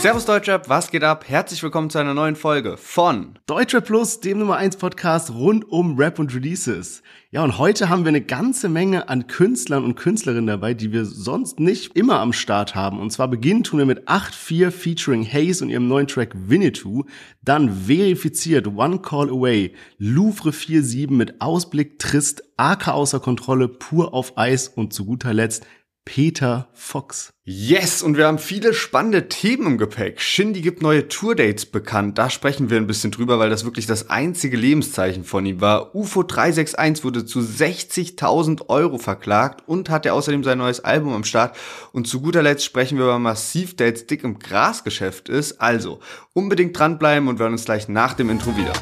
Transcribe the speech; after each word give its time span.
Servus 0.00 0.26
Deutschrap, 0.26 0.68
was 0.68 0.92
geht 0.92 1.02
ab? 1.02 1.24
Herzlich 1.26 1.60
willkommen 1.60 1.90
zu 1.90 1.98
einer 1.98 2.14
neuen 2.14 2.36
Folge 2.36 2.76
von 2.76 3.36
Deutschrap 3.46 3.84
Plus, 3.84 4.20
dem 4.20 4.38
Nummer 4.38 4.54
1 4.54 4.76
Podcast 4.76 5.34
rund 5.34 5.68
um 5.68 5.98
Rap 5.98 6.20
und 6.20 6.32
Releases. 6.32 7.02
Ja, 7.32 7.42
und 7.42 7.58
heute 7.58 7.88
haben 7.88 8.04
wir 8.04 8.10
eine 8.10 8.20
ganze 8.20 8.68
Menge 8.68 9.08
an 9.08 9.26
Künstlern 9.26 9.82
und 9.82 9.96
Künstlerinnen 9.96 10.46
dabei, 10.46 10.72
die 10.72 10.92
wir 10.92 11.04
sonst 11.04 11.58
nicht 11.58 11.96
immer 11.96 12.20
am 12.20 12.32
Start 12.32 12.76
haben. 12.76 13.00
Und 13.00 13.10
zwar 13.10 13.26
beginnen 13.26 13.64
tun 13.64 13.80
wir 13.80 13.86
mit 13.86 14.08
8.4 14.08 14.70
featuring 14.70 15.24
Hayes 15.24 15.62
und 15.62 15.68
ihrem 15.68 15.88
neuen 15.88 16.06
Track 16.06 16.30
Winnetou. 16.32 17.02
Dann 17.42 17.68
verifiziert 17.86 18.68
One 18.68 19.00
Call 19.00 19.30
Away, 19.30 19.74
Louvre 19.98 20.52
47 20.52 21.10
mit 21.10 21.40
Ausblick 21.40 21.98
Trist, 21.98 22.44
AK 22.56 22.88
außer 22.88 23.18
Kontrolle, 23.18 23.66
pur 23.66 24.14
auf 24.14 24.38
Eis 24.38 24.68
und 24.68 24.92
zu 24.92 25.04
guter 25.04 25.34
Letzt 25.34 25.66
Peter 26.08 26.68
Fox. 26.72 27.34
Yes, 27.44 28.02
und 28.02 28.16
wir 28.16 28.26
haben 28.26 28.38
viele 28.38 28.72
spannende 28.72 29.28
Themen 29.28 29.66
im 29.66 29.78
Gepäck. 29.78 30.22
Shindy 30.22 30.62
gibt 30.62 30.80
neue 30.80 31.06
Tourdates 31.06 31.66
bekannt. 31.66 32.16
Da 32.16 32.30
sprechen 32.30 32.70
wir 32.70 32.78
ein 32.78 32.86
bisschen 32.86 33.10
drüber, 33.10 33.38
weil 33.38 33.50
das 33.50 33.66
wirklich 33.66 33.84
das 33.84 34.08
einzige 34.08 34.56
Lebenszeichen 34.56 35.22
von 35.22 35.44
ihm 35.44 35.60
war. 35.60 35.94
UFO 35.94 36.22
361 36.22 37.04
wurde 37.04 37.26
zu 37.26 37.40
60.000 37.40 38.70
Euro 38.70 38.96
verklagt 38.96 39.68
und 39.68 39.90
hatte 39.90 40.14
außerdem 40.14 40.44
sein 40.44 40.56
neues 40.56 40.80
Album 40.80 41.12
am 41.12 41.24
Start. 41.24 41.54
Und 41.92 42.08
zu 42.08 42.22
guter 42.22 42.42
Letzt 42.42 42.64
sprechen 42.64 42.96
wir 42.96 43.04
über 43.04 43.18
Massiv, 43.18 43.76
der 43.76 43.88
jetzt 43.88 44.10
dick 44.10 44.24
im 44.24 44.38
Grasgeschäft 44.38 45.28
ist. 45.28 45.60
Also 45.60 46.00
unbedingt 46.32 46.78
dranbleiben 46.78 47.28
und 47.28 47.38
wir 47.38 47.44
hören 47.44 47.52
uns 47.52 47.66
gleich 47.66 47.86
nach 47.86 48.14
dem 48.14 48.30
Intro 48.30 48.56
wieder. 48.56 48.72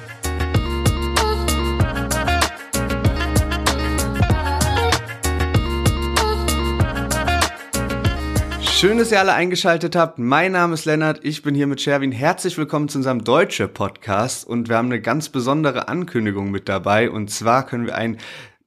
Schön, 8.77 8.99
dass 8.99 9.11
ihr 9.11 9.19
alle 9.19 9.33
eingeschaltet 9.33 9.97
habt. 9.97 10.19
Mein 10.19 10.53
Name 10.53 10.75
ist 10.75 10.85
Lennart, 10.85 11.21
ich 11.23 11.43
bin 11.43 11.55
hier 11.55 11.67
mit 11.67 11.81
Sherwin. 11.81 12.13
Herzlich 12.13 12.59
willkommen 12.59 12.91
zu 12.91 12.99
unserem 12.99 13.25
Deutsche 13.25 13.69
Podcast 13.69 14.47
und 14.47 14.69
wir 14.69 14.77
haben 14.77 14.89
eine 14.89 15.01
ganz 15.01 15.31
besondere 15.31 15.89
Ankündigung 15.89 16.51
mit 16.51 16.69
dabei 16.69 17.09
und 17.09 17.31
zwar 17.31 17.65
können 17.65 17.87
wir 17.87 17.95
ein 17.95 18.19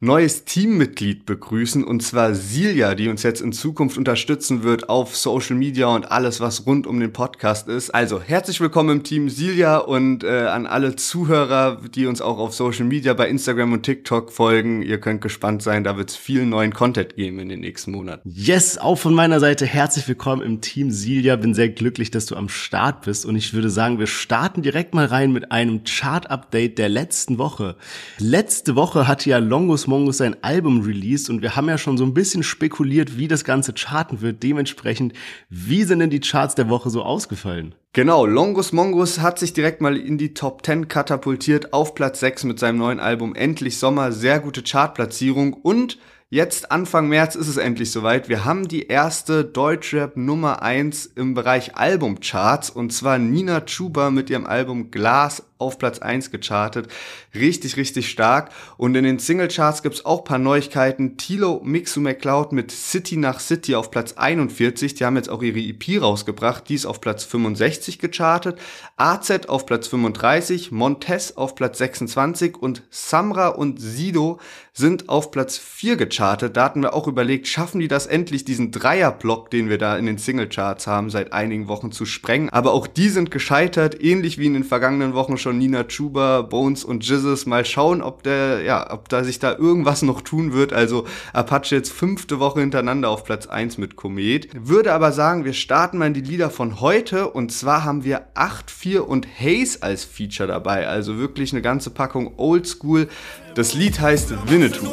neues 0.02 0.46
Teammitglied 0.46 1.26
begrüßen 1.26 1.84
und 1.84 2.02
zwar 2.02 2.34
Silja, 2.34 2.96
die 2.96 3.10
uns 3.10 3.22
jetzt 3.24 3.42
in 3.42 3.52
Zukunft 3.52 3.98
unterstützen 3.98 4.64
wird 4.64 4.88
auf 4.88 5.18
Social 5.18 5.58
Media 5.58 5.88
und 5.88 6.10
alles, 6.10 6.40
was 6.40 6.66
rund 6.66 6.88
um 6.88 7.02
den 7.02 7.12
Podcast 7.12 7.68
ist. 7.68 7.94
Also 7.94 8.22
herzlich 8.22 8.62
willkommen 8.62 8.90
im 9.00 9.04
Team 9.04 9.28
Silja 9.28 9.78
und 9.78 10.24
äh, 10.24 10.46
an 10.48 10.68
alle 10.68 10.96
Zuhörer, 10.96 11.82
die 11.94 12.06
uns 12.06 12.22
auch 12.22 12.38
auf 12.38 12.54
Social 12.54 12.86
Media 12.86 13.14
bei 13.14 13.28
Instagram 13.28 13.74
und 13.74 13.84
TikTok 13.84 14.32
folgen. 14.32 14.84
Ihr 14.84 15.02
könnt 15.02 15.20
gespannt 15.20 15.64
sein, 15.64 15.84
da 15.84 15.98
wird 15.98 16.12
es 16.12 16.16
viel 16.16 16.46
neuen 16.46 16.74
Content 16.74 17.18
geben 17.18 17.40
in 17.40 17.50
den 17.50 17.60
nächsten 17.60 17.92
Monaten. 17.92 18.32
Yes, 18.34 18.78
auch 18.78 18.96
von 18.96 19.14
meiner 19.14 19.42
Seite 19.42 19.66
herzlich 19.66 20.08
willkommen 20.08 20.42
im 20.44 20.62
Team 20.62 20.92
Silja. 20.92 21.36
Bin 21.36 21.54
sehr 21.54 21.68
glücklich, 21.68 22.10
dass 22.10 22.26
du 22.26 22.38
am 22.38 22.48
Start 22.48 23.02
bist 23.02 23.26
und 23.26 23.36
ich 23.36 23.54
würde 23.54 23.70
sagen, 23.70 24.00
wir 24.00 24.08
starten 24.08 24.62
direkt 24.62 24.94
mal 24.94 25.08
rein 25.08 25.34
mit 25.34 25.52
einem 25.52 25.84
Chart-Update 25.84 26.78
der 26.78 26.88
letzten 26.88 27.38
Woche. 27.38 27.76
Letzte 28.18 28.78
Woche 28.78 29.06
hatte 29.06 29.30
ja 29.30 29.40
Longus 29.40 29.89
Mongus 29.90 30.18
sein 30.18 30.38
Album 30.42 30.82
released 30.82 31.30
und 31.30 31.42
wir 31.42 31.56
haben 31.56 31.68
ja 31.68 31.78
schon 31.78 31.98
so 31.98 32.06
ein 32.06 32.14
bisschen 32.14 32.44
spekuliert, 32.44 33.18
wie 33.18 33.28
das 33.28 33.44
Ganze 33.44 33.74
charten 33.74 34.22
wird. 34.22 34.42
Dementsprechend, 34.44 35.14
wie 35.50 35.84
sind 35.84 36.00
denn 36.00 36.10
die 36.10 36.22
Charts 36.22 36.56
der 36.56 36.70
Woche 36.70 36.90
so 36.90 37.04
ausgefallen? 37.04 37.76
Genau, 37.92 38.26
Longus 38.26 38.72
Mongus 38.72 39.20
hat 39.20 39.40
sich 39.40 39.52
direkt 39.52 39.82
mal 39.82 39.98
in 39.98 40.18
die 40.18 40.34
Top 40.34 40.66
10 40.66 40.88
katapultiert 40.88 41.74
auf 41.74 41.96
Platz 41.96 42.22
6 42.22 42.46
mit 42.46 42.60
seinem 42.60 42.78
neuen 42.78 43.00
Album 43.00 43.36
Endlich 43.36 43.78
Sommer. 43.78 44.12
Sehr 44.12 44.40
gute 44.40 44.64
Chartplatzierung 44.64 45.54
und 45.54 45.98
Jetzt 46.32 46.72
Anfang 46.72 47.10
März 47.10 47.34
ist 47.34 47.48
es 47.48 47.58
endlich 47.58 47.90
soweit. 47.90 48.30
Wir 48.30 48.46
haben 48.46 48.68
die 48.68 48.86
erste 48.86 49.44
Deutschrap 49.44 50.16
Nummer 50.16 50.62
1 50.62 51.08
im 51.16 51.34
Bereich 51.34 51.76
Albumcharts 51.76 52.70
und 52.70 52.94
zwar 52.94 53.18
Nina 53.18 53.62
Chuba 53.62 54.12
mit 54.12 54.30
ihrem 54.30 54.46
Album 54.46 54.92
Glas 54.92 55.49
auf 55.60 55.78
Platz 55.78 56.00
1 56.00 56.32
gechartet. 56.32 56.88
Richtig, 57.36 57.78
richtig 57.78 58.10
stark. 58.10 58.50
Und 58.78 58.96
in 58.96 59.04
den 59.04 59.20
Singlecharts 59.20 59.84
gibt's 59.84 60.06
auch 60.06 60.24
paar 60.24 60.40
Neuigkeiten. 60.40 61.18
Tilo 61.18 61.62
Mixu 61.64 62.00
McCloud 62.00 62.54
mit 62.54 62.72
City 62.72 63.18
nach 63.18 63.40
City 63.40 63.76
auf 63.76 63.92
Platz 63.92 64.14
41. 64.14 64.96
Die 64.96 65.06
haben 65.06 65.18
jetzt 65.18 65.30
auch 65.30 65.44
ihre 65.44 65.60
EP 65.60 66.02
rausgebracht. 66.02 66.68
Die 66.70 66.76
ist 66.76 66.86
auf 66.86 67.02
Platz 67.02 67.26
65 67.26 68.00
gechartet. 68.00 68.58
AZ 68.96 69.48
auf 69.48 69.66
Platz 69.66 69.88
35. 69.88 70.72
Montez 70.72 71.34
auf 71.34 71.56
Platz 71.56 71.78
26. 71.78 72.58
Und 72.58 72.84
Samra 72.90 73.50
und 73.50 73.80
Sido 73.82 74.40
sind 74.74 75.10
auf 75.10 75.32
Platz 75.32 75.58
4 75.58 75.98
gechartet. 75.98 76.56
Da 76.56 76.64
hatten 76.64 76.82
wir 76.82 76.94
auch 76.94 77.08
überlegt, 77.08 77.48
schaffen 77.48 77.80
die 77.80 77.90
das 77.90 78.08
endlich, 78.08 78.46
diesen 78.46 78.72
Dreierblock, 78.72 79.52
den 79.52 79.68
wir 79.68 79.78
da 79.78 79.98
in 79.98 80.06
den 80.06 80.18
Singlecharts 80.18 80.88
haben, 80.88 81.10
seit 81.10 81.34
einigen 81.34 81.68
Wochen 81.68 81.92
zu 81.92 82.06
sprengen. 82.06 82.50
Aber 82.50 82.72
auch 82.72 82.88
die 82.88 83.10
sind 83.10 83.30
gescheitert, 83.30 84.02
ähnlich 84.02 84.38
wie 84.38 84.46
in 84.46 84.54
den 84.54 84.64
vergangenen 84.64 85.14
Wochen 85.14 85.38
schon 85.38 85.49
Nina 85.58 85.84
Chuba, 85.86 86.42
Bones 86.42 86.84
und 86.84 87.08
Jizzes. 87.08 87.46
Mal 87.46 87.66
schauen, 87.66 88.02
ob 88.02 88.24
der, 88.24 88.62
ja, 88.62 88.92
ob 88.94 89.10
da 89.10 89.24
sich 89.24 89.40
da 89.40 89.56
irgendwas 89.56 90.02
noch 90.02 90.22
tun 90.22 90.54
wird. 90.54 90.74
Also 90.74 91.06
Apache 91.34 91.76
jetzt 91.76 91.92
fünfte 91.92 92.40
Woche 92.40 92.60
hintereinander 92.60 93.10
auf 93.10 93.24
Platz 93.24 93.48
1 93.48 93.78
mit 93.78 93.96
Komet. 93.96 94.50
Würde 94.56 94.94
aber 94.94 95.12
sagen, 95.12 95.46
wir 95.46 95.54
starten 95.54 95.98
mal 95.98 96.08
in 96.08 96.14
die 96.14 96.22
Lieder 96.22 96.50
von 96.50 96.80
heute. 96.80 97.30
Und 97.30 97.52
zwar 97.52 97.84
haben 97.84 98.04
wir 98.04 98.28
8-4 98.36 99.00
und 99.00 99.28
Haze 99.40 99.82
als 99.82 100.06
Feature 100.06 100.48
dabei. 100.48 100.88
Also 100.88 101.18
wirklich 101.18 101.54
eine 101.54 101.62
ganze 101.62 101.90
Packung 101.90 102.34
Oldschool. 102.38 103.08
Das 103.56 103.74
Lied 103.74 104.00
heißt 104.00 104.34
Winnetou. 104.50 104.88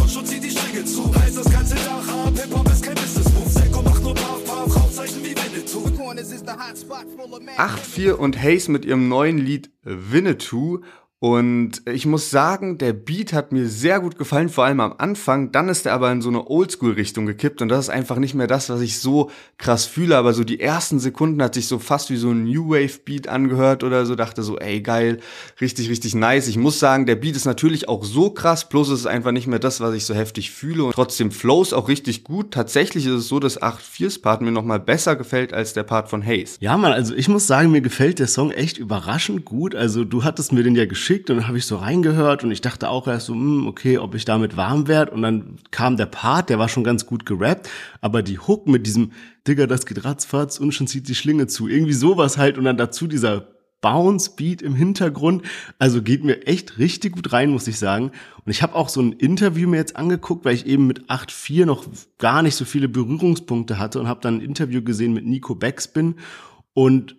Und 0.00 0.10
schon 0.10 0.24
zieht 0.24 0.44
die 0.44 0.50
Stränge 0.50 0.84
zu. 0.84 1.02
Reiß 1.02 1.34
das 1.34 1.50
ganze 1.50 1.74
Dach 1.74 2.08
ab, 2.08 2.32
Hip-Hop 2.34 2.70
ist 2.70 2.82
kein 2.82 2.94
Business-Move. 2.94 3.48
Seko 3.48 3.82
macht 3.82 4.02
nur 4.02 4.14
Puff, 4.14 4.44
Puff, 4.44 4.76
Rauchzeichen 4.76 5.24
wie 5.24 5.34
Winnetou. 5.34 5.84
8-4 7.56 8.12
und 8.12 8.40
Haze 8.40 8.70
mit 8.70 8.84
ihrem 8.84 9.08
neuen 9.08 9.38
Lied 9.38 9.70
Winnetou 9.82 10.80
und 11.20 11.82
ich 11.92 12.06
muss 12.06 12.30
sagen, 12.30 12.78
der 12.78 12.92
Beat 12.92 13.32
hat 13.32 13.50
mir 13.50 13.66
sehr 13.66 13.98
gut 13.98 14.18
gefallen, 14.18 14.48
vor 14.48 14.64
allem 14.64 14.78
am 14.78 14.94
Anfang. 14.98 15.50
Dann 15.50 15.68
ist 15.68 15.84
er 15.84 15.94
aber 15.94 16.12
in 16.12 16.22
so 16.22 16.28
eine 16.28 16.48
Oldschool-Richtung 16.48 17.26
gekippt 17.26 17.60
und 17.60 17.68
das 17.68 17.86
ist 17.86 17.90
einfach 17.90 18.18
nicht 18.18 18.34
mehr 18.34 18.46
das, 18.46 18.70
was 18.70 18.80
ich 18.82 19.00
so 19.00 19.28
krass 19.56 19.84
fühle. 19.84 20.16
Aber 20.16 20.32
so 20.32 20.44
die 20.44 20.60
ersten 20.60 21.00
Sekunden 21.00 21.42
hat 21.42 21.54
sich 21.54 21.66
so 21.66 21.80
fast 21.80 22.10
wie 22.10 22.16
so 22.16 22.30
ein 22.30 22.44
New 22.44 22.70
Wave-Beat 22.70 23.26
angehört 23.26 23.82
oder 23.82 24.06
so. 24.06 24.14
Dachte 24.14 24.44
so, 24.44 24.58
ey 24.58 24.80
geil, 24.80 25.18
richtig, 25.60 25.90
richtig 25.90 26.14
nice. 26.14 26.46
Ich 26.46 26.56
muss 26.56 26.78
sagen, 26.78 27.04
der 27.04 27.16
Beat 27.16 27.34
ist 27.34 27.46
natürlich 27.46 27.88
auch 27.88 28.04
so 28.04 28.30
krass, 28.30 28.68
es 28.72 28.88
ist 28.88 29.06
einfach 29.06 29.32
nicht 29.32 29.48
mehr 29.48 29.58
das, 29.58 29.80
was 29.80 29.94
ich 29.94 30.04
so 30.04 30.14
heftig 30.14 30.52
fühle. 30.52 30.84
Und 30.84 30.92
trotzdem 30.92 31.32
flows 31.32 31.72
auch 31.72 31.88
richtig 31.88 32.22
gut. 32.22 32.52
Tatsächlich 32.52 33.06
ist 33.06 33.12
es 33.12 33.28
so, 33.28 33.40
dass 33.40 33.60
8-4s-Part 33.60 34.40
mir 34.40 34.52
nochmal 34.52 34.78
besser 34.78 35.16
gefällt 35.16 35.52
als 35.52 35.72
der 35.72 35.82
Part 35.82 36.10
von 36.10 36.24
Haze. 36.24 36.58
Ja, 36.60 36.76
man, 36.76 36.92
also 36.92 37.12
ich 37.12 37.28
muss 37.28 37.48
sagen, 37.48 37.72
mir 37.72 37.80
gefällt 37.80 38.20
der 38.20 38.28
Song 38.28 38.52
echt 38.52 38.78
überraschend 38.78 39.44
gut. 39.44 39.74
Also 39.74 40.04
du 40.04 40.22
hattest 40.22 40.52
mir 40.52 40.62
den 40.62 40.76
ja 40.76 40.86
geschickt 40.86 41.07
geschickt 41.08 41.30
und 41.30 41.36
dann 41.36 41.48
habe 41.48 41.56
ich 41.56 41.64
so 41.64 41.76
reingehört 41.76 42.44
und 42.44 42.50
ich 42.50 42.60
dachte 42.60 42.90
auch 42.90 43.08
erst 43.08 43.26
so, 43.26 43.32
hm, 43.32 43.66
okay, 43.66 43.96
ob 43.96 44.14
ich 44.14 44.26
damit 44.26 44.58
warm 44.58 44.88
werde. 44.88 45.12
Und 45.12 45.22
dann 45.22 45.56
kam 45.70 45.96
der 45.96 46.06
Part, 46.06 46.50
der 46.50 46.58
war 46.58 46.68
schon 46.68 46.84
ganz 46.84 47.06
gut 47.06 47.24
gerappt, 47.24 47.70
aber 48.02 48.22
die 48.22 48.38
Hook 48.38 48.66
mit 48.66 48.86
diesem 48.86 49.12
Digga, 49.46 49.66
das 49.66 49.86
geht 49.86 50.04
ratzfatz 50.04 50.58
und 50.58 50.72
schon 50.72 50.86
zieht 50.86 51.08
die 51.08 51.14
Schlinge 51.14 51.46
zu. 51.46 51.66
Irgendwie 51.66 51.94
sowas 51.94 52.36
halt 52.36 52.58
und 52.58 52.64
dann 52.64 52.76
dazu 52.76 53.06
dieser 53.06 53.48
Bounce 53.80 54.32
Beat 54.36 54.60
im 54.60 54.74
Hintergrund. 54.74 55.44
Also 55.78 56.02
geht 56.02 56.24
mir 56.24 56.46
echt 56.46 56.78
richtig 56.78 57.14
gut 57.14 57.32
rein, 57.32 57.50
muss 57.50 57.68
ich 57.68 57.78
sagen. 57.78 58.10
Und 58.44 58.50
ich 58.50 58.62
habe 58.62 58.74
auch 58.74 58.90
so 58.90 59.00
ein 59.00 59.12
Interview 59.12 59.66
mir 59.66 59.78
jetzt 59.78 59.96
angeguckt, 59.96 60.44
weil 60.44 60.54
ich 60.54 60.66
eben 60.66 60.86
mit 60.86 61.08
8.4 61.08 61.64
noch 61.64 61.86
gar 62.18 62.42
nicht 62.42 62.54
so 62.56 62.66
viele 62.66 62.88
Berührungspunkte 62.88 63.78
hatte 63.78 63.98
und 63.98 64.08
habe 64.08 64.20
dann 64.20 64.38
ein 64.38 64.42
Interview 64.42 64.82
gesehen 64.82 65.14
mit 65.14 65.24
Nico 65.24 65.54
Backspin. 65.54 66.16
Und 66.74 67.16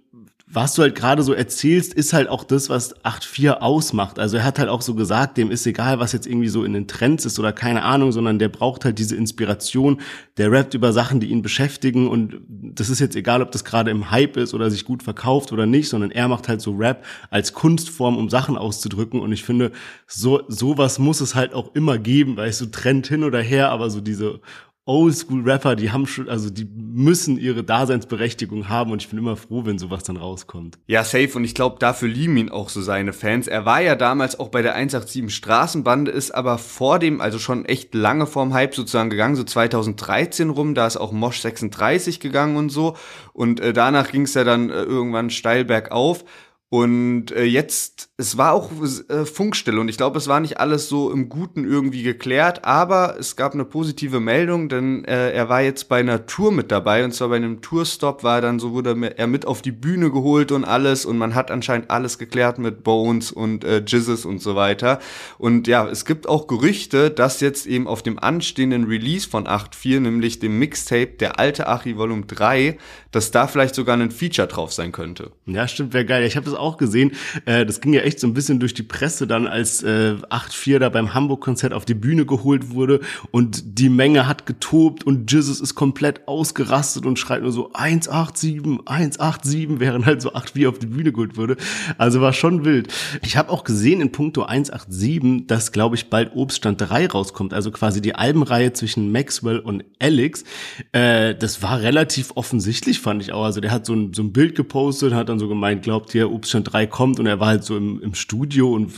was 0.51 0.73
du 0.73 0.81
halt 0.81 0.95
gerade 0.95 1.21
so 1.21 1.33
erzählst, 1.33 1.93
ist 1.93 2.11
halt 2.11 2.27
auch 2.27 2.43
das, 2.43 2.69
was 2.69 2.95
8.4 3.03 3.59
ausmacht. 3.59 4.17
Also 4.17 4.37
er 4.37 4.43
hat 4.43 4.57
halt 4.57 4.69
auch 4.69 4.81
so 4.81 4.95
gesagt, 4.95 5.37
dem 5.37 5.51
ist 5.51 5.67
egal, 5.67 5.99
was 5.99 6.11
jetzt 6.11 6.25
irgendwie 6.25 6.47
so 6.47 6.63
in 6.63 6.73
den 6.73 6.87
Trends 6.87 7.23
ist 7.25 7.37
oder 7.37 7.53
keine 7.53 7.83
Ahnung, 7.83 8.11
sondern 8.11 8.39
der 8.39 8.49
braucht 8.49 8.83
halt 8.83 8.97
diese 8.97 9.15
Inspiration. 9.15 10.01
Der 10.37 10.51
rappt 10.51 10.73
über 10.73 10.91
Sachen, 10.91 11.19
die 11.19 11.27
ihn 11.27 11.43
beschäftigen 11.43 12.07
und 12.07 12.41
das 12.47 12.89
ist 12.89 12.99
jetzt 12.99 13.15
egal, 13.15 13.43
ob 13.43 13.51
das 13.51 13.63
gerade 13.63 13.91
im 13.91 14.09
Hype 14.09 14.37
ist 14.37 14.55
oder 14.55 14.71
sich 14.71 14.85
gut 14.85 15.03
verkauft 15.03 15.51
oder 15.51 15.67
nicht, 15.67 15.87
sondern 15.87 16.09
er 16.09 16.27
macht 16.27 16.47
halt 16.47 16.61
so 16.61 16.71
Rap 16.71 17.05
als 17.29 17.53
Kunstform, 17.53 18.17
um 18.17 18.29
Sachen 18.29 18.57
auszudrücken 18.57 19.19
und 19.19 19.31
ich 19.31 19.43
finde, 19.43 19.71
so 20.07 20.41
sowas 20.47 20.97
muss 20.97 21.21
es 21.21 21.35
halt 21.35 21.53
auch 21.53 21.75
immer 21.75 21.99
geben, 21.99 22.37
weil 22.37 22.49
es 22.49 22.57
so 22.57 22.65
Trend 22.65 23.05
hin 23.05 23.23
oder 23.23 23.41
her, 23.41 23.69
aber 23.69 23.91
so 23.91 24.01
diese 24.01 24.39
Oldschool-Rapper, 24.89 25.75
die 25.75 25.91
haben 25.91 26.07
schon, 26.07 26.27
also 26.29 26.49
die 26.49 26.65
müssen 26.65 27.37
ihre 27.37 27.63
Daseinsberechtigung 27.63 28.69
haben 28.69 28.91
und 28.91 29.03
ich 29.03 29.09
bin 29.09 29.19
immer 29.19 29.35
froh, 29.35 29.63
wenn 29.63 29.77
sowas 29.77 30.01
dann 30.01 30.17
rauskommt. 30.17 30.79
Ja, 30.87 31.03
safe 31.03 31.29
und 31.35 31.43
ich 31.43 31.53
glaube, 31.53 31.77
dafür 31.77 32.09
lieben 32.09 32.37
ihn 32.37 32.49
auch 32.49 32.69
so 32.69 32.81
seine 32.81 33.13
Fans. 33.13 33.47
Er 33.47 33.65
war 33.65 33.81
ja 33.81 33.95
damals 33.95 34.39
auch 34.39 34.49
bei 34.49 34.63
der 34.63 34.73
187 34.73 35.29
Straßenbande, 35.29 36.09
ist 36.09 36.31
aber 36.31 36.57
vor 36.57 36.97
dem, 36.97 37.21
also 37.21 37.37
schon 37.37 37.65
echt 37.65 37.93
lange 37.93 38.25
vorm 38.25 38.55
Hype 38.55 38.73
sozusagen 38.73 39.11
gegangen, 39.11 39.35
so 39.35 39.43
2013 39.43 40.49
rum, 40.49 40.73
da 40.73 40.87
ist 40.87 40.97
auch 40.97 41.11
Mosh 41.11 41.39
36 41.39 42.19
gegangen 42.19 42.57
und 42.57 42.69
so 42.69 42.97
und 43.31 43.59
äh, 43.59 43.73
danach 43.73 44.11
ging 44.11 44.23
es 44.23 44.33
ja 44.33 44.43
dann 44.43 44.71
äh, 44.71 44.81
irgendwann 44.81 45.29
steil 45.29 45.65
bergauf. 45.65 46.25
Und 46.71 47.31
äh, 47.31 47.45
jetzt, 47.45 48.11
es 48.17 48.37
war 48.37 48.53
auch 48.53 48.69
äh, 49.09 49.25
Funkstille 49.25 49.79
und 49.79 49.89
ich 49.89 49.97
glaube, 49.97 50.19
es 50.19 50.27
war 50.27 50.39
nicht 50.39 50.59
alles 50.59 50.87
so 50.87 51.11
im 51.11 51.27
Guten 51.27 51.65
irgendwie 51.65 52.03
geklärt, 52.03 52.63
aber 52.63 53.15
es 53.17 53.35
gab 53.35 53.55
eine 53.55 53.65
positive 53.65 54.19
Meldung, 54.19 54.69
denn 54.69 55.03
äh, 55.05 55.31
er 55.31 55.49
war 55.49 55.61
jetzt 55.61 55.89
bei 55.89 55.99
einer 55.99 56.27
Tour 56.27 56.51
mit 56.51 56.71
dabei 56.71 57.03
und 57.03 57.11
zwar 57.11 57.29
bei 57.29 57.37
einem 57.37 57.61
Tourstop 57.61 58.23
war 58.23 58.39
dann 58.41 58.59
so, 58.59 58.71
wurde 58.71 58.95
er 59.17 59.25
mit 59.25 59.47
auf 59.47 59.63
die 59.63 59.71
Bühne 59.71 60.11
geholt 60.11 60.51
und 60.51 60.63
alles 60.63 61.05
und 61.05 61.17
man 61.17 61.33
hat 61.33 61.49
anscheinend 61.49 61.89
alles 61.89 62.19
geklärt 62.19 62.59
mit 62.59 62.83
Bones 62.83 63.31
und 63.31 63.63
äh, 63.63 63.79
Jizzes 63.83 64.25
und 64.25 64.39
so 64.39 64.55
weiter. 64.55 64.99
Und 65.39 65.67
ja, 65.67 65.87
es 65.87 66.05
gibt 66.05 66.29
auch 66.29 66.45
Gerüchte, 66.45 67.09
dass 67.09 67.39
jetzt 67.39 67.65
eben 67.65 67.87
auf 67.87 68.03
dem 68.03 68.19
anstehenden 68.19 68.83
Release 68.83 69.27
von 69.27 69.47
8.4, 69.47 70.01
nämlich 70.01 70.37
dem 70.37 70.59
Mixtape 70.59 71.13
Der 71.19 71.39
alte 71.39 71.67
Achi 71.67 71.97
Volume 71.97 72.27
3, 72.27 72.77
dass 73.11 73.31
da 73.31 73.47
vielleicht 73.47 73.75
sogar 73.75 73.97
ein 73.97 74.11
Feature 74.11 74.47
drauf 74.47 74.73
sein 74.73 74.91
könnte. 74.91 75.31
Ja, 75.45 75.67
stimmt, 75.67 75.93
wäre 75.93 76.05
geil. 76.05 76.23
Ich 76.25 76.35
habe 76.35 76.45
das 76.45 76.55
auch 76.55 76.77
gesehen. 76.77 77.11
Äh, 77.45 77.65
das 77.65 77.81
ging 77.81 77.93
ja 77.93 78.01
echt 78.01 78.19
so 78.19 78.27
ein 78.27 78.33
bisschen 78.33 78.59
durch 78.59 78.73
die 78.73 78.83
Presse 78.83 79.27
dann, 79.27 79.47
als 79.47 79.83
äh, 79.83 80.15
8-4 80.29 80.79
da 80.79 80.89
beim 80.89 81.13
Hamburg-Konzert 81.13 81.73
auf 81.73 81.85
die 81.85 81.93
Bühne 81.93 82.25
geholt 82.25 82.71
wurde 82.71 82.99
und 83.31 83.79
die 83.79 83.89
Menge 83.89 84.27
hat 84.27 84.45
getobt 84.45 85.03
und 85.03 85.31
Jizzes 85.31 85.59
ist 85.59 85.75
komplett 85.75 86.27
ausgerastet 86.27 87.05
und 87.05 87.17
schreit 87.17 87.41
nur 87.41 87.51
so 87.51 87.71
187, 87.73 88.59
187, 88.85 89.79
während 89.79 90.05
halt 90.05 90.21
so 90.21 90.33
8-4 90.33 90.69
auf 90.69 90.79
die 90.79 90.87
Bühne 90.87 91.11
geholt 91.11 91.37
wurde. 91.37 91.57
Also 91.97 92.21
war 92.21 92.33
schon 92.33 92.65
wild. 92.65 92.93
Ich 93.23 93.37
habe 93.37 93.49
auch 93.51 93.63
gesehen 93.63 94.01
in 94.01 94.11
puncto 94.11 94.43
187, 94.43 95.47
dass, 95.47 95.71
glaube 95.71 95.95
ich, 95.95 96.09
bald 96.09 96.35
Obststand 96.35 96.81
3 96.81 97.07
rauskommt, 97.07 97.53
also 97.53 97.71
quasi 97.71 98.01
die 98.01 98.15
Albenreihe 98.15 98.73
zwischen 98.73 99.11
Maxwell 99.11 99.59
und 99.59 99.83
Alex. 99.99 100.43
Äh, 100.91 101.35
das 101.35 101.61
war 101.61 101.81
relativ 101.81 102.31
offensichtlich, 102.35 102.98
fand 102.99 103.23
ich 103.23 103.31
auch. 103.33 103.45
Also 103.45 103.59
der 103.59 103.71
hat 103.71 103.87
so 103.87 103.93
ein, 103.93 104.13
so 104.13 104.21
ein 104.21 104.33
Bild 104.33 104.55
gepostet, 104.55 105.13
hat 105.13 105.29
dann 105.29 105.39
so 105.39 105.47
gemeint, 105.47 105.81
glaubt 105.81 106.13
ihr, 106.13 106.31
Obststand 106.31 106.59
Deutschland 106.59 106.73
3 106.73 106.87
kommt 106.87 107.19
und 107.19 107.25
er 107.25 107.39
war 107.39 107.47
halt 107.47 107.63
so 107.63 107.77
im, 107.77 108.01
im 108.01 108.13
Studio 108.13 108.73
und 108.73 108.91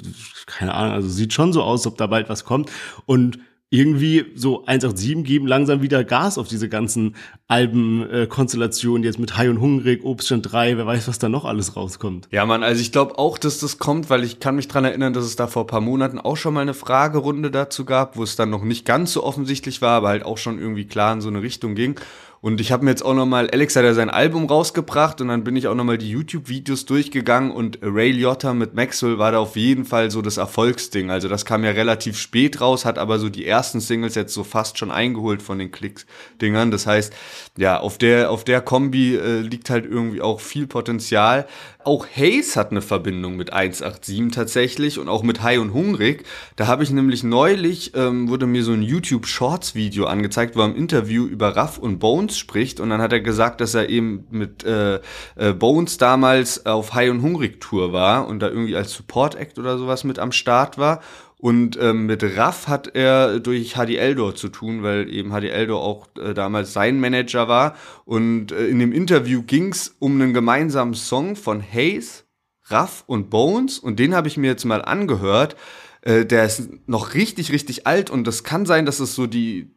keine 0.45 0.73
Ahnung, 0.73 0.93
also 0.93 1.09
sieht 1.09 1.33
schon 1.33 1.53
so 1.53 1.63
aus, 1.63 1.85
ob 1.87 1.97
da 1.97 2.07
bald 2.07 2.29
was 2.29 2.45
kommt 2.45 2.71
und 3.05 3.39
irgendwie 3.73 4.25
so 4.35 4.65
187 4.65 5.23
geben 5.23 5.47
langsam 5.47 5.81
wieder 5.81 6.03
Gas 6.03 6.37
auf 6.37 6.49
diese 6.49 6.67
ganzen 6.67 7.15
Albenkonstellationen, 7.47 9.03
äh, 9.03 9.05
jetzt 9.05 9.17
mit 9.17 9.37
High 9.37 9.49
und 9.49 9.61
Hungrig, 9.61 10.03
Obststand 10.03 10.51
3, 10.51 10.75
wer 10.75 10.85
weiß, 10.85 11.07
was 11.07 11.19
da 11.19 11.29
noch 11.29 11.45
alles 11.45 11.77
rauskommt. 11.77 12.27
Ja, 12.31 12.45
Mann, 12.45 12.63
also 12.63 12.81
ich 12.81 12.91
glaube 12.91 13.17
auch, 13.17 13.37
dass 13.37 13.59
das 13.59 13.77
kommt, 13.77 14.09
weil 14.09 14.25
ich 14.25 14.41
kann 14.41 14.57
mich 14.57 14.67
dran 14.67 14.83
erinnern, 14.83 15.13
dass 15.13 15.23
es 15.23 15.37
da 15.37 15.47
vor 15.47 15.67
paar 15.67 15.79
Monaten 15.79 16.19
auch 16.19 16.35
schon 16.35 16.53
mal 16.53 16.61
eine 16.61 16.73
Fragerunde 16.73 17.49
dazu 17.49 17.85
gab, 17.85 18.17
wo 18.17 18.23
es 18.23 18.35
dann 18.35 18.49
noch 18.49 18.63
nicht 18.63 18.85
ganz 18.85 19.13
so 19.13 19.23
offensichtlich 19.23 19.81
war, 19.81 19.91
aber 19.91 20.09
halt 20.09 20.25
auch 20.25 20.37
schon 20.37 20.59
irgendwie 20.59 20.85
klar 20.85 21.13
in 21.13 21.21
so 21.21 21.29
eine 21.29 21.41
Richtung 21.41 21.73
ging. 21.73 21.97
Und 22.43 22.59
ich 22.59 22.71
habe 22.71 22.83
mir 22.83 22.89
jetzt 22.89 23.05
auch 23.05 23.13
nochmal, 23.13 23.51
Alex 23.51 23.75
hat 23.75 23.83
ja 23.83 23.93
sein 23.93 24.09
Album 24.09 24.47
rausgebracht 24.47 25.21
und 25.21 25.27
dann 25.27 25.43
bin 25.43 25.55
ich 25.55 25.67
auch 25.67 25.75
nochmal 25.75 25.99
die 25.99 26.09
YouTube-Videos 26.09 26.85
durchgegangen 26.85 27.51
und 27.51 27.77
Ray 27.83 28.11
Liotta 28.11 28.55
mit 28.55 28.73
Maxwell 28.73 29.19
war 29.19 29.31
da 29.31 29.37
auf 29.37 29.55
jeden 29.55 29.85
Fall 29.85 30.09
so 30.09 30.23
das 30.23 30.37
Erfolgsding. 30.37 31.11
Also 31.11 31.27
das 31.27 31.45
kam 31.45 31.63
ja 31.63 31.69
relativ 31.69 32.17
spät 32.17 32.59
raus, 32.59 32.83
hat 32.83 32.97
aber 32.97 33.19
so 33.19 33.29
die 33.29 33.45
ersten 33.45 33.79
Singles 33.79 34.15
jetzt 34.15 34.33
so 34.33 34.43
fast 34.43 34.79
schon 34.79 34.89
eingeholt 34.89 35.43
von 35.43 35.59
den 35.59 35.71
Klicks-Dingern. 35.71 36.71
Das 36.71 36.87
heißt, 36.87 37.13
ja, 37.57 37.79
auf 37.79 37.99
der, 37.99 38.31
auf 38.31 38.43
der 38.43 38.61
Kombi 38.61 39.17
äh, 39.17 39.41
liegt 39.41 39.69
halt 39.69 39.85
irgendwie 39.85 40.21
auch 40.21 40.39
viel 40.39 40.65
Potenzial. 40.65 41.45
Auch 41.83 42.07
Hayes 42.15 42.55
hat 42.55 42.71
eine 42.71 42.81
Verbindung 42.81 43.37
mit 43.37 43.53
187 43.53 44.31
tatsächlich 44.33 44.97
und 44.97 45.09
auch 45.09 45.21
mit 45.21 45.43
High 45.43 45.59
und 45.59 45.73
Hungrig. 45.73 46.25
Da 46.55 46.65
habe 46.65 46.83
ich 46.83 46.89
nämlich 46.89 47.23
neulich, 47.23 47.93
ähm, 47.95 48.29
wurde 48.29 48.47
mir 48.47 48.63
so 48.63 48.71
ein 48.71 48.83
YouTube 48.83 49.27
Shorts 49.27 49.75
Video 49.75 50.05
angezeigt, 50.05 50.55
wo 50.55 50.61
er 50.61 50.65
im 50.65 50.75
Interview 50.75 51.25
über 51.25 51.55
Ruff 51.55 51.77
und 51.77 51.99
Bones 51.99 52.30
spricht 52.37 52.79
und 52.79 52.89
dann 52.89 53.01
hat 53.01 53.13
er 53.13 53.21
gesagt, 53.21 53.61
dass 53.61 53.73
er 53.73 53.89
eben 53.89 54.25
mit 54.29 54.63
äh, 54.63 54.99
äh, 55.35 55.53
Bones 55.53 55.97
damals 55.97 56.65
auf 56.65 56.93
High 56.93 57.11
und 57.11 57.21
Hungrig 57.21 57.61
Tour 57.61 57.93
war 57.93 58.27
und 58.27 58.39
da 58.39 58.49
irgendwie 58.49 58.75
als 58.75 58.93
Support 58.93 59.35
Act 59.35 59.59
oder 59.59 59.77
sowas 59.77 60.03
mit 60.03 60.19
am 60.19 60.31
Start 60.31 60.77
war 60.77 61.01
und 61.41 61.75
ähm, 61.81 62.05
mit 62.05 62.23
Raff 62.37 62.67
hat 62.67 62.95
er 62.95 63.39
durch 63.39 63.75
Hadi 63.75 63.95
Eldor 63.95 64.35
zu 64.35 64.47
tun, 64.47 64.83
weil 64.83 65.11
eben 65.11 65.33
Hadi 65.33 65.47
Eldor 65.47 65.81
auch 65.81 66.07
äh, 66.19 66.35
damals 66.35 66.71
sein 66.71 66.99
Manager 66.99 67.47
war. 67.47 67.75
Und 68.05 68.51
äh, 68.51 68.67
in 68.67 68.77
dem 68.77 68.91
Interview 68.91 69.41
ging's 69.41 69.95
um 69.97 70.21
einen 70.21 70.35
gemeinsamen 70.35 70.93
Song 70.93 71.35
von 71.35 71.59
Hayes, 71.59 72.25
Raff 72.65 73.03
und 73.07 73.31
Bones. 73.31 73.79
Und 73.79 73.97
den 73.97 74.13
habe 74.13 74.27
ich 74.27 74.37
mir 74.37 74.51
jetzt 74.51 74.65
mal 74.65 74.83
angehört. 74.83 75.55
Äh, 76.03 76.27
der 76.27 76.45
ist 76.45 76.69
noch 76.85 77.15
richtig, 77.15 77.51
richtig 77.51 77.87
alt. 77.87 78.11
Und 78.11 78.27
das 78.27 78.43
kann 78.43 78.67
sein, 78.67 78.85
dass 78.85 78.99
es 78.99 79.15
so 79.15 79.25
die, 79.25 79.73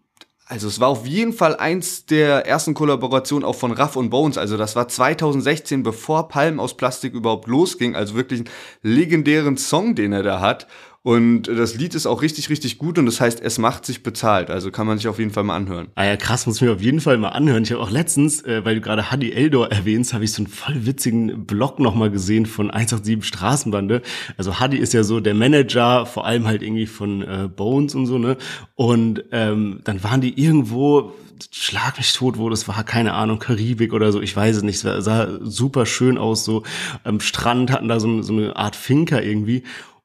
also 0.47 0.69
es 0.69 0.79
war 0.79 0.89
auf 0.89 1.07
jeden 1.07 1.33
Fall 1.33 1.57
eins 1.57 2.05
der 2.05 2.47
ersten 2.47 2.75
Kollaborationen 2.75 3.49
auch 3.49 3.55
von 3.55 3.73
Raff 3.73 3.97
und 3.97 4.11
Bones. 4.11 4.37
Also 4.37 4.59
das 4.59 4.77
war 4.77 4.89
2016, 4.89 5.83
bevor 5.83 6.29
Palm 6.29 6.61
aus 6.61 6.77
Plastik 6.77 7.15
überhaupt 7.15 7.49
losging. 7.49 7.97
Also 7.97 8.15
wirklich 8.15 8.41
einen 8.41 8.51
legendären 8.83 9.57
Song, 9.57 9.95
den 9.95 10.13
er 10.13 10.23
da 10.23 10.41
hat. 10.41 10.67
Und 11.07 11.49
das 11.49 11.75
Lied 11.75 11.95
ist 11.95 12.07
auch 12.07 12.23
richtig, 12.23 12.49
richtig 12.49 12.79
gut 12.79 12.99
und 12.99 13.05
das 13.05 13.21
heißt, 13.21 13.43
es 13.43 13.59
macht 13.59 13.85
sich 13.85 14.03
bezahlt. 14.03 14.49
Also 14.49 14.71
kann 14.71 14.87
man 14.87 14.97
sich 14.97 15.07
auf 15.07 15.19
jeden 15.19 15.33
Fall 15.33 15.45
mal 15.45 15.55
anhören. 15.55 15.89
Ah 15.97 16.07
ja, 16.07 16.17
krass, 16.17 16.47
muss 16.47 16.57
ich 16.57 16.63
mir 16.63 16.73
auf 16.73 16.81
jeden 16.81 17.03
Fall 17.03 17.19
mal 17.19 17.29
anhören. 17.29 17.63
Ich 17.63 17.73
habe 17.73 17.83
auch 17.83 17.91
letztens, 17.91 18.41
äh, 18.47 18.65
weil 18.65 18.77
du 18.77 18.81
gerade 18.81 19.11
Hadi 19.11 19.31
Eldor 19.33 19.71
erwähnst, 19.71 20.15
habe 20.15 20.25
ich 20.25 20.33
so 20.33 20.39
einen 20.39 20.47
voll 20.47 20.87
witzigen 20.87 21.45
Blog 21.45 21.79
nochmal 21.79 22.11
gesehen 22.11 22.47
von 22.47 22.71
187 22.71 23.23
Straßenbande. 23.23 24.01
Also 24.39 24.59
Hadi 24.59 24.79
ist 24.79 24.95
ja 24.95 25.05
so 25.05 25.21
der 25.21 25.35
Manager, 25.35 26.07
vor 26.07 26.25
allem 26.25 26.47
halt 26.47 26.63
irgendwie 26.63 26.87
von 26.87 27.21
äh, 27.21 27.51
Bones 27.55 27.95
und 27.95 28.07
so, 28.07 28.17
ne? 28.17 28.39
Und 28.75 29.25
ähm, 29.31 29.81
dann 29.85 30.03
waren 30.05 30.23
die 30.23 30.41
irgendwo 30.43 31.13
schlag 31.51 31.99
mich 31.99 32.13
tot, 32.15 32.39
wo 32.39 32.49
das 32.49 32.69
war, 32.69 32.83
keine 32.85 33.13
Ahnung, 33.13 33.41
Karibik 33.41 33.93
oder 33.93 34.13
so, 34.13 34.23
ich 34.23 34.35
weiß 34.35 34.57
es 34.57 34.63
nicht, 34.63 34.83
es 34.83 35.05
sah 35.05 35.29
super 35.43 35.85
schön 35.85 36.17
aus, 36.17 36.45
so 36.45 36.63
am 37.03 37.21
Strand 37.21 37.73
hatten 37.73 37.89
da 37.89 38.01
so, 38.01 38.23
so 38.23 38.33
eine 38.33 38.57
Art 38.57 38.77
Finker 38.77 39.23
irgendwie 39.23 39.65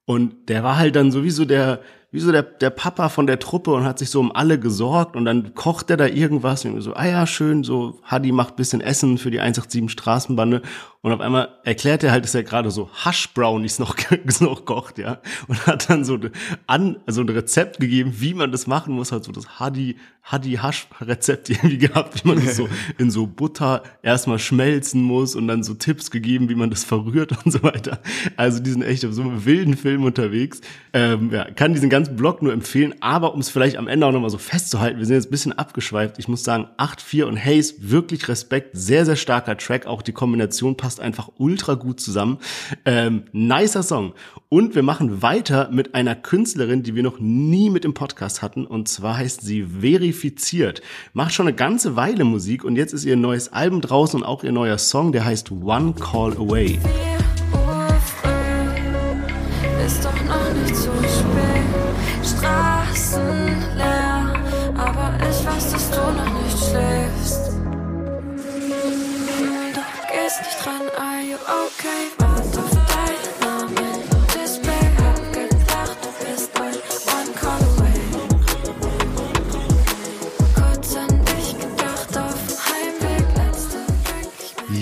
und 0.10 0.50
der 0.50 0.64
war 0.64 0.78
halt 0.78 0.96
dann 0.96 1.12
sowieso 1.12 1.46
der, 1.46 1.82
wie 2.12 2.20
so 2.20 2.32
der, 2.32 2.42
der 2.42 2.72
Papa 2.72 3.10
von 3.10 3.28
der 3.28 3.40
Truppe 3.40 3.72
und 3.72 3.84
hat 3.84 4.00
sich 4.00 4.10
so 4.10 4.20
um 4.20 4.32
alle 4.32 4.60
gesorgt 4.60 5.16
und 5.16 5.26
dann 5.26 5.54
kocht 5.54 5.90
er 5.92 5.98
da 5.98 6.08
irgendwas 6.08 6.66
und 6.66 6.82
so, 6.82 6.94
ah 6.96 7.06
ja, 7.06 7.28
schön, 7.28 7.64
so, 7.64 8.00
Hadi 8.04 8.32
macht 8.32 8.56
bisschen 8.56 8.82
Essen 8.82 9.18
für 9.18 9.30
die 9.30 9.40
187 9.40 9.92
Straßenbande 9.92 10.62
und 11.02 11.14
auf 11.14 11.22
einmal 11.22 11.48
erklärt 11.64 12.04
er 12.04 12.12
halt, 12.12 12.26
dass 12.26 12.36
er 12.36 12.44
gerade 12.44 12.72
so 12.72 12.90
Hash-Brownies 13.06 13.80
noch, 13.80 13.96
noch 14.42 14.66
kocht, 14.66 14.98
ja. 14.98 15.22
Und 15.48 15.66
hat 15.66 15.90
dann 15.90 16.04
so 16.04 16.20
an, 16.68 16.98
also 17.06 17.22
ein 17.22 17.30
Rezept 17.30 17.80
gegeben, 17.80 18.16
wie 18.18 18.34
man 18.34 18.52
das 18.52 18.68
machen 18.68 18.94
muss, 18.94 19.14
halt 19.14 19.24
so 19.24 19.32
das 19.32 19.62
Hadi, 19.62 19.96
Hadi 20.24 20.60
Hash-Rezept 20.62 21.50
irgendwie 21.52 21.78
gehabt, 21.78 22.22
wie 22.22 22.28
man 22.28 22.44
das 22.44 22.58
so 22.58 22.68
in 22.98 23.12
so 23.12 23.28
Butter 23.28 23.84
erstmal 24.04 24.40
schmelzen 24.40 25.02
muss 25.02 25.36
und 25.36 25.48
dann 25.48 25.64
so 25.64 25.74
Tipps 25.74 26.12
gegeben, 26.12 26.50
wie 26.50 26.56
man 26.56 26.70
das 26.70 26.84
verrührt 26.84 27.46
und 27.46 27.52
so 27.54 27.64
weiter. 27.64 28.00
Also 28.36 28.60
die 28.60 28.72
sind 28.72 28.82
echt 28.82 29.06
auf 29.06 29.14
so 29.14 29.22
einem 29.22 29.46
wilden 29.46 29.78
Film 29.78 30.04
unterwegs. 30.04 30.60
Ähm, 30.92 31.32
ja, 31.32 31.50
kann 31.50 31.74
diesen 31.74 31.90
ganzen 31.90 31.99
Blog 32.04 32.42
nur 32.42 32.54
empfehlen, 32.54 32.94
aber 33.00 33.34
um 33.34 33.40
es 33.40 33.50
vielleicht 33.50 33.78
am 33.78 33.88
Ende 33.88 34.06
auch 34.06 34.12
nochmal 34.12 34.30
so 34.30 34.38
festzuhalten, 34.38 35.00
wir 35.00 35.06
sind 35.06 35.16
jetzt 35.16 35.28
ein 35.28 35.32
bisschen 35.32 35.54
abgeschweift. 35.54 36.20
Ich 36.20 36.28
muss 36.28 36.44
sagen, 36.44 36.68
8-4 36.78 37.24
und 37.24 37.44
Haze, 37.44 37.76
wirklich 37.80 38.28
Respekt, 38.28 38.72
sehr, 38.74 39.06
sehr 39.06 39.16
starker 39.16 39.58
Track, 39.58 39.86
auch 39.86 40.02
die 40.02 40.12
Kombination 40.12 40.78
passt 40.78 40.90
passt 40.90 41.02
einfach 41.02 41.30
ultra 41.38 41.76
gut 41.76 42.00
zusammen. 42.00 42.40
Ähm, 42.84 43.26
nicer 43.32 43.84
Song. 43.84 44.14
Und 44.50 44.74
wir 44.74 44.82
machen 44.82 45.22
weiter 45.22 45.70
mit 45.72 45.94
einer 45.94 46.16
Künstlerin, 46.16 46.82
die 46.82 46.96
wir 46.96 47.04
noch 47.04 47.20
nie 47.20 47.70
mit 47.70 47.86
im 47.86 47.94
Podcast 47.94 48.42
hatten. 48.42 48.66
Und 48.66 48.88
zwar 48.88 49.18
heißt 49.18 49.42
sie 49.42 49.68
Verifiziert. 49.82 50.82
Macht 51.14 51.34
schon 51.34 51.48
eine 51.48 51.56
ganze 51.56 51.96
Weile 51.96 52.24
Musik 52.24 52.64
und 52.64 52.76
jetzt 52.76 52.94
ist 52.94 53.06
ihr 53.06 53.16
neues 53.16 53.54
Album 53.54 53.82
draußen 53.82 54.22
und 54.22 54.26
auch 54.26 54.44
ihr 54.44 54.52
neuer 54.52 54.80
Song, 54.80 55.12
der 55.12 55.26
heißt 55.26 55.52
One 55.52 55.94
Call 55.94 56.34
Away. 56.38 56.80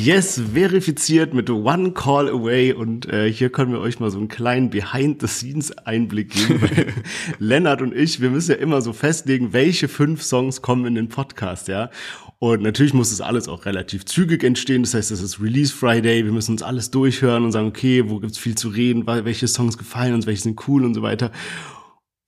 Yes, 0.07 0.41
verifiziert 0.53 1.33
mit 1.35 1.49
One 1.49 1.91
Call 1.91 2.29
Away 2.29 2.71
und 2.73 3.07
äh, 3.07 3.31
hier 3.31 3.51
können 3.51 3.73
wir 3.73 3.81
euch 3.81 3.99
mal 3.99 4.09
so 4.09 4.17
einen 4.17 4.29
kleinen 4.29 4.69
Behind-the-Scenes-Einblick 4.69 6.31
geben. 6.31 6.61
Lennart 7.39 7.81
und 7.81 7.93
ich, 7.93 8.21
wir 8.21 8.29
müssen 8.29 8.51
ja 8.51 8.57
immer 8.57 8.81
so 8.81 8.93
festlegen, 8.93 9.53
welche 9.53 9.87
fünf 9.87 10.23
Songs 10.23 10.63
kommen 10.63 10.85
in 10.85 10.95
den 10.95 11.09
Podcast, 11.09 11.67
ja. 11.67 11.89
Und 12.39 12.61
natürlich 12.61 12.93
muss 12.93 13.09
das 13.09 13.21
alles 13.21 13.47
auch 13.47 13.65
relativ 13.65 14.05
zügig 14.05 14.43
entstehen. 14.43 14.83
Das 14.83 14.93
heißt, 14.93 15.09
es 15.09 15.21
ist 15.21 15.41
Release 15.41 15.73
Friday. 15.73 16.23
Wir 16.23 16.31
müssen 16.31 16.51
uns 16.51 16.61
alles 16.61 16.91
durchhören 16.91 17.43
und 17.43 17.51
sagen, 17.51 17.67
okay, 17.67 18.07
wo 18.09 18.19
gibt's 18.19 18.37
viel 18.37 18.55
zu 18.55 18.69
reden, 18.69 19.07
welche 19.07 19.47
Songs 19.47 19.77
gefallen 19.77 20.13
uns, 20.13 20.27
welche 20.27 20.43
sind 20.43 20.67
cool 20.67 20.85
und 20.85 20.93
so 20.93 21.01
weiter. 21.01 21.31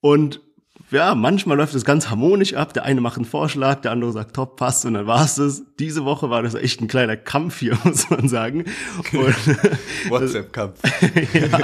Und 0.01 0.42
ja, 0.91 1.13
manchmal 1.13 1.58
läuft 1.58 1.75
es 1.75 1.86
ganz 1.86 2.10
harmonisch 2.10 2.53
ab. 2.55 2.74
Der 2.74 2.84
eine 2.84 3.00
macht 3.00 3.17
einen 3.17 3.25
Vorschlag, 3.25 3.81
der 3.81 3.91
andere 3.91 4.12
sagt, 4.12 4.36
top, 4.36 4.55
passt 4.58 4.86
und 4.86 4.96
dann 4.96 5.05
war's 5.05 5.38
es. 5.38 5.63
Diese 5.77 6.03
Woche 6.03 6.29
war 6.29 6.41
das 6.41 6.55
echt 6.55 6.81
ein 6.81 6.88
kleiner 6.88 7.15
Kampf 7.15 7.60
hier, 7.60 7.77
muss 7.84 8.10
man 8.10 8.27
sagen. 8.27 8.65
WhatsApp-Kampf. 10.10 10.79
ja, 11.34 11.60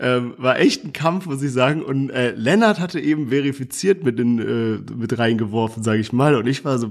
ähm, 0.00 0.34
war 0.36 0.58
echt 0.58 0.84
ein 0.84 0.92
Kampf, 0.92 1.26
muss 1.26 1.42
ich 1.42 1.52
sagen. 1.52 1.82
Und 1.82 2.10
äh, 2.10 2.32
Lennart 2.32 2.80
hatte 2.80 2.98
eben 2.98 3.28
verifiziert 3.28 4.04
mit, 4.04 4.18
den, 4.18 4.38
äh, 4.38 4.92
mit 4.92 5.16
reingeworfen, 5.16 5.82
sage 5.82 6.00
ich 6.00 6.12
mal. 6.12 6.34
Und 6.34 6.46
ich 6.48 6.64
war 6.64 6.78
so 6.78 6.90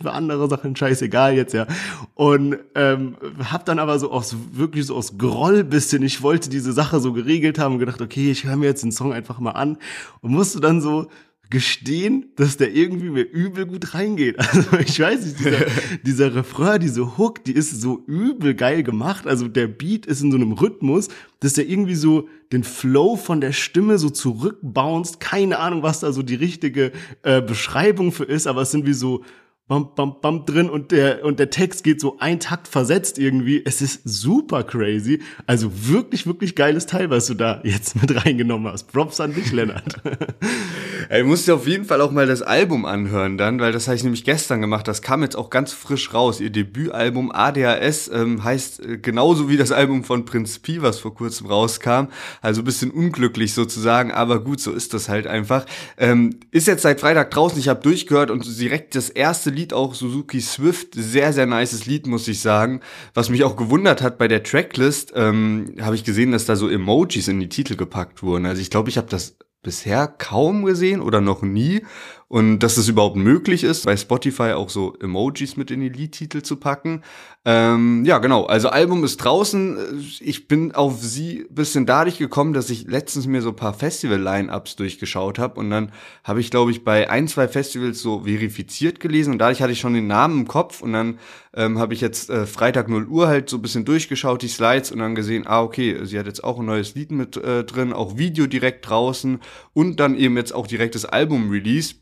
für, 0.00 0.12
andere 0.12 0.48
Sachen 0.48 0.76
scheißegal 0.76 1.34
jetzt, 1.34 1.54
ja. 1.54 1.66
Und 2.14 2.56
ähm, 2.76 3.16
hab 3.50 3.64
dann 3.64 3.80
aber 3.80 3.98
so 3.98 4.12
aus 4.12 4.36
wirklich 4.52 4.86
so 4.86 4.94
aus 4.94 5.18
Groll 5.18 5.64
bisschen, 5.64 6.02
ich 6.02 6.22
wollte 6.22 6.50
diese 6.50 6.72
Sache 6.72 7.00
so 7.00 7.12
geregelt 7.12 7.58
haben 7.58 7.74
und 7.74 7.78
gedacht, 7.80 8.00
okay, 8.00 8.30
ich 8.30 8.44
höre 8.44 8.56
mir 8.56 8.66
jetzt 8.66 8.84
den 8.84 8.92
Song 8.92 9.12
einfach 9.12 9.40
mal 9.40 9.52
an 9.52 9.78
und 10.20 10.35
musste 10.36 10.60
dann 10.60 10.80
so 10.80 11.08
gestehen, 11.48 12.32
dass 12.36 12.56
der 12.56 12.74
irgendwie 12.74 13.10
mir 13.10 13.22
übel 13.22 13.66
gut 13.66 13.94
reingeht. 13.94 14.36
Also 14.52 14.78
ich 14.78 14.98
weiß 14.98 15.24
nicht, 15.24 15.38
dieser, 15.38 15.66
dieser 16.04 16.34
Refrain, 16.34 16.80
diese 16.80 17.16
Hook, 17.18 17.44
die 17.44 17.52
ist 17.52 17.80
so 17.80 18.02
übel 18.06 18.54
geil 18.54 18.82
gemacht. 18.82 19.26
Also 19.26 19.48
der 19.48 19.68
Beat 19.68 20.06
ist 20.06 20.22
in 20.22 20.30
so 20.30 20.36
einem 20.36 20.52
Rhythmus, 20.52 21.08
dass 21.40 21.54
der 21.54 21.68
irgendwie 21.68 21.94
so 21.94 22.28
den 22.52 22.64
Flow 22.64 23.16
von 23.16 23.40
der 23.40 23.52
Stimme 23.52 23.98
so 23.98 24.10
zurückbounced. 24.10 25.20
Keine 25.20 25.58
Ahnung, 25.58 25.82
was 25.82 26.00
da 26.00 26.12
so 26.12 26.22
die 26.22 26.34
richtige 26.34 26.92
äh, 27.22 27.40
Beschreibung 27.40 28.12
für 28.12 28.24
ist, 28.24 28.46
aber 28.46 28.62
es 28.62 28.70
sind 28.70 28.86
wie 28.86 28.94
so 28.94 29.22
bam, 29.68 29.94
bam, 29.96 30.20
bam 30.20 30.46
drin 30.46 30.70
und 30.70 30.92
der, 30.92 31.24
und 31.24 31.40
der 31.40 31.50
Text 31.50 31.82
geht 31.82 32.00
so 32.00 32.18
ein 32.20 32.38
Takt 32.38 32.68
versetzt 32.68 33.18
irgendwie. 33.18 33.62
Es 33.64 33.82
ist 33.82 34.00
super 34.04 34.62
crazy. 34.62 35.20
Also 35.46 35.70
wirklich, 35.72 36.26
wirklich 36.26 36.54
geiles 36.54 36.86
Teil, 36.86 37.10
was 37.10 37.26
du 37.26 37.34
da 37.34 37.60
jetzt 37.64 38.00
mit 38.00 38.24
reingenommen 38.24 38.72
hast. 38.72 38.92
Props 38.92 39.20
an 39.20 39.34
dich, 39.34 39.50
Lennart. 39.50 39.96
Ey, 41.08 41.22
musst 41.24 41.48
dir 41.48 41.54
auf 41.54 41.66
jeden 41.66 41.84
Fall 41.84 42.00
auch 42.00 42.10
mal 42.10 42.26
das 42.26 42.42
Album 42.42 42.84
anhören 42.84 43.38
dann, 43.38 43.60
weil 43.60 43.72
das 43.72 43.86
habe 43.88 43.96
ich 43.96 44.04
nämlich 44.04 44.24
gestern 44.24 44.60
gemacht. 44.60 44.86
Das 44.86 45.02
kam 45.02 45.22
jetzt 45.22 45.36
auch 45.36 45.50
ganz 45.50 45.72
frisch 45.72 46.14
raus. 46.14 46.40
Ihr 46.40 46.50
Debütalbum 46.50 47.32
ADHS 47.32 48.08
ähm, 48.08 48.44
heißt 48.44 48.84
äh, 48.84 48.98
genauso 48.98 49.48
wie 49.48 49.56
das 49.56 49.72
Album 49.72 50.04
von 50.04 50.24
Prinz 50.24 50.58
Pi, 50.60 50.82
was 50.82 51.00
vor 51.00 51.14
kurzem 51.14 51.48
rauskam. 51.48 52.06
Also 52.40 52.62
bisschen 52.62 52.90
unglücklich 52.90 53.54
sozusagen, 53.54 54.12
aber 54.12 54.42
gut, 54.42 54.60
so 54.60 54.72
ist 54.72 54.94
das 54.94 55.08
halt 55.08 55.26
einfach. 55.26 55.66
Ähm, 55.96 56.38
ist 56.50 56.66
jetzt 56.68 56.82
seit 56.82 57.00
Freitag 57.00 57.30
draußen, 57.32 57.58
ich 57.58 57.68
habe 57.68 57.82
durchgehört 57.82 58.30
und 58.30 58.44
direkt 58.60 58.94
das 58.94 59.10
erste 59.10 59.55
Lied 59.56 59.72
auch 59.72 59.94
Suzuki 59.94 60.40
Swift. 60.40 60.94
Sehr, 60.94 61.32
sehr 61.32 61.46
nices 61.46 61.86
Lied, 61.86 62.06
muss 62.06 62.28
ich 62.28 62.40
sagen. 62.40 62.80
Was 63.14 63.30
mich 63.30 63.42
auch 63.42 63.56
gewundert 63.56 64.02
hat 64.02 64.18
bei 64.18 64.28
der 64.28 64.42
Tracklist, 64.42 65.12
ähm, 65.16 65.74
habe 65.80 65.96
ich 65.96 66.04
gesehen, 66.04 66.32
dass 66.32 66.44
da 66.44 66.54
so 66.54 66.68
Emojis 66.68 67.28
in 67.28 67.40
die 67.40 67.48
Titel 67.48 67.74
gepackt 67.76 68.22
wurden. 68.22 68.46
Also 68.46 68.60
ich 68.60 68.70
glaube, 68.70 68.90
ich 68.90 68.98
habe 68.98 69.08
das 69.08 69.36
bisher 69.62 70.06
kaum 70.06 70.64
gesehen 70.64 71.00
oder 71.00 71.20
noch 71.20 71.42
nie. 71.42 71.82
Und 72.28 72.58
dass 72.58 72.76
es 72.76 72.88
überhaupt 72.88 73.14
möglich 73.14 73.62
ist, 73.62 73.84
bei 73.84 73.96
Spotify 73.96 74.52
auch 74.54 74.68
so 74.68 74.96
Emojis 75.00 75.56
mit 75.56 75.70
in 75.70 75.78
die 75.78 75.88
Liedtitel 75.88 76.42
zu 76.42 76.56
packen. 76.56 77.02
Ähm, 77.44 78.04
ja, 78.04 78.18
genau. 78.18 78.46
Also 78.46 78.68
Album 78.68 79.04
ist 79.04 79.18
draußen. 79.18 80.04
Ich 80.18 80.48
bin 80.48 80.74
auf 80.74 81.00
sie 81.00 81.46
bisschen 81.50 81.86
dadurch 81.86 82.18
gekommen, 82.18 82.52
dass 82.52 82.68
ich 82.68 82.88
letztens 82.88 83.28
mir 83.28 83.42
so 83.42 83.52
paar 83.52 83.74
Festival-Line-Ups 83.74 84.74
durchgeschaut 84.74 85.38
habe. 85.38 85.60
Und 85.60 85.70
dann 85.70 85.92
habe 86.24 86.40
ich, 86.40 86.50
glaube 86.50 86.72
ich, 86.72 86.82
bei 86.82 87.08
ein, 87.08 87.28
zwei 87.28 87.46
Festivals 87.46 88.00
so 88.00 88.24
verifiziert 88.24 88.98
gelesen. 88.98 89.34
Und 89.34 89.38
dadurch 89.38 89.62
hatte 89.62 89.72
ich 89.72 89.78
schon 89.78 89.94
den 89.94 90.08
Namen 90.08 90.40
im 90.40 90.48
Kopf. 90.48 90.82
Und 90.82 90.94
dann 90.94 91.20
ähm, 91.54 91.78
habe 91.78 91.94
ich 91.94 92.00
jetzt 92.00 92.28
äh, 92.28 92.44
Freitag 92.44 92.88
0 92.88 93.06
Uhr 93.06 93.28
halt 93.28 93.48
so 93.48 93.58
ein 93.58 93.62
bisschen 93.62 93.84
durchgeschaut, 93.84 94.42
die 94.42 94.48
Slides. 94.48 94.90
Und 94.90 94.98
dann 94.98 95.14
gesehen, 95.14 95.46
ah, 95.46 95.62
okay, 95.62 96.00
sie 96.02 96.18
hat 96.18 96.26
jetzt 96.26 96.42
auch 96.42 96.58
ein 96.58 96.66
neues 96.66 96.96
Lied 96.96 97.12
mit 97.12 97.36
äh, 97.36 97.62
drin, 97.62 97.92
auch 97.92 98.18
Video 98.18 98.48
direkt 98.48 98.88
draußen. 98.88 99.38
Und 99.74 100.00
dann 100.00 100.16
eben 100.16 100.36
jetzt 100.36 100.52
auch 100.52 100.66
direkt 100.66 100.96
das 100.96 101.04
Album-Release 101.04 101.94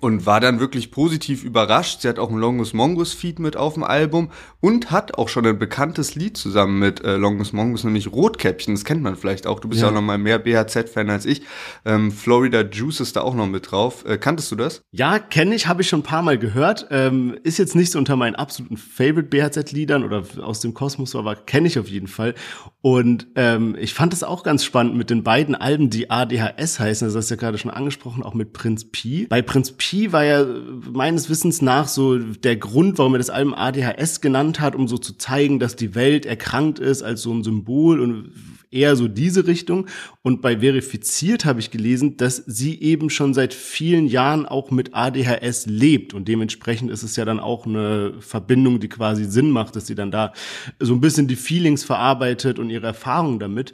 und 0.00 0.26
war 0.26 0.40
dann 0.40 0.60
wirklich 0.60 0.90
positiv 0.90 1.44
überrascht. 1.44 2.00
Sie 2.00 2.08
hat 2.08 2.18
auch 2.18 2.30
ein 2.30 2.36
Longus 2.36 2.72
Mongus 2.72 3.12
Feed 3.12 3.38
mit 3.38 3.56
auf 3.56 3.74
dem 3.74 3.84
Album 3.84 4.30
und 4.60 4.90
hat 4.90 5.16
auch 5.16 5.28
schon 5.28 5.46
ein 5.46 5.58
bekanntes 5.58 6.14
Lied 6.14 6.36
zusammen 6.36 6.78
mit 6.78 7.04
äh, 7.04 7.16
Longus 7.16 7.52
Mongus, 7.52 7.84
nämlich 7.84 8.10
Rotkäppchen. 8.12 8.74
Das 8.74 8.84
kennt 8.84 9.02
man 9.02 9.16
vielleicht 9.16 9.46
auch. 9.46 9.60
Du 9.60 9.68
bist 9.68 9.80
ja, 9.80 9.86
ja 9.86 9.90
auch 9.90 9.94
noch 9.94 10.02
mal 10.02 10.18
mehr 10.18 10.38
BHZ-Fan 10.38 11.08
als 11.08 11.24
ich. 11.24 11.42
Ähm, 11.84 12.10
Florida 12.10 12.62
Juice 12.62 13.00
ist 13.00 13.16
da 13.16 13.20
auch 13.22 13.34
noch 13.34 13.46
mit 13.46 13.70
drauf. 13.70 14.04
Äh, 14.04 14.18
kanntest 14.18 14.50
du 14.50 14.56
das? 14.56 14.82
Ja, 14.90 15.18
kenne 15.18 15.54
ich, 15.54 15.68
habe 15.68 15.82
ich 15.82 15.88
schon 15.88 16.00
ein 16.00 16.04
paar 16.04 16.22
Mal 16.22 16.38
gehört. 16.38 16.88
Ähm, 16.90 17.36
ist 17.44 17.58
jetzt 17.58 17.76
nicht 17.76 17.92
so 17.92 17.98
unter 17.98 18.16
meinen 18.16 18.34
absoluten 18.34 18.76
Favorite 18.76 19.28
BHZ-Liedern 19.28 20.04
oder 20.04 20.24
aus 20.42 20.60
dem 20.60 20.74
Kosmos, 20.74 21.14
aber 21.14 21.36
kenne 21.36 21.68
ich 21.68 21.78
auf 21.78 21.88
jeden 21.88 22.08
Fall. 22.08 22.34
Und 22.82 23.28
ähm, 23.36 23.76
ich 23.78 23.94
fand 23.94 24.12
es 24.12 24.24
auch 24.24 24.42
ganz 24.42 24.64
spannend 24.64 24.96
mit 24.96 25.10
den 25.10 25.22
beiden 25.22 25.54
Alben, 25.54 25.90
die 25.90 26.10
ADHS 26.10 26.80
heißen. 26.80 27.06
Das 27.06 27.16
hast 27.16 27.30
du 27.30 27.34
ja 27.34 27.40
gerade 27.40 27.58
schon 27.58 27.70
angesprochen, 27.70 28.22
auch 28.22 28.34
mit 28.34 28.52
Prinz 28.52 28.84
Pi. 28.90 29.26
Bei 29.28 29.42
Prinz 29.42 29.75
Pi 29.76 30.12
war 30.12 30.24
ja 30.24 30.44
meines 30.92 31.28
Wissens 31.28 31.62
nach 31.62 31.88
so 31.88 32.18
der 32.18 32.56
Grund, 32.56 32.98
warum 32.98 33.14
er 33.14 33.18
das 33.18 33.30
Album 33.30 33.54
ADHS 33.54 34.20
genannt 34.20 34.60
hat, 34.60 34.74
um 34.74 34.88
so 34.88 34.98
zu 34.98 35.16
zeigen, 35.18 35.58
dass 35.58 35.76
die 35.76 35.94
Welt 35.94 36.26
erkrankt 36.26 36.78
ist 36.78 37.02
als 37.02 37.22
so 37.22 37.32
ein 37.32 37.44
Symbol 37.44 38.00
und 38.00 38.32
eher 38.70 38.96
so 38.96 39.08
diese 39.08 39.46
Richtung. 39.46 39.86
Und 40.22 40.42
bei 40.42 40.60
Verifiziert 40.60 41.44
habe 41.44 41.60
ich 41.60 41.70
gelesen, 41.70 42.16
dass 42.16 42.36
sie 42.46 42.80
eben 42.80 43.10
schon 43.10 43.34
seit 43.34 43.54
vielen 43.54 44.06
Jahren 44.06 44.46
auch 44.46 44.70
mit 44.70 44.94
ADHS 44.94 45.66
lebt. 45.66 46.14
Und 46.14 46.28
dementsprechend 46.28 46.90
ist 46.90 47.02
es 47.02 47.16
ja 47.16 47.24
dann 47.24 47.40
auch 47.40 47.66
eine 47.66 48.14
Verbindung, 48.20 48.80
die 48.80 48.88
quasi 48.88 49.24
Sinn 49.24 49.50
macht, 49.50 49.76
dass 49.76 49.86
sie 49.86 49.94
dann 49.94 50.10
da 50.10 50.32
so 50.80 50.94
ein 50.94 51.00
bisschen 51.00 51.28
die 51.28 51.36
Feelings 51.36 51.84
verarbeitet 51.84 52.58
und 52.58 52.70
ihre 52.70 52.86
Erfahrungen 52.86 53.38
damit. 53.38 53.72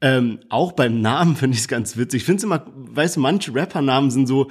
Ähm, 0.00 0.40
auch 0.48 0.72
beim 0.72 1.00
Namen 1.00 1.36
finde 1.36 1.54
ich 1.54 1.62
es 1.62 1.68
ganz 1.68 1.96
witzig. 1.96 2.22
Ich 2.22 2.24
finde 2.24 2.38
es 2.38 2.44
immer, 2.44 2.66
weißt 2.74 3.16
du, 3.16 3.20
manche 3.20 3.54
Rappernamen 3.54 4.10
sind 4.10 4.26
so, 4.26 4.48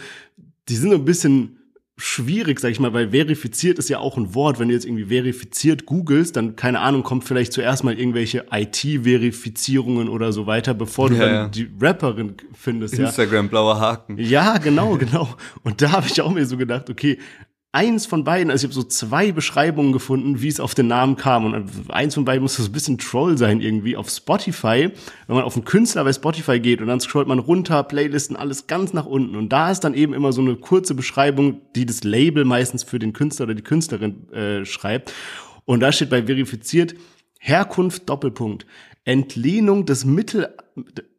die 0.69 0.75
sind 0.75 0.93
ein 0.93 1.05
bisschen 1.05 1.57
schwierig, 1.97 2.59
sag 2.59 2.71
ich 2.71 2.79
mal, 2.79 2.93
weil 2.93 3.11
verifiziert 3.11 3.77
ist 3.77 3.89
ja 3.89 3.99
auch 3.99 4.17
ein 4.17 4.33
Wort. 4.33 4.59
Wenn 4.59 4.69
du 4.69 4.73
jetzt 4.73 4.85
irgendwie 4.85 5.05
verifiziert 5.05 5.85
googelst, 5.85 6.35
dann, 6.35 6.55
keine 6.55 6.79
Ahnung, 6.79 7.03
kommt 7.03 7.23
vielleicht 7.23 7.53
zuerst 7.53 7.83
mal 7.83 7.97
irgendwelche 7.97 8.45
IT-Verifizierungen 8.51 10.09
oder 10.09 10.33
so 10.33 10.47
weiter, 10.47 10.73
bevor 10.73 11.09
du 11.09 11.15
ja, 11.15 11.25
dann 11.25 11.33
ja. 11.33 11.47
die 11.49 11.69
Rapperin 11.79 12.35
findest. 12.53 12.97
Instagram, 12.97 13.45
ja. 13.45 13.49
blauer 13.49 13.79
Haken. 13.79 14.17
Ja, 14.17 14.57
genau, 14.57 14.95
genau. 14.99 15.29
Und 15.63 15.81
da 15.81 15.91
habe 15.91 16.07
ich 16.07 16.19
auch 16.21 16.31
mir 16.31 16.45
so 16.45 16.57
gedacht, 16.57 16.89
okay, 16.89 17.19
eins 17.73 18.05
von 18.05 18.23
beiden, 18.23 18.51
also 18.51 18.65
ich 18.65 18.73
habe 18.73 18.81
so 18.81 18.87
zwei 18.87 19.31
Beschreibungen 19.31 19.93
gefunden, 19.93 20.41
wie 20.41 20.49
es 20.49 20.59
auf 20.59 20.75
den 20.75 20.87
Namen 20.87 21.15
kam. 21.15 21.45
Und 21.45 21.89
eins 21.89 22.15
von 22.15 22.25
beiden 22.25 22.41
muss 22.41 22.55
so 22.55 22.63
ein 22.63 22.71
bisschen 22.71 22.97
Troll 22.97 23.37
sein 23.37 23.61
irgendwie. 23.61 23.95
Auf 23.95 24.09
Spotify, 24.09 24.91
wenn 25.27 25.35
man 25.35 25.45
auf 25.45 25.55
einen 25.55 25.63
Künstler 25.63 26.03
bei 26.03 26.11
Spotify 26.11 26.59
geht 26.59 26.81
und 26.81 26.87
dann 26.87 26.99
scrollt 26.99 27.27
man 27.27 27.39
runter, 27.39 27.83
Playlisten, 27.83 28.35
alles 28.35 28.67
ganz 28.67 28.91
nach 28.93 29.05
unten. 29.05 29.35
Und 29.35 29.49
da 29.49 29.71
ist 29.71 29.81
dann 29.81 29.93
eben 29.93 30.13
immer 30.13 30.33
so 30.33 30.41
eine 30.41 30.57
kurze 30.57 30.95
Beschreibung, 30.95 31.61
die 31.75 31.85
das 31.85 32.03
Label 32.03 32.43
meistens 32.43 32.83
für 32.83 32.99
den 32.99 33.13
Künstler 33.13 33.45
oder 33.45 33.55
die 33.55 33.63
Künstlerin 33.63 34.29
äh, 34.31 34.65
schreibt. 34.65 35.13
Und 35.63 35.79
da 35.79 35.91
steht 35.91 36.09
bei 36.09 36.23
verifiziert 36.23 36.95
Herkunft 37.39 38.09
Doppelpunkt. 38.09 38.65
Entlehnung 39.05 39.85
des 39.85 40.03
Mittel, 40.03 40.53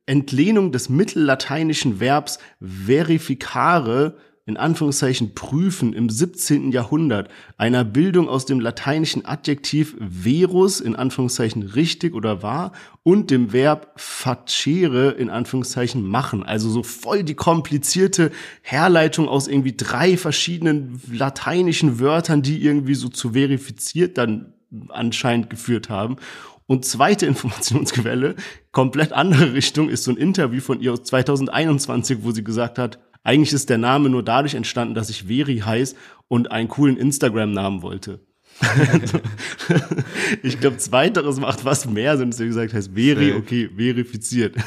Entlehnung 0.05 0.71
des 0.71 0.89
mittellateinischen 0.89 1.99
Verbs 1.99 2.39
verificare 2.61 4.17
in 4.45 4.57
Anführungszeichen 4.57 5.35
prüfen 5.35 5.93
im 5.93 6.11
17. 6.11 6.73
Jahrhundert 6.73 7.31
einer 7.59 7.85
Bildung 7.85 8.29
aus 8.29 8.45
dem 8.45 8.59
lateinischen 8.59 9.25
Adjektiv 9.25 9.97
verus 10.01 10.81
in 10.81 10.97
Anführungszeichen 10.97 11.63
richtig 11.63 12.15
oder 12.15 12.43
wahr 12.43 12.73
und 13.05 13.31
dem 13.31 13.53
Verb 13.53 13.93
facere 13.97 15.13
in 15.13 15.31
Anführungszeichen 15.31 16.05
machen. 16.05 16.43
Also 16.43 16.71
so 16.71 16.83
voll 16.83 17.23
die 17.23 17.35
komplizierte 17.35 18.33
Herleitung 18.63 19.29
aus 19.29 19.47
irgendwie 19.47 19.77
drei 19.77 20.17
verschiedenen 20.17 21.01
lateinischen 21.13 22.01
Wörtern, 22.01 22.43
die 22.43 22.65
irgendwie 22.65 22.95
so 22.95 23.09
zu 23.09 23.35
verifiziert 23.35 24.19
dann 24.19 24.55
anscheinend 24.89 25.51
geführt 25.51 25.89
haben. 25.89 26.17
Und 26.67 26.85
zweite 26.85 27.27
Informationsquelle, 27.27 28.35
komplett 28.73 29.13
andere 29.13 29.53
Richtung, 29.53 29.89
ist 29.89 30.03
so 30.03 30.11
ein 30.11 30.17
Interview 30.17 30.61
von 30.61 30.81
ihr 30.81 30.95
aus 30.95 31.05
2021, 31.05 32.19
wo 32.23 32.33
sie 32.33 32.43
gesagt 32.43 32.79
hat, 32.79 32.99
eigentlich 33.25 33.53
ist 33.53 33.71
der 33.71 33.79
Name 33.79 34.09
nur 34.09 34.23
dadurch 34.23 34.55
entstanden, 34.55 34.95
dass 34.95 35.11
ich 35.11 35.25
Veri 35.29 35.59
heiß 35.59 35.95
und 36.29 36.51
einen 36.51 36.69
coolen 36.69 36.97
Instagram-Namen 36.97 37.83
wollte. 37.83 38.21
ich 40.43 40.61
glaube, 40.61 40.77
zweiteres 40.77 41.39
macht 41.41 41.65
was 41.65 41.87
mehr 41.87 42.17
Sinn, 42.17 42.33
er 42.39 42.47
gesagt 42.47 42.73
heißt 42.73 42.93
Veri, 42.95 43.33
okay, 43.35 43.71
verifiziert. 43.77 44.57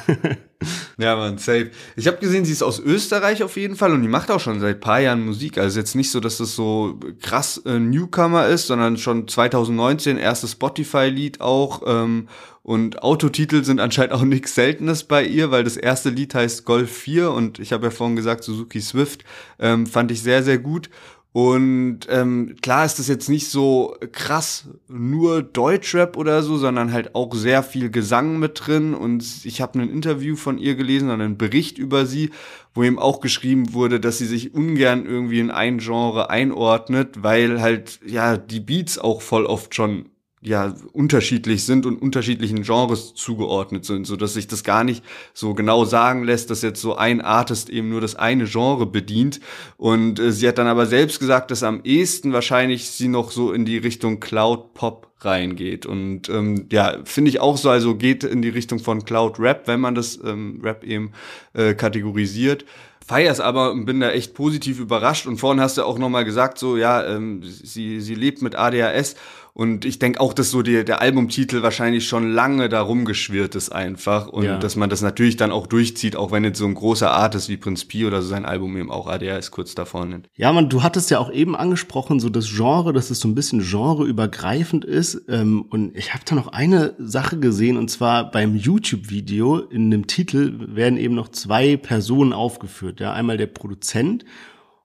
Ja, 0.98 1.16
man, 1.16 1.38
safe. 1.38 1.72
Ich 1.96 2.08
habe 2.08 2.18
gesehen, 2.18 2.46
sie 2.46 2.54
ist 2.54 2.64
aus 2.64 2.80
Österreich 2.80 3.44
auf 3.44 3.58
jeden 3.58 3.76
Fall 3.76 3.92
und 3.92 4.02
die 4.02 4.08
macht 4.08 4.32
auch 4.32 4.40
schon 4.40 4.60
seit 4.60 4.80
paar 4.80 5.02
Jahren 5.02 5.26
Musik. 5.26 5.58
Also 5.58 5.80
jetzt 5.80 5.96
nicht 5.96 6.10
so, 6.10 6.20
dass 6.20 6.38
das 6.38 6.56
so 6.56 7.00
krass 7.22 7.62
äh, 7.66 7.80
Newcomer 7.80 8.48
ist, 8.48 8.68
sondern 8.68 8.98
schon 8.98 9.28
2019 9.28 10.18
erstes 10.18 10.54
Spotify-Lied 10.54 11.42
auch. 11.42 11.82
Ähm, 11.86 12.30
und 12.64 13.04
Autotitel 13.04 13.64
sind 13.64 13.80
anscheinend 13.80 14.14
auch 14.14 14.24
nichts 14.24 14.56
Seltenes 14.56 15.04
bei 15.04 15.24
ihr, 15.24 15.52
weil 15.52 15.64
das 15.64 15.78
erste 15.78 16.10
Lied 16.10 16.34
heißt 16.34 16.66
Golf 16.66 16.92
4 16.92 17.32
und 17.32 17.60
ich 17.60 17.72
habe 17.74 17.86
ja 17.86 17.92
vorhin 17.92 18.16
gesagt, 18.16 18.44
Suzuki 18.44 18.82
Swift 18.82 19.24
ähm, 19.60 19.86
fand 19.86 20.10
ich 20.10 20.24
sehr, 20.24 20.42
sehr 20.42 20.58
gut. 20.58 20.90
Und 21.36 22.08
ähm, 22.08 22.56
klar 22.62 22.86
ist 22.86 22.98
das 22.98 23.10
jetzt 23.10 23.28
nicht 23.28 23.50
so 23.50 23.98
krass 24.14 24.70
nur 24.88 25.44
Deutschrap 25.44 26.16
oder 26.16 26.42
so, 26.42 26.56
sondern 26.56 26.94
halt 26.94 27.14
auch 27.14 27.36
sehr 27.36 27.62
viel 27.62 27.90
Gesang 27.90 28.40
mit 28.40 28.66
drin. 28.66 28.94
Und 28.94 29.44
ich 29.44 29.60
habe 29.60 29.78
ein 29.80 29.90
Interview 29.90 30.38
von 30.38 30.58
ihr 30.58 30.76
gelesen, 30.76 31.10
einen 31.12 31.38
Bericht 31.38 31.78
über 31.78 32.06
sie, 32.06 32.30
wo 32.74 32.84
ihm 32.84 32.98
auch 32.98 33.20
geschrieben 33.20 33.74
wurde, 33.74 34.00
dass 34.00 34.18
sie 34.18 34.28
sich 34.28 34.54
ungern 34.54 35.06
irgendwie 35.06 35.42
in 35.42 35.52
ein 35.52 35.80
Genre 35.80 36.30
einordnet, 36.30 37.22
weil 37.22 37.60
halt 37.60 38.00
ja 38.06 38.38
die 38.38 38.62
Beats 38.62 38.98
auch 38.98 39.22
voll 39.22 39.46
oft 39.46 39.76
schon 39.76 40.06
ja 40.46 40.76
unterschiedlich 40.94 41.66
sind 41.66 41.86
und 41.86 42.02
unterschiedlichen 42.02 42.64
Genres 42.64 43.14
zugeordnet 43.16 43.86
sind, 43.86 44.06
so 44.06 44.16
dass 44.16 44.34
sich 44.34 44.48
das 44.48 44.64
gar 44.64 44.84
nicht 44.84 45.04
so 45.34 45.54
genau 45.54 45.86
sagen 45.86 46.24
lässt, 46.24 46.50
dass 46.50 46.62
jetzt 46.62 46.82
so 46.82 46.96
ein 46.96 47.22
Artist 47.22 47.70
eben 47.70 47.90
nur 47.90 48.02
das 48.02 48.16
eine 48.16 48.46
Genre 48.46 48.86
bedient. 48.86 49.40
Und 49.78 50.20
äh, 50.20 50.32
sie 50.32 50.48
hat 50.48 50.58
dann 50.58 50.68
aber 50.68 50.86
selbst 50.86 51.20
gesagt, 51.20 51.52
dass 51.52 51.64
am 51.64 51.82
ehesten 51.84 52.34
wahrscheinlich 52.34 52.90
sie 52.92 53.08
noch 53.08 53.32
so 53.32 53.52
in 53.52 53.66
die 53.66 53.78
Richtung 53.78 54.20
Cloud 54.20 54.74
Pop 54.74 55.08
reingeht. 55.22 55.86
Und 55.86 56.30
ähm, 56.30 56.68
ja, 56.72 56.98
finde 57.04 57.30
ich 57.30 57.40
auch 57.40 57.58
so, 57.58 57.70
also 57.70 57.96
geht 57.96 58.24
in 58.24 58.42
die 58.42 58.50
Richtung 58.50 58.80
von 58.80 59.04
Cloud 59.04 59.40
Rap, 59.40 59.68
wenn 59.68 59.80
man 59.80 59.96
das 59.96 60.20
ähm, 60.24 60.62
Rap 60.64 60.84
eben 60.84 61.12
äh, 61.54 61.74
kategorisiert 61.74 62.66
feier's 63.08 63.40
aber 63.40 63.72
und 63.72 63.86
bin 63.86 64.00
da 64.00 64.10
echt 64.10 64.34
positiv 64.34 64.80
überrascht. 64.80 65.28
Und 65.28 65.38
vorhin 65.38 65.62
hast 65.62 65.78
du 65.78 65.84
auch 65.84 66.00
nochmal 66.00 66.26
gesagt, 66.26 66.58
so, 66.58 66.76
ja, 66.76 67.06
ähm, 67.06 67.42
sie, 67.44 68.02
sie 68.02 68.16
lebt 68.16 68.42
mit 68.42 68.56
ADHS 68.56 69.16
und 69.58 69.86
ich 69.86 70.00
denke 70.00 70.20
auch, 70.20 70.34
dass 70.34 70.52
so 70.52 70.64
die, 70.64 70.84
der 70.84 71.02
Albumtitel 71.02 71.62
wahrscheinlich 71.62 72.10
schon 72.10 72.30
lange 72.30 72.68
darum 72.68 73.06
geschwirrt 73.06 73.56
ist 73.56 73.70
einfach. 73.70 74.28
Und 74.28 74.44
ja. 74.44 74.58
dass 74.58 74.76
man 74.76 74.90
das 74.90 75.02
natürlich 75.02 75.38
dann 75.38 75.52
auch 75.52 75.66
durchzieht, 75.66 76.18
auch 76.18 76.34
wenn 76.34 76.44
jetzt 76.44 76.60
so 76.60 76.66
ein 76.66 76.74
großer 76.74 77.10
Artist 77.10 77.48
wie 77.48 77.56
Prinz 77.56 77.86
Pi 77.86 78.06
oder 78.06 78.22
so 78.22 78.28
sein 78.28 78.44
Album 78.44 78.76
eben 78.76 78.92
auch 78.92 79.08
ADHS 79.08 79.52
kurz 79.52 79.74
davor 79.74 80.08
nennt. 80.08 80.28
Ja, 80.36 80.52
man, 80.52 80.68
du 80.68 80.84
hattest 80.84 81.10
ja 81.10 81.20
auch 81.20 81.32
eben 81.32 81.56
angesprochen, 81.56 82.20
so 82.20 82.28
das 82.28 82.54
Genre, 82.54 82.92
dass 82.92 83.12
es 83.12 83.22
so 83.22 83.30
ein 83.30 83.34
bisschen 83.34 83.62
genreübergreifend 83.62 84.84
ist. 84.84 85.22
Ähm, 85.30 85.62
und 85.70 85.96
ich 85.96 86.14
habe 86.14 86.26
da 86.26 86.36
noch 86.36 86.50
eine 86.50 86.94
Sache 86.98 87.40
gesehen, 87.40 87.78
und 87.78 87.90
zwar 87.90 88.30
beim 88.32 88.58
YouTube-Video 88.58 89.60
in 89.60 89.90
dem 89.90 90.06
Titel 90.08 90.76
werden 90.76 91.00
eben 91.00 91.16
noch 91.16 91.30
zwei 91.30 91.78
Personen 91.78 92.34
aufgeführt. 92.34 93.00
Ja, 93.00 93.14
einmal 93.14 93.38
der 93.38 93.48
Produzent 93.48 94.26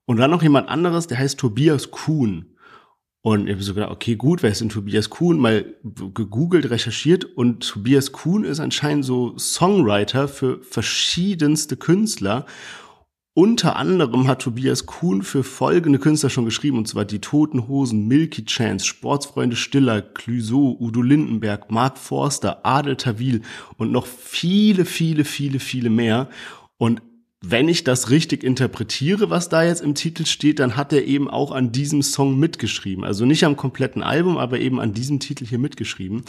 und 0.06 0.18
dann 0.18 0.30
noch 0.30 0.44
jemand 0.44 0.68
anderes, 0.68 1.08
der 1.08 1.18
heißt 1.18 1.40
Tobias 1.40 1.90
Kuhn. 1.90 2.46
Und 3.22 3.48
ich 3.48 3.52
habe 3.52 3.62
so 3.62 3.74
gedacht, 3.74 3.90
okay, 3.90 4.16
gut, 4.16 4.42
wer 4.42 4.50
ist 4.50 4.62
denn 4.62 4.70
Tobias 4.70 5.10
Kuhn? 5.10 5.38
Mal 5.38 5.74
gegoogelt, 6.14 6.70
recherchiert 6.70 7.24
und 7.24 7.68
Tobias 7.68 8.12
Kuhn 8.12 8.44
ist 8.44 8.60
anscheinend 8.60 9.04
so 9.04 9.36
Songwriter 9.36 10.26
für 10.26 10.62
verschiedenste 10.62 11.76
Künstler. 11.76 12.46
Unter 13.34 13.76
anderem 13.76 14.26
hat 14.26 14.42
Tobias 14.42 14.86
Kuhn 14.86 15.22
für 15.22 15.44
folgende 15.44 15.98
Künstler 15.98 16.30
schon 16.30 16.46
geschrieben, 16.46 16.78
und 16.78 16.88
zwar 16.88 17.04
die 17.04 17.20
Toten 17.20 17.68
Hosen, 17.68 18.08
Milky 18.08 18.44
Chance, 18.44 18.86
Sportsfreunde 18.86 19.54
Stiller, 19.54 20.00
Clüso, 20.02 20.76
Udo 20.80 21.02
Lindenberg, 21.02 21.70
Mark 21.70 21.98
Forster, 21.98 22.64
Adel 22.64 22.96
Tawil 22.96 23.42
und 23.76 23.92
noch 23.92 24.06
viele, 24.06 24.84
viele, 24.84 25.24
viele, 25.24 25.60
viele 25.60 25.90
mehr. 25.90 26.28
Und 26.78 27.02
wenn 27.42 27.70
ich 27.70 27.84
das 27.84 28.10
richtig 28.10 28.44
interpretiere, 28.44 29.30
was 29.30 29.48
da 29.48 29.62
jetzt 29.62 29.80
im 29.80 29.94
Titel 29.94 30.26
steht, 30.26 30.58
dann 30.58 30.76
hat 30.76 30.92
er 30.92 31.06
eben 31.06 31.30
auch 31.30 31.52
an 31.52 31.72
diesem 31.72 32.02
Song 32.02 32.38
mitgeschrieben. 32.38 33.02
Also 33.02 33.24
nicht 33.24 33.44
am 33.44 33.56
kompletten 33.56 34.02
Album, 34.02 34.36
aber 34.36 34.60
eben 34.60 34.78
an 34.78 34.92
diesem 34.92 35.20
Titel 35.20 35.46
hier 35.46 35.58
mitgeschrieben. 35.58 36.22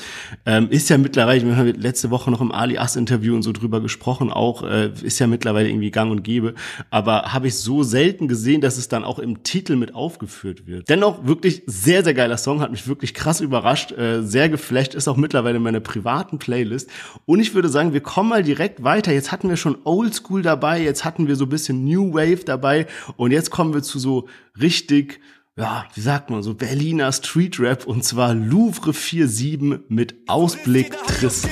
Ähm, 0.46 0.70
ist 0.70 0.90
ja 0.90 0.98
mittlerweile, 0.98 1.46
wir 1.46 1.58
haben 1.58 1.68
letzte 1.76 2.12
Woche 2.12 2.32
noch 2.32 2.40
im 2.40 2.54
Ali 2.54 2.78
Ass 2.78 2.96
Interview 2.96 3.36
und 3.36 3.44
so 3.44 3.52
drüber 3.52 3.82
gesprochen, 3.82 4.32
auch 4.32 4.64
äh, 4.64 4.94
ist 5.02 5.20
ja 5.20 5.28
mittlerweile 5.28 5.68
irgendwie 5.68 5.92
gang 5.92 6.12
und 6.12 6.24
gäbe. 6.24 6.54
Aber 6.92 7.34
habe 7.34 7.48
ich 7.48 7.56
so 7.56 7.84
selten 7.84 8.30
gesehen, 8.30 8.62
dass 8.62 8.78
es 8.78 8.88
dann 8.88 9.04
auch 9.04 9.20
im 9.20 9.44
Titel 9.44 9.76
mit 9.76 9.94
aufgeführt 9.94 10.66
wird. 10.66 10.88
Dennoch 10.88 11.28
wirklich 11.28 11.64
sehr, 11.66 12.06
sehr 12.06 12.14
geiler 12.14 12.38
Song, 12.38 12.62
hat 12.62 12.72
mich 12.72 12.88
wirklich 12.88 13.14
krass 13.14 13.42
überrascht, 13.42 13.92
äh, 13.92 14.24
sehr 14.24 14.48
geflasht, 14.48 14.96
ist 14.96 15.10
auch 15.10 15.18
mittlerweile 15.18 15.58
in 15.58 15.64
meiner 15.64 15.82
privaten 15.82 16.40
Playlist. 16.40 16.90
Und 17.26 17.42
ich 17.42 17.54
würde 17.54 17.68
sagen, 17.68 17.92
wir 17.92 18.02
kommen 18.02 18.30
mal 18.30 18.44
direkt 18.44 18.86
weiter. 18.86 19.12
Jetzt 19.12 19.34
hatten 19.34 19.50
wir 19.50 19.58
schon 19.58 19.78
Oldschool 19.84 20.42
dabei, 20.42 20.82
jetzt 20.82 21.01
hatten 21.06 21.28
wir 21.28 21.36
so 21.36 21.46
ein 21.46 21.50
bisschen 21.50 21.86
New 21.86 22.14
Wave 22.14 22.44
dabei 22.46 22.88
und 23.18 23.32
jetzt 23.32 23.52
kommen 23.52 23.74
wir 23.74 23.84
zu 23.84 24.00
so 24.00 24.28
richtig, 24.60 25.20
ja, 25.58 25.86
wie 25.94 26.02
sagt 26.02 26.30
man, 26.30 26.44
so 26.44 26.54
Berliner 26.54 27.12
Street 27.12 27.60
Rap 27.60 27.86
und 27.86 28.04
zwar 28.04 28.34
Louvre 28.34 28.94
47 28.94 29.90
mit 29.90 30.16
Ausblick 30.28 30.92
Triss. 31.08 31.48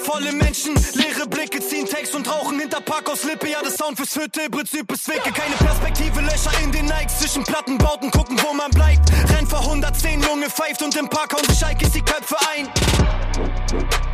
Volle 0.00 0.32
Menschen, 0.32 0.74
leere 0.94 1.26
Blicke, 1.28 1.60
ziehen 1.60 1.86
Text 1.86 2.14
und 2.14 2.30
rauchen 2.30 2.58
hinter 2.58 2.80
Parkhaus 2.80 3.24
Lippe. 3.24 3.48
Ja, 3.48 3.62
das 3.62 3.76
Sound 3.76 3.96
fürs 3.96 4.14
Hütte, 4.16 4.40
Prinzip 4.50 4.90
ist 4.92 5.08
Wicke. 5.08 5.32
Keine 5.32 5.54
Perspektive, 5.56 6.20
Löcher 6.20 6.52
in 6.62 6.72
den 6.72 6.86
Nikes. 6.86 7.20
Zwischen 7.20 7.44
Plattenbauten 7.44 8.10
gucken, 8.10 8.38
wo 8.42 8.54
man 8.54 8.70
bleibt. 8.70 9.10
Rennt 9.34 9.48
vor 9.48 9.60
110, 9.60 10.22
Junge 10.22 10.50
pfeift 10.50 10.82
und 10.82 10.94
im 10.96 11.08
Park 11.08 11.32
hauen 11.32 11.44
sich 11.48 11.92
die 11.92 12.02
Köpfe 12.02 12.36
ein. 12.54 14.13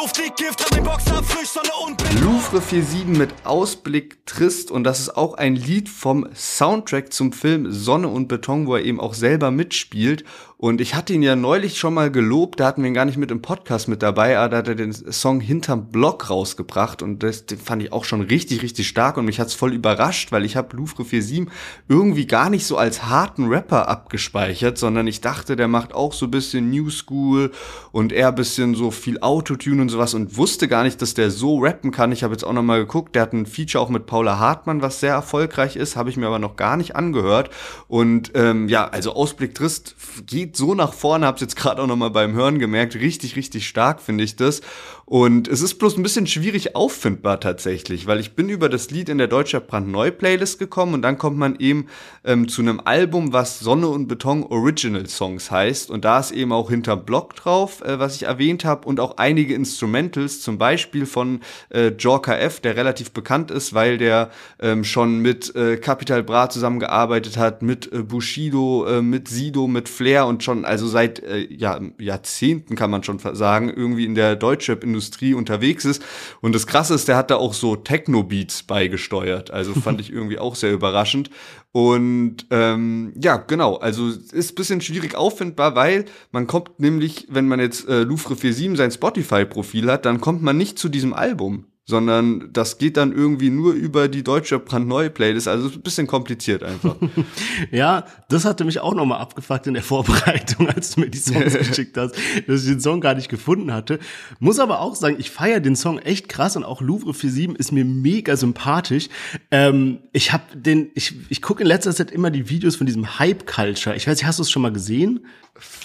Luft 0.00 0.18
liegt 0.18 0.36
Gift, 0.36 0.64
an 0.64 0.76
den 0.76 0.84
Boxer 0.84 1.22
frisch, 1.22 1.48
Sonne 1.48 1.70
und 1.84 2.00
Louvre 2.22 2.60
47 2.60 3.06
mit 3.18 3.30
Ausblick 3.44 4.24
trist. 4.26 4.70
Und 4.70 4.84
das 4.84 5.00
ist 5.00 5.16
auch 5.16 5.34
ein 5.34 5.56
Lied 5.56 5.88
vom 5.88 6.26
Soundtrack 6.34 7.12
zum 7.12 7.32
Film 7.32 7.72
Sonne 7.72 8.08
und 8.08 8.28
Beton, 8.28 8.66
wo 8.66 8.76
er 8.76 8.84
eben 8.84 9.00
auch 9.00 9.12
selber 9.12 9.50
mitspielt 9.50 10.24
und 10.60 10.80
ich 10.80 10.96
hatte 10.96 11.12
ihn 11.12 11.22
ja 11.22 11.36
neulich 11.36 11.78
schon 11.78 11.94
mal 11.94 12.10
gelobt, 12.10 12.58
da 12.58 12.66
hatten 12.66 12.82
wir 12.82 12.88
ihn 12.88 12.94
gar 12.94 13.04
nicht 13.04 13.16
mit 13.16 13.30
im 13.30 13.40
Podcast 13.42 13.86
mit 13.86 14.02
dabei, 14.02 14.36
aber 14.36 14.48
da 14.48 14.56
hat 14.56 14.66
er 14.66 14.74
den 14.74 14.92
Song 14.92 15.40
Hinterm 15.40 15.86
Block 15.92 16.30
rausgebracht 16.30 17.00
und 17.00 17.22
das 17.22 17.44
fand 17.64 17.80
ich 17.80 17.92
auch 17.92 18.04
schon 18.04 18.22
richtig, 18.22 18.62
richtig 18.62 18.88
stark 18.88 19.18
und 19.18 19.24
mich 19.24 19.38
hat's 19.38 19.54
voll 19.54 19.72
überrascht, 19.72 20.32
weil 20.32 20.44
ich 20.44 20.56
habe 20.56 20.76
Louvre 20.76 21.04
47 21.04 21.46
irgendwie 21.88 22.26
gar 22.26 22.50
nicht 22.50 22.66
so 22.66 22.76
als 22.76 23.04
harten 23.04 23.46
Rapper 23.46 23.86
abgespeichert, 23.86 24.78
sondern 24.78 25.06
ich 25.06 25.20
dachte, 25.20 25.54
der 25.54 25.68
macht 25.68 25.94
auch 25.94 26.12
so 26.12 26.26
bisschen 26.26 26.70
New 26.70 26.90
School 26.90 27.52
und 27.92 28.12
eher 28.12 28.32
bisschen 28.32 28.74
so 28.74 28.90
viel 28.90 29.20
Autotune 29.20 29.80
und 29.80 29.90
sowas 29.90 30.12
und 30.14 30.36
wusste 30.36 30.66
gar 30.66 30.82
nicht, 30.82 31.00
dass 31.00 31.14
der 31.14 31.30
so 31.30 31.58
rappen 31.58 31.92
kann. 31.92 32.10
Ich 32.10 32.24
habe 32.24 32.34
jetzt 32.34 32.42
auch 32.42 32.52
noch 32.52 32.64
mal 32.64 32.80
geguckt, 32.80 33.14
der 33.14 33.22
hat 33.22 33.32
ein 33.32 33.46
Feature 33.46 33.84
auch 33.84 33.90
mit 33.90 34.06
Paula 34.06 34.40
Hartmann, 34.40 34.82
was 34.82 34.98
sehr 34.98 35.12
erfolgreich 35.12 35.76
ist, 35.76 35.94
habe 35.94 36.10
ich 36.10 36.16
mir 36.16 36.26
aber 36.26 36.40
noch 36.40 36.56
gar 36.56 36.76
nicht 36.76 36.96
angehört 36.96 37.50
und 37.86 38.32
ähm, 38.34 38.68
ja, 38.68 38.88
also 38.88 39.12
Ausblick 39.12 39.54
Trist 39.54 39.94
geht 40.26 40.47
geht 40.48 40.56
so 40.56 40.74
nach 40.74 40.94
vorne, 40.94 41.26
hab's 41.26 41.42
jetzt 41.42 41.56
gerade 41.56 41.82
auch 41.82 41.86
nochmal 41.86 42.10
beim 42.10 42.32
Hören 42.32 42.58
gemerkt. 42.58 42.94
Richtig, 42.94 43.36
richtig 43.36 43.68
stark 43.68 44.00
finde 44.00 44.24
ich 44.24 44.36
das. 44.36 44.62
Und 45.08 45.48
es 45.48 45.62
ist 45.62 45.76
bloß 45.76 45.96
ein 45.96 46.02
bisschen 46.02 46.26
schwierig 46.26 46.76
auffindbar 46.76 47.40
tatsächlich, 47.40 48.06
weil 48.06 48.20
ich 48.20 48.32
bin 48.32 48.50
über 48.50 48.68
das 48.68 48.90
Lied 48.90 49.08
in 49.08 49.16
der 49.16 49.26
Deutscher 49.26 49.58
Brandneu 49.58 50.10
Playlist 50.10 50.58
gekommen 50.58 50.92
und 50.92 51.00
dann 51.00 51.16
kommt 51.16 51.38
man 51.38 51.56
eben 51.58 51.86
ähm, 52.24 52.46
zu 52.46 52.60
einem 52.60 52.78
Album, 52.84 53.32
was 53.32 53.58
Sonne 53.58 53.88
und 53.88 54.06
Beton 54.06 54.42
Original 54.42 55.06
Songs 55.06 55.50
heißt. 55.50 55.90
Und 55.90 56.04
da 56.04 56.20
ist 56.20 56.30
eben 56.30 56.52
auch 56.52 56.68
hinter 56.68 56.94
Block 56.94 57.34
drauf, 57.36 57.80
äh, 57.80 57.98
was 57.98 58.16
ich 58.16 58.24
erwähnt 58.24 58.66
habe, 58.66 58.86
und 58.86 59.00
auch 59.00 59.16
einige 59.16 59.54
Instrumentals, 59.54 60.42
zum 60.42 60.58
Beispiel 60.58 61.06
von 61.06 61.40
äh, 61.70 61.88
Jorka 61.88 62.36
F., 62.36 62.60
der 62.60 62.76
relativ 62.76 63.12
bekannt 63.12 63.50
ist, 63.50 63.72
weil 63.72 63.96
der 63.96 64.30
ähm, 64.60 64.84
schon 64.84 65.20
mit 65.20 65.56
äh, 65.56 65.78
Capital 65.78 66.22
Bra 66.22 66.50
zusammengearbeitet 66.50 67.38
hat, 67.38 67.62
mit 67.62 67.90
äh, 67.90 68.02
Bushido, 68.02 68.84
äh, 68.84 69.00
mit 69.00 69.28
Sido, 69.28 69.68
mit 69.68 69.88
Flair 69.88 70.26
und 70.26 70.44
schon, 70.44 70.66
also 70.66 70.86
seit 70.86 71.22
äh, 71.22 71.46
ja, 71.48 71.80
Jahrzehnten 71.98 72.76
kann 72.76 72.90
man 72.90 73.02
schon 73.04 73.18
sagen, 73.18 73.72
irgendwie 73.74 74.04
in 74.04 74.14
der 74.14 74.36
Deutschrap-Industrie 74.36 74.97
Industrie 74.98 75.34
unterwegs 75.34 75.84
ist. 75.84 76.02
Und 76.40 76.54
das 76.54 76.66
Krasse 76.66 76.94
ist, 76.94 77.06
der 77.06 77.16
hat 77.16 77.30
da 77.30 77.36
auch 77.36 77.54
so 77.54 77.76
Techno-Beats 77.76 78.64
beigesteuert. 78.64 79.50
Also 79.52 79.72
fand 79.80 80.00
ich 80.00 80.12
irgendwie 80.12 80.38
auch 80.38 80.56
sehr 80.56 80.72
überraschend. 80.72 81.30
Und 81.70 82.46
ähm, 82.50 83.12
ja, 83.20 83.36
genau, 83.36 83.76
also 83.76 84.08
ist 84.08 84.56
bisschen 84.56 84.80
schwierig 84.80 85.14
auffindbar, 85.14 85.76
weil 85.76 86.06
man 86.32 86.46
kommt 86.46 86.80
nämlich, 86.80 87.28
wenn 87.30 87.46
man 87.46 87.60
jetzt 87.60 87.88
äh, 87.88 88.02
Louvre 88.02 88.34
47 88.34 88.76
sein 88.76 88.90
Spotify-Profil 88.90 89.90
hat, 89.90 90.04
dann 90.04 90.20
kommt 90.20 90.42
man 90.42 90.56
nicht 90.56 90.78
zu 90.78 90.88
diesem 90.88 91.12
Album 91.12 91.66
sondern 91.88 92.50
das 92.52 92.76
geht 92.76 92.98
dann 92.98 93.12
irgendwie 93.12 93.48
nur 93.48 93.72
über 93.72 94.08
die 94.08 94.22
deutsche 94.22 94.58
brandneue 94.58 95.08
Playlist. 95.08 95.48
Also 95.48 95.70
ein 95.70 95.80
bisschen 95.80 96.06
kompliziert 96.06 96.62
einfach. 96.62 96.96
ja, 97.70 98.04
das 98.28 98.44
hatte 98.44 98.66
mich 98.66 98.80
auch 98.80 98.92
nochmal 98.92 99.20
abgefuckt 99.20 99.66
in 99.68 99.72
der 99.72 99.82
Vorbereitung, 99.82 100.68
als 100.74 100.94
du 100.94 101.00
mir 101.00 101.08
die 101.08 101.16
Songs 101.16 101.54
geschickt 101.58 101.96
hast, 101.96 102.14
dass 102.46 102.64
ich 102.64 102.68
den 102.68 102.80
Song 102.80 103.00
gar 103.00 103.14
nicht 103.14 103.30
gefunden 103.30 103.72
hatte. 103.72 104.00
Muss 104.38 104.58
aber 104.58 104.80
auch 104.80 104.96
sagen, 104.96 105.16
ich 105.18 105.30
feiere 105.30 105.60
den 105.60 105.76
Song 105.76 105.98
echt 105.98 106.28
krass 106.28 106.56
und 106.56 106.64
auch 106.64 106.82
Louvre 106.82 107.14
47 107.14 107.58
ist 107.58 107.72
mir 107.72 107.86
mega 107.86 108.36
sympathisch. 108.36 109.08
Ähm, 109.50 110.00
ich 110.12 110.34
habe 110.34 110.44
den, 110.54 110.90
ich, 110.94 111.14
ich 111.30 111.40
gucke 111.40 111.62
in 111.62 111.68
letzter 111.68 111.94
Zeit 111.94 112.10
immer 112.10 112.30
die 112.30 112.50
Videos 112.50 112.76
von 112.76 112.86
diesem 112.86 113.18
Hype-Culture. 113.18 113.96
Ich 113.96 114.06
weiß 114.06 114.18
nicht, 114.18 114.26
hast 114.26 114.38
du 114.38 114.42
es 114.42 114.50
schon 114.50 114.60
mal 114.60 114.72
gesehen? 114.74 115.20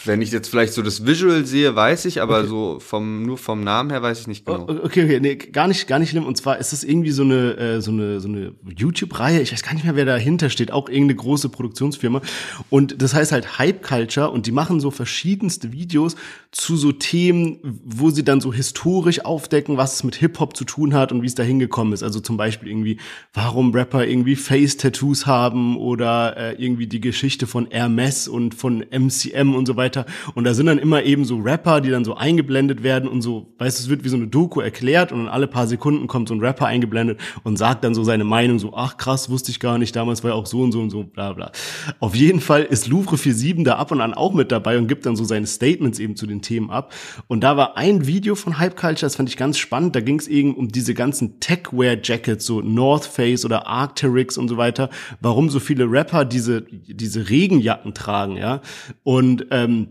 Wenn 0.05 0.21
ich 0.21 0.31
jetzt 0.31 0.49
vielleicht 0.49 0.73
so 0.73 0.81
das 0.81 1.05
Visual 1.05 1.45
sehe, 1.45 1.75
weiß 1.75 2.05
ich, 2.05 2.21
aber 2.21 2.39
okay. 2.39 2.47
so 2.47 2.79
vom 2.79 3.23
nur 3.23 3.37
vom 3.37 3.63
Namen 3.63 3.89
her 3.89 4.01
weiß 4.01 4.21
ich 4.21 4.27
nicht 4.27 4.45
genau. 4.45 4.63
Okay, 4.63 5.03
okay, 5.03 5.19
nee, 5.19 5.35
gar 5.35 5.67
nicht, 5.67 5.87
gar 5.87 5.99
nicht 5.99 6.11
schlimm. 6.11 6.25
Und 6.25 6.37
zwar 6.37 6.57
ist 6.57 6.73
es 6.73 6.83
irgendwie 6.83 7.11
so 7.11 7.23
eine 7.23 7.57
äh, 7.57 7.81
so 7.81 7.91
eine 7.91 8.19
so 8.19 8.27
eine 8.27 8.53
YouTube-Reihe. 8.77 9.41
Ich 9.41 9.51
weiß 9.51 9.63
gar 9.63 9.73
nicht 9.73 9.83
mehr, 9.83 9.95
wer 9.95 10.05
dahinter 10.05 10.49
steht. 10.49 10.71
Auch 10.71 10.89
irgendeine 10.89 11.15
große 11.15 11.49
Produktionsfirma. 11.49 12.21
Und 12.69 13.01
das 13.01 13.13
heißt 13.13 13.31
halt 13.31 13.57
Hype 13.57 13.81
Culture. 13.81 14.29
Und 14.29 14.45
die 14.45 14.51
machen 14.51 14.79
so 14.79 14.91
verschiedenste 14.91 15.71
Videos 15.71 16.15
zu 16.51 16.77
so 16.77 16.91
Themen, 16.91 17.57
wo 17.83 18.11
sie 18.11 18.23
dann 18.23 18.39
so 18.39 18.53
historisch 18.53 19.25
aufdecken, 19.25 19.77
was 19.77 19.95
es 19.95 20.03
mit 20.03 20.15
Hip 20.15 20.39
Hop 20.39 20.55
zu 20.55 20.65
tun 20.65 20.93
hat 20.93 21.11
und 21.11 21.23
wie 21.23 21.27
es 21.27 21.35
da 21.35 21.43
hingekommen 21.43 21.93
ist. 21.93 22.03
Also 22.03 22.19
zum 22.19 22.37
Beispiel 22.37 22.69
irgendwie, 22.69 22.97
warum 23.33 23.73
Rapper 23.73 24.05
irgendwie 24.05 24.35
Face-Tattoos 24.35 25.25
haben 25.25 25.77
oder 25.77 26.37
äh, 26.37 26.63
irgendwie 26.63 26.87
die 26.87 27.01
Geschichte 27.01 27.47
von 27.47 27.67
Hermes 27.71 28.27
und 28.27 28.53
von 28.53 28.85
MCM 28.91 29.55
und 29.55 29.62
und 29.63 29.67
so 29.67 29.77
weiter. 29.77 30.05
Und 30.35 30.43
da 30.43 30.53
sind 30.53 30.65
dann 30.65 30.77
immer 30.77 31.03
eben 31.03 31.23
so 31.23 31.37
Rapper, 31.37 31.79
die 31.79 31.89
dann 31.89 32.03
so 32.03 32.15
eingeblendet 32.15 32.83
werden 32.83 33.07
und 33.07 33.21
so, 33.21 33.53
weißt 33.57 33.79
du, 33.79 33.83
es 33.83 33.89
wird 33.89 34.03
wie 34.03 34.09
so 34.09 34.17
eine 34.17 34.27
Doku 34.27 34.59
erklärt 34.59 35.11
und 35.11 35.19
dann 35.19 35.27
alle 35.29 35.47
paar 35.47 35.67
Sekunden 35.67 36.07
kommt 36.07 36.27
so 36.27 36.35
ein 36.35 36.41
Rapper 36.41 36.65
eingeblendet 36.65 37.19
und 37.43 37.57
sagt 37.57 37.83
dann 37.83 37.95
so 37.95 38.03
seine 38.03 38.25
Meinung, 38.25 38.59
so, 38.59 38.73
ach 38.75 38.97
krass, 38.97 39.29
wusste 39.29 39.51
ich 39.51 39.59
gar 39.59 39.77
nicht, 39.77 39.95
damals 39.95 40.23
war 40.23 40.31
ja 40.31 40.35
auch 40.35 40.45
so 40.45 40.61
und 40.61 40.73
so 40.73 40.81
und 40.81 40.89
so, 40.89 41.03
bla 41.03 41.31
bla. 41.31 41.51
Auf 41.99 42.13
jeden 42.13 42.41
Fall 42.41 42.63
ist 42.63 42.87
Louvre 42.87 43.17
47 43.17 43.63
da 43.63 43.75
ab 43.75 43.91
und 43.91 44.01
an 44.01 44.13
auch 44.13 44.33
mit 44.33 44.51
dabei 44.51 44.77
und 44.77 44.87
gibt 44.87 45.05
dann 45.05 45.15
so 45.15 45.23
seine 45.23 45.47
Statements 45.47 45.99
eben 45.99 46.15
zu 46.17 46.27
den 46.27 46.41
Themen 46.41 46.69
ab. 46.69 46.93
Und 47.27 47.41
da 47.41 47.55
war 47.55 47.77
ein 47.77 48.05
Video 48.05 48.35
von 48.35 48.59
Hype 48.59 48.75
Culture, 48.75 49.05
das 49.05 49.15
fand 49.15 49.29
ich 49.29 49.37
ganz 49.37 49.57
spannend, 49.57 49.95
da 49.95 50.01
ging 50.01 50.19
es 50.19 50.27
eben 50.27 50.55
um 50.55 50.67
diese 50.67 50.93
ganzen 50.93 51.39
Techwear-Jackets, 51.39 52.45
so 52.45 52.61
North 52.61 53.05
Face 53.05 53.45
oder 53.45 53.67
Arcteryx 53.67 54.37
und 54.37 54.49
so 54.49 54.57
weiter, 54.57 54.89
warum 55.21 55.49
so 55.49 55.59
viele 55.59 55.89
Rapper 55.89 56.25
diese, 56.25 56.63
diese 56.69 57.29
Regenjacken 57.29 57.93
tragen, 57.93 58.37
ja. 58.37 58.61
Und 59.03 59.45
ähm, 59.53 59.87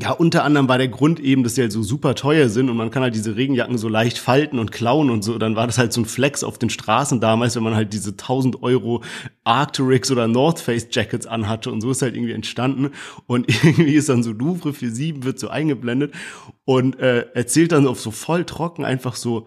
ja, 0.00 0.10
unter 0.10 0.42
anderem 0.42 0.68
war 0.68 0.78
der 0.78 0.88
Grund 0.88 1.20
eben, 1.20 1.44
dass 1.44 1.54
die 1.54 1.60
halt 1.60 1.70
so 1.70 1.84
super 1.84 2.16
teuer 2.16 2.48
sind 2.48 2.68
und 2.68 2.76
man 2.76 2.90
kann 2.90 3.04
halt 3.04 3.14
diese 3.14 3.36
Regenjacken 3.36 3.78
so 3.78 3.88
leicht 3.88 4.18
falten 4.18 4.58
und 4.58 4.72
klauen 4.72 5.08
und 5.08 5.22
so. 5.22 5.38
Dann 5.38 5.54
war 5.54 5.68
das 5.68 5.78
halt 5.78 5.92
so 5.92 6.00
ein 6.00 6.04
Flex 6.04 6.42
auf 6.42 6.58
den 6.58 6.68
Straßen 6.68 7.20
damals, 7.20 7.54
wenn 7.54 7.62
man 7.62 7.76
halt 7.76 7.92
diese 7.92 8.10
1000 8.10 8.60
Euro 8.64 9.04
Arcturix 9.44 10.10
oder 10.10 10.26
North 10.26 10.58
Face 10.58 10.88
Jackets 10.90 11.26
anhatte 11.26 11.70
und 11.70 11.80
so 11.80 11.92
ist 11.92 12.02
halt 12.02 12.16
irgendwie 12.16 12.32
entstanden. 12.32 12.90
Und 13.26 13.48
irgendwie 13.64 13.94
ist 13.94 14.08
dann 14.08 14.24
so 14.24 14.32
Louvre 14.32 14.72
für 14.72 14.90
sieben 14.90 15.22
wird 15.22 15.38
so 15.38 15.48
eingeblendet 15.48 16.12
und 16.64 16.98
äh, 16.98 17.26
erzählt 17.34 17.70
dann 17.70 17.86
auf 17.86 18.00
so 18.00 18.10
voll 18.10 18.44
trocken 18.44 18.84
einfach 18.84 19.14
so, 19.14 19.46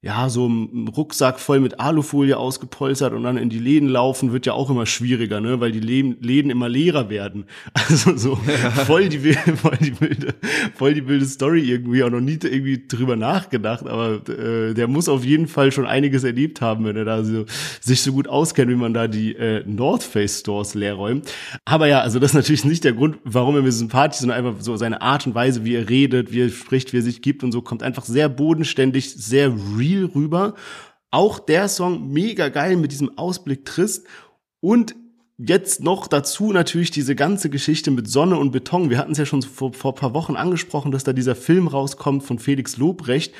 ja, 0.00 0.28
so 0.28 0.48
ein 0.48 0.86
Rucksack 0.86 1.40
voll 1.40 1.58
mit 1.58 1.80
Alufolie 1.80 2.36
ausgepolstert 2.36 3.12
und 3.14 3.24
dann 3.24 3.36
in 3.36 3.48
die 3.48 3.58
Läden 3.58 3.88
laufen, 3.88 4.32
wird 4.32 4.46
ja 4.46 4.52
auch 4.52 4.70
immer 4.70 4.86
schwieriger, 4.86 5.40
ne, 5.40 5.58
weil 5.58 5.72
die 5.72 5.80
Läden 5.80 6.50
immer 6.50 6.68
leerer 6.68 7.10
werden. 7.10 7.46
Also 7.88 8.16
so 8.16 8.38
ja. 8.46 8.70
voll, 8.70 9.08
die, 9.08 9.18
voll 9.56 9.78
die 9.80 9.98
wilde, 10.00 10.34
voll 10.74 10.94
die 10.94 11.08
wilde 11.08 11.24
Story 11.24 11.62
irgendwie, 11.62 12.02
auch 12.04 12.10
noch 12.10 12.20
nie 12.20 12.38
irgendwie 12.42 12.84
drüber 12.86 13.16
nachgedacht, 13.16 13.86
aber 13.86 14.20
äh, 14.28 14.74
der 14.74 14.88
muss 14.88 15.08
auf 15.08 15.24
jeden 15.24 15.48
Fall 15.48 15.72
schon 15.72 15.86
einiges 15.86 16.22
erlebt 16.22 16.60
haben, 16.60 16.84
wenn 16.84 16.96
er 16.96 17.06
da 17.06 17.24
so, 17.24 17.46
sich 17.80 18.02
so 18.02 18.12
gut 18.12 18.28
auskennt, 18.28 18.70
wie 18.70 18.76
man 18.76 18.92
da 18.92 19.08
die 19.08 19.34
äh, 19.34 19.64
North 19.66 20.02
Face 20.02 20.40
Stores 20.40 20.74
leer 20.74 20.94
räumt. 20.94 21.32
Aber 21.64 21.86
ja, 21.88 22.00
also 22.00 22.18
das 22.18 22.32
ist 22.32 22.34
natürlich 22.34 22.64
nicht 22.64 22.84
der 22.84 22.92
Grund, 22.92 23.18
warum 23.24 23.56
er 23.56 23.62
mir 23.62 23.72
sympathisch 23.72 24.16
ist, 24.16 24.20
sondern 24.20 24.44
einfach 24.44 24.60
so 24.60 24.76
seine 24.76 25.00
Art 25.00 25.26
und 25.26 25.34
Weise, 25.34 25.64
wie 25.64 25.74
er 25.74 25.88
redet, 25.88 26.30
wie 26.30 26.42
er 26.42 26.50
spricht, 26.50 26.92
wie 26.92 26.98
er 26.98 27.02
sich 27.02 27.22
gibt 27.22 27.42
und 27.42 27.52
so, 27.52 27.62
kommt 27.62 27.82
einfach 27.82 28.04
sehr 28.04 28.28
bodenständig, 28.28 29.14
sehr 29.14 29.52
real 29.78 29.87
real 29.88 30.04
rüber. 30.06 30.54
Auch 31.10 31.38
der 31.38 31.68
Song 31.68 32.12
mega 32.12 32.48
geil 32.48 32.76
mit 32.76 32.92
diesem 32.92 33.16
Ausblick 33.16 33.64
trist 33.64 34.06
und 34.60 34.94
jetzt 35.38 35.82
noch 35.82 36.06
dazu 36.08 36.52
natürlich 36.52 36.90
diese 36.90 37.14
ganze 37.14 37.48
Geschichte 37.48 37.90
mit 37.90 38.08
Sonne 38.08 38.36
und 38.36 38.50
Beton. 38.50 38.90
Wir 38.90 38.98
hatten 38.98 39.12
es 39.12 39.18
ja 39.18 39.26
schon 39.26 39.42
vor, 39.42 39.72
vor 39.72 39.94
paar 39.94 40.12
Wochen 40.12 40.36
angesprochen, 40.36 40.90
dass 40.90 41.04
da 41.04 41.12
dieser 41.12 41.36
Film 41.36 41.68
rauskommt 41.68 42.24
von 42.24 42.38
Felix 42.38 42.76
Lobrecht 42.76 43.32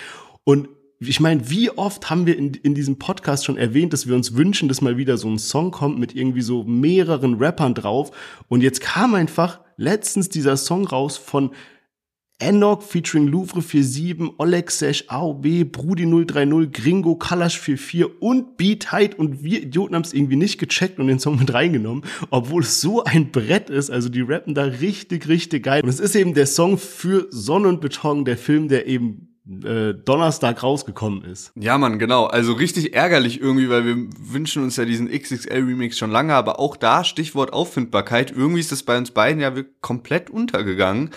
und 0.45 0.69
ich 1.01 1.21
meine, 1.21 1.49
wie 1.49 1.71
oft 1.71 2.11
haben 2.11 2.27
wir 2.27 2.37
in, 2.37 2.55
in 2.55 2.75
diesem 2.75 2.99
Podcast 2.99 3.45
schon 3.45 3.57
erwähnt, 3.57 3.93
dass 3.93 4.09
wir 4.09 4.17
uns 4.17 4.35
wünschen, 4.35 4.69
dass 4.69 4.81
mal 4.81 4.97
wieder 4.97 5.17
so 5.17 5.29
ein 5.29 5.39
Song 5.39 5.71
kommt 5.71 5.99
mit 5.99 6.15
irgendwie 6.15 6.43
so 6.43 6.65
mehreren 6.65 7.35
Rappern 7.35 7.75
drauf. 7.75 8.11
Und 8.49 8.63
jetzt 8.63 8.81
kam 8.81 9.15
einfach 9.15 9.61
letztens 9.77 10.29
dieser 10.29 10.57
Song 10.57 10.87
raus 10.87 11.17
von 11.17 11.53
Enoch 12.40 12.83
featuring 12.83 13.27
Louvre 13.27 13.61
47, 13.61 14.35
Oleg 14.38 14.70
Sesh, 14.70 15.05
AOB, 15.09 15.64
Brudi 15.72 16.07
030, 16.07 16.72
Gringo, 16.72 17.16
Kalash 17.16 17.59
44 17.59 18.20
und 18.20 18.57
Beat 18.57 18.92
Height 18.92 19.18
und 19.18 19.42
wir 19.42 19.62
Idioten 19.62 19.96
haben 19.96 20.03
es 20.03 20.12
irgendwie 20.12 20.37
nicht 20.37 20.59
gecheckt 20.59 21.01
und 21.01 21.09
den 21.09 21.18
Song 21.18 21.38
mit 21.38 21.53
reingenommen, 21.53 22.05
obwohl 22.31 22.62
es 22.62 22.81
so 22.81 23.03
ein 23.03 23.33
Brett 23.33 23.70
ist, 23.70 23.90
also 23.90 24.09
die 24.09 24.20
rappen 24.20 24.55
da 24.55 24.64
richtig, 24.64 25.27
richtig 25.27 25.64
geil. 25.64 25.83
Und 25.83 25.88
es 25.88 25.98
ist 25.98 26.14
eben 26.14 26.35
der 26.35 26.46
Song 26.46 26.79
für 26.79 27.27
Sonne 27.31 27.68
und 27.68 27.81
Beton, 27.81 28.24
der 28.24 28.38
Film, 28.38 28.68
der 28.68 28.87
eben 28.87 29.29
äh, 29.64 29.94
Donnerstag 29.94 30.62
rausgekommen 30.62 31.24
ist. 31.24 31.53
Ja, 31.57 31.79
Mann, 31.79 31.98
genau. 31.98 32.27
Also 32.27 32.53
richtig 32.53 32.94
ärgerlich 32.94 33.40
irgendwie, 33.40 33.70
weil 33.70 33.85
wir 33.85 33.96
wünschen 34.18 34.62
uns 34.62 34.77
ja 34.77 34.85
diesen 34.85 35.09
XXL-Remix 35.09 35.96
schon 35.96 36.11
lange, 36.11 36.35
aber 36.35 36.61
auch 36.61 36.77
da 36.77 37.03
Stichwort 37.03 37.53
Auffindbarkeit. 37.53 38.31
Irgendwie 38.31 38.61
ist 38.61 38.72
das 38.72 38.83
bei 38.83 38.98
uns 38.98 39.11
beiden 39.11 39.40
ja 39.40 39.53
komplett 39.81 40.29
untergegangen. 40.29 41.11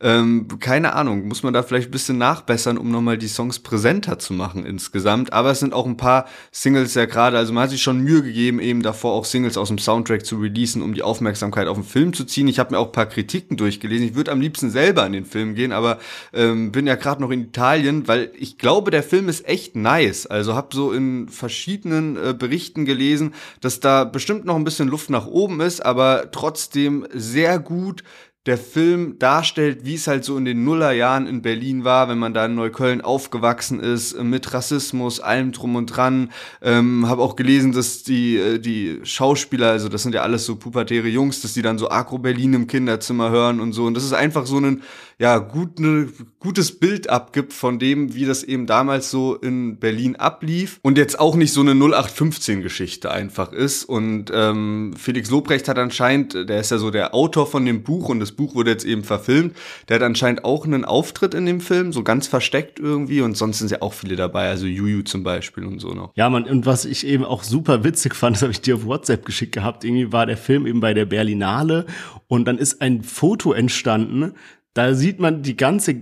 Ähm, 0.00 0.46
keine 0.60 0.92
Ahnung, 0.92 1.26
muss 1.26 1.42
man 1.42 1.52
da 1.52 1.64
vielleicht 1.64 1.88
ein 1.88 1.90
bisschen 1.90 2.18
nachbessern, 2.18 2.78
um 2.78 2.92
nochmal 2.92 3.18
die 3.18 3.26
Songs 3.26 3.58
präsenter 3.58 4.20
zu 4.20 4.32
machen 4.32 4.64
insgesamt. 4.64 5.32
Aber 5.32 5.50
es 5.50 5.58
sind 5.58 5.74
auch 5.74 5.86
ein 5.86 5.96
paar 5.96 6.26
Singles 6.52 6.94
ja 6.94 7.06
gerade, 7.06 7.36
also 7.36 7.52
man 7.52 7.64
hat 7.64 7.70
sich 7.70 7.82
schon 7.82 7.98
Mühe 7.98 8.22
gegeben, 8.22 8.60
eben 8.60 8.82
davor 8.82 9.14
auch 9.14 9.24
Singles 9.24 9.56
aus 9.56 9.68
dem 9.68 9.78
Soundtrack 9.78 10.24
zu 10.24 10.36
releasen, 10.36 10.82
um 10.82 10.94
die 10.94 11.02
Aufmerksamkeit 11.02 11.66
auf 11.66 11.76
den 11.76 11.84
Film 11.84 12.12
zu 12.12 12.24
ziehen. 12.24 12.46
Ich 12.46 12.60
habe 12.60 12.72
mir 12.72 12.78
auch 12.78 12.86
ein 12.86 12.92
paar 12.92 13.06
Kritiken 13.06 13.56
durchgelesen. 13.56 14.06
Ich 14.06 14.14
würde 14.14 14.30
am 14.30 14.40
liebsten 14.40 14.70
selber 14.70 15.04
in 15.04 15.14
den 15.14 15.24
Film 15.24 15.56
gehen, 15.56 15.72
aber 15.72 15.98
ähm, 16.32 16.70
bin 16.70 16.86
ja 16.86 16.94
gerade 16.94 17.20
noch 17.20 17.30
in 17.30 17.42
Italien, 17.42 18.06
weil 18.06 18.30
ich 18.38 18.56
glaube, 18.56 18.92
der 18.92 19.02
Film 19.02 19.28
ist 19.28 19.48
echt 19.48 19.74
nice. 19.74 20.26
Also 20.26 20.54
habe 20.54 20.76
so 20.76 20.92
in 20.92 21.28
verschiedenen 21.28 22.16
äh, 22.16 22.34
Berichten 22.38 22.84
gelesen, 22.84 23.34
dass 23.60 23.80
da 23.80 24.04
bestimmt 24.04 24.44
noch 24.44 24.54
ein 24.54 24.64
bisschen 24.64 24.86
Luft 24.86 25.10
nach 25.10 25.26
oben 25.26 25.60
ist, 25.60 25.84
aber 25.84 26.30
trotzdem 26.30 27.04
sehr 27.12 27.58
gut 27.58 28.04
der 28.48 28.58
Film 28.58 29.18
darstellt, 29.18 29.84
wie 29.84 29.94
es 29.94 30.06
halt 30.06 30.24
so 30.24 30.36
in 30.36 30.44
den 30.44 30.64
Nullerjahren 30.64 31.26
in 31.26 31.42
Berlin 31.42 31.84
war, 31.84 32.08
wenn 32.08 32.18
man 32.18 32.34
da 32.34 32.46
in 32.46 32.54
Neukölln 32.54 33.02
aufgewachsen 33.02 33.78
ist, 33.78 34.20
mit 34.20 34.52
Rassismus, 34.52 35.20
allem 35.20 35.52
drum 35.52 35.76
und 35.76 35.86
dran. 35.86 36.30
Ähm, 36.62 37.06
habe 37.06 37.22
auch 37.22 37.36
gelesen, 37.36 37.72
dass 37.72 38.02
die, 38.02 38.36
äh, 38.36 38.58
die 38.58 39.00
Schauspieler, 39.04 39.68
also 39.70 39.88
das 39.88 40.02
sind 40.02 40.14
ja 40.14 40.22
alles 40.22 40.46
so 40.46 40.56
pubertäre 40.56 41.08
Jungs, 41.08 41.42
dass 41.42 41.52
die 41.52 41.62
dann 41.62 41.78
so 41.78 41.90
Agro 41.90 42.18
Berlin 42.18 42.54
im 42.54 42.66
Kinderzimmer 42.66 43.30
hören 43.30 43.60
und 43.60 43.72
so. 43.74 43.84
Und 43.84 43.94
das 43.94 44.04
ist 44.04 44.14
einfach 44.14 44.46
so 44.46 44.58
ein 44.58 44.82
ja, 45.20 45.38
gut, 45.38 45.80
ne, 45.80 46.08
gutes 46.38 46.78
Bild 46.78 47.10
abgibt 47.10 47.52
von 47.52 47.80
dem, 47.80 48.14
wie 48.14 48.24
das 48.24 48.44
eben 48.44 48.66
damals 48.66 49.10
so 49.10 49.34
in 49.34 49.78
Berlin 49.78 50.14
ablief 50.14 50.78
und 50.82 50.96
jetzt 50.96 51.18
auch 51.18 51.34
nicht 51.34 51.52
so 51.52 51.60
eine 51.60 51.72
0815-Geschichte 51.72 53.10
einfach 53.10 53.52
ist. 53.52 53.82
Und 53.84 54.30
ähm, 54.32 54.94
Felix 54.96 55.28
Lobrecht 55.28 55.66
hat 55.66 55.76
anscheinend, 55.76 56.34
der 56.34 56.60
ist 56.60 56.70
ja 56.70 56.78
so 56.78 56.92
der 56.92 57.14
Autor 57.14 57.48
von 57.48 57.66
dem 57.66 57.82
Buch 57.82 58.08
und 58.08 58.20
das 58.20 58.30
Buch 58.30 58.54
wurde 58.54 58.70
jetzt 58.70 58.84
eben 58.84 59.02
verfilmt, 59.02 59.56
der 59.88 59.96
hat 59.96 60.04
anscheinend 60.04 60.44
auch 60.44 60.64
einen 60.64 60.84
Auftritt 60.84 61.34
in 61.34 61.46
dem 61.46 61.60
Film, 61.60 61.92
so 61.92 62.04
ganz 62.04 62.28
versteckt 62.28 62.78
irgendwie 62.78 63.20
und 63.20 63.36
sonst 63.36 63.58
sind 63.58 63.72
ja 63.72 63.82
auch 63.82 63.94
viele 63.94 64.14
dabei, 64.14 64.48
also 64.48 64.66
Juju 64.66 65.02
zum 65.02 65.24
Beispiel 65.24 65.64
und 65.64 65.80
so 65.80 65.88
noch. 65.94 66.12
Ja, 66.14 66.30
man, 66.30 66.44
und 66.44 66.64
was 66.64 66.84
ich 66.84 67.04
eben 67.04 67.24
auch 67.24 67.42
super 67.42 67.82
witzig 67.82 68.14
fand, 68.14 68.36
das 68.36 68.42
habe 68.42 68.52
ich 68.52 68.60
dir 68.60 68.76
auf 68.76 68.86
WhatsApp 68.86 69.24
geschickt 69.24 69.52
gehabt, 69.52 69.82
irgendwie 69.82 70.12
war 70.12 70.26
der 70.26 70.36
Film 70.36 70.64
eben 70.64 70.78
bei 70.78 70.94
der 70.94 71.06
Berlinale 71.06 71.86
und 72.28 72.44
dann 72.44 72.58
ist 72.58 72.80
ein 72.80 73.02
Foto 73.02 73.52
entstanden, 73.52 74.34
da 74.74 74.94
sieht 74.94 75.18
man 75.18 75.42
die 75.42 75.56
ganze 75.56 75.94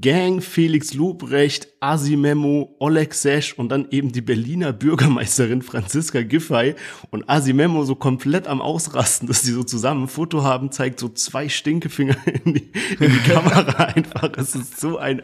Gang, 0.00 0.42
Felix 0.42 0.92
Lobrecht, 0.92 1.68
Asimemo, 1.80 2.76
Oleg 2.78 3.14
Sesh 3.14 3.54
und 3.58 3.70
dann 3.70 3.86
eben 3.90 4.12
die 4.12 4.20
Berliner 4.20 4.74
Bürgermeisterin 4.74 5.62
Franziska 5.62 6.22
Giffey 6.22 6.74
und 7.10 7.28
Asimemo 7.30 7.84
so 7.84 7.94
komplett 7.94 8.46
am 8.46 8.60
Ausrasten, 8.60 9.26
dass 9.26 9.40
die 9.42 9.52
so 9.52 9.62
zusammen 9.62 10.04
ein 10.04 10.08
Foto 10.08 10.42
haben, 10.42 10.70
zeigt 10.70 11.00
so 11.00 11.08
zwei 11.08 11.48
Stinkefinger 11.48 12.16
in 12.44 12.54
die, 12.54 12.70
in 13.00 13.10
die 13.10 13.30
Kamera 13.30 13.84
einfach. 13.84 14.30
Es 14.36 14.54
ist 14.54 14.78
so 14.78 14.98
ein, 14.98 15.22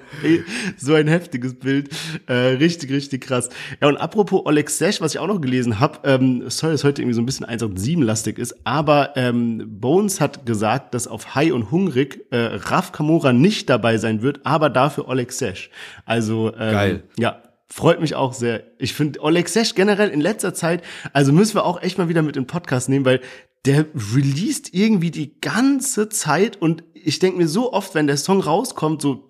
so 0.78 0.94
ein 0.94 1.06
heftiges 1.06 1.54
Bild. 1.58 1.90
Äh, 2.26 2.32
richtig, 2.32 2.90
richtig 2.90 3.24
krass. 3.24 3.50
Ja, 3.82 3.88
und 3.88 3.98
apropos 3.98 4.46
Oleg 4.46 4.70
Sesh, 4.70 5.02
was 5.02 5.14
ich 5.14 5.20
auch 5.20 5.26
noch 5.26 5.42
gelesen 5.42 5.80
habe, 5.80 5.98
ähm, 6.04 6.44
sorry, 6.48 6.72
dass 6.72 6.84
heute 6.84 7.02
irgendwie 7.02 7.16
so 7.16 7.20
ein 7.20 7.26
bisschen 7.26 7.44
187-lastig 7.44 8.38
ist, 8.38 8.56
aber 8.64 9.16
ähm, 9.16 9.80
Bones 9.80 10.20
hat 10.20 10.46
gesagt, 10.46 10.94
dass 10.94 11.06
auf 11.06 11.34
High 11.34 11.52
und 11.52 11.70
Hungrig 11.70 12.26
äh, 12.30 12.36
Raf 12.36 12.92
Kamora 12.92 13.34
nicht 13.34 13.68
dabei 13.68 13.98
sein 13.98 14.22
wird, 14.22 14.45
aber 14.46 14.70
dafür 14.70 15.08
Oleg 15.08 15.32
Sesh. 15.32 15.70
Also 16.04 16.52
ähm, 16.54 16.72
Geil. 16.72 17.02
ja, 17.18 17.42
freut 17.68 18.00
mich 18.00 18.14
auch 18.14 18.32
sehr. 18.32 18.62
Ich 18.78 18.94
finde 18.94 19.20
Oleg 19.20 19.48
Sesh 19.48 19.74
generell 19.74 20.08
in 20.08 20.20
letzter 20.20 20.54
Zeit, 20.54 20.82
also 21.12 21.32
müssen 21.32 21.54
wir 21.54 21.64
auch 21.64 21.82
echt 21.82 21.98
mal 21.98 22.08
wieder 22.08 22.22
mit 22.22 22.36
in 22.36 22.44
den 22.44 22.46
Podcast 22.46 22.88
nehmen, 22.88 23.04
weil 23.04 23.20
der 23.64 23.86
released 24.14 24.72
irgendwie 24.72 25.10
die 25.10 25.40
ganze 25.40 26.08
Zeit 26.08 26.56
und 26.62 26.84
ich 27.06 27.20
denke 27.20 27.38
mir 27.38 27.46
so 27.46 27.72
oft, 27.72 27.94
wenn 27.94 28.08
der 28.08 28.16
Song 28.16 28.40
rauskommt, 28.40 29.00
so 29.00 29.28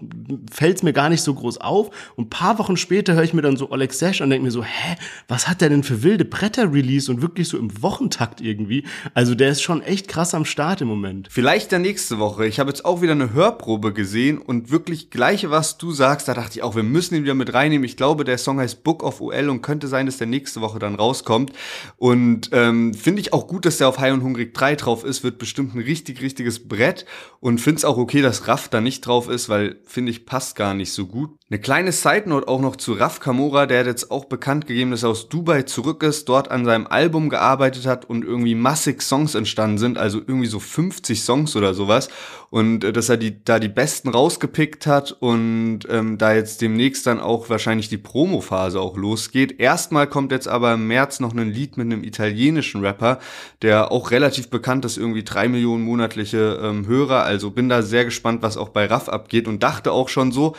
fällt 0.51 0.79
es 0.79 0.83
mir 0.83 0.95
gar 0.95 1.11
nicht 1.11 1.23
so 1.23 1.35
groß 1.35 1.59
auf. 1.59 1.91
Und 2.17 2.31
paar 2.31 2.59
Wochen 2.59 2.79
später 2.79 3.13
höre 3.13 3.23
ich 3.23 3.35
mir 3.35 3.43
dann 3.43 3.59
so 3.59 3.71
Oleg 3.71 3.93
Sesh 3.93 4.23
und 4.23 4.31
denke 4.31 4.45
mir 4.45 4.51
so, 4.51 4.65
hä, 4.65 4.97
was 5.29 5.47
hat 5.47 5.61
der 5.61 5.69
denn 5.69 5.83
für 5.83 6.03
wilde 6.03 6.25
Bretter 6.25 6.73
release 6.73 7.13
und 7.13 7.21
wirklich 7.21 7.49
so 7.49 7.59
im 7.59 7.83
Wochentakt 7.83 8.41
irgendwie? 8.41 8.85
Also 9.13 9.35
der 9.35 9.51
ist 9.51 9.61
schon 9.61 9.83
echt 9.83 10.09
krass 10.09 10.35
am 10.35 10.47
Start 10.47 10.81
im 10.81 10.89
Moment. 10.89 11.29
Vielleicht 11.31 11.71
der 11.71 11.79
nächste 11.79 12.19
Woche. 12.19 12.47
Ich 12.47 12.59
habe 12.59 12.71
jetzt 12.71 12.87
auch 12.87 13.03
wieder 13.03 13.13
eine 13.13 13.35
Hörprobe 13.35 13.93
gesehen 13.93 14.39
und 14.39 14.71
wirklich 14.71 15.11
gleiche, 15.11 15.51
was 15.51 15.77
du 15.77 15.93
sagst, 15.93 16.29
da 16.29 16.35
dachte 16.35 16.53
ich 16.57 16.63
auch, 16.63 16.77
wir 16.77 16.83
müssen 16.83 17.15
ihn 17.15 17.25
wieder 17.25 17.35
mit 17.35 17.53
reinnehmen. 17.53 17.85
Ich 17.85 17.99
glaube, 17.99 18.25
der 18.25 18.39
Song 18.39 18.59
heißt 18.59 18.85
Book 18.85 19.03
of 19.03 19.21
OL 19.21 19.51
und 19.51 19.61
könnte 19.61 19.87
sein, 19.87 20.07
dass 20.07 20.17
der 20.17 20.29
nächste 20.29 20.63
Woche 20.63 20.79
dann 20.79 20.95
rauskommt. 20.95 21.53
Und 21.99 22.49
ähm, 22.53 22.95
finde 22.95 23.21
ich 23.21 23.35
auch 23.35 23.47
gut, 23.47 23.67
dass 23.67 23.77
der 23.77 23.89
auf 23.89 23.99
High 23.99 24.15
und 24.15 24.23
Hungrig 24.23 24.55
3 24.55 24.77
drauf 24.77 25.05
ist, 25.05 25.25
wird 25.25 25.37
bestimmt 25.37 25.75
ein 25.75 25.83
richtig, 25.83 26.23
richtiges 26.23 26.67
Brett 26.67 27.05
und 27.41 27.61
finde 27.67 27.79
es 27.79 27.85
auch 27.85 27.97
okay, 27.97 28.23
dass 28.23 28.47
Raff 28.47 28.69
da 28.69 28.81
nicht 28.81 29.05
drauf 29.05 29.29
ist, 29.29 29.49
weil 29.49 29.81
finde 29.87 30.13
ich 30.13 30.25
passt 30.25 30.55
gar 30.55 30.73
nicht 30.73 30.93
so 30.93 31.09
gut. 31.09 31.37
Eine 31.49 31.61
kleine 31.61 31.93
Side 31.93 32.29
Note 32.29 32.49
auch 32.49 32.61
noch 32.61 32.75
zu 32.75 32.95
Raff 32.95 33.21
Kamora, 33.21 33.67
der 33.67 33.79
hat 33.79 33.87
jetzt 33.87 34.11
auch 34.11 34.25
bekannt 34.25 34.67
gegeben, 34.67 34.91
dass 34.91 35.05
er 35.05 35.11
aus 35.11 35.29
Dubai 35.29 35.63
zurück 35.63 36.03
ist, 36.03 36.29
dort 36.29 36.51
an 36.51 36.65
seinem 36.65 36.89
Album 36.89 37.29
gearbeitet 37.29 37.87
hat 37.87 38.05
und 38.05 38.25
irgendwie 38.25 38.57
massig 38.57 39.01
Songs 39.01 39.37
entstanden 39.37 39.79
sind, 39.79 39.97
also 39.97 40.19
irgendwie 40.19 40.49
so 40.49 40.59
50 40.59 41.23
Songs 41.23 41.55
oder 41.55 41.73
sowas. 41.73 42.09
Und 42.51 42.83
äh, 42.83 42.93
dass 42.93 43.09
er 43.11 43.17
die 43.17 43.45
da 43.45 43.61
die 43.61 43.69
besten 43.69 44.09
rausgepickt 44.09 44.89
hat 44.89 45.13
und 45.13 45.83
ähm, 45.89 46.19
da 46.19 46.35
jetzt 46.35 46.63
demnächst 46.63 47.07
dann 47.07 47.21
auch 47.21 47.49
wahrscheinlich 47.49 47.89
die 47.89 47.99
Promo-Phase 47.99 48.81
auch 48.81 48.97
losgeht. 48.97 49.61
Erstmal 49.61 50.09
kommt 50.09 50.33
jetzt 50.33 50.49
aber 50.49 50.75
im 50.75 50.89
März 50.89 51.21
noch 51.21 51.33
ein 51.33 51.49
Lied 51.49 51.77
mit 51.77 51.87
einem 51.87 52.03
italienischen 52.03 52.85
Rapper, 52.85 53.21
der 53.63 53.93
auch 53.93 54.11
relativ 54.11 54.51
bekannt 54.51 54.85
ist, 54.85 54.97
irgendwie 54.97 55.23
drei 55.23 55.47
Millionen 55.47 55.85
monatliche 55.85 56.59
ähm, 56.61 56.89
Hörer, 56.89 57.23
also 57.23 57.53
bin 57.53 57.69
da 57.69 57.83
sehr 57.83 58.05
gespannt, 58.05 58.43
was 58.43 58.57
auch 58.57 58.71
bei 58.71 58.87
Raff 58.87 59.09
abgeht. 59.09 59.47
Und 59.47 59.63
dachte 59.63 59.93
auch 59.93 60.09
schon 60.09 60.33
so, 60.33 60.57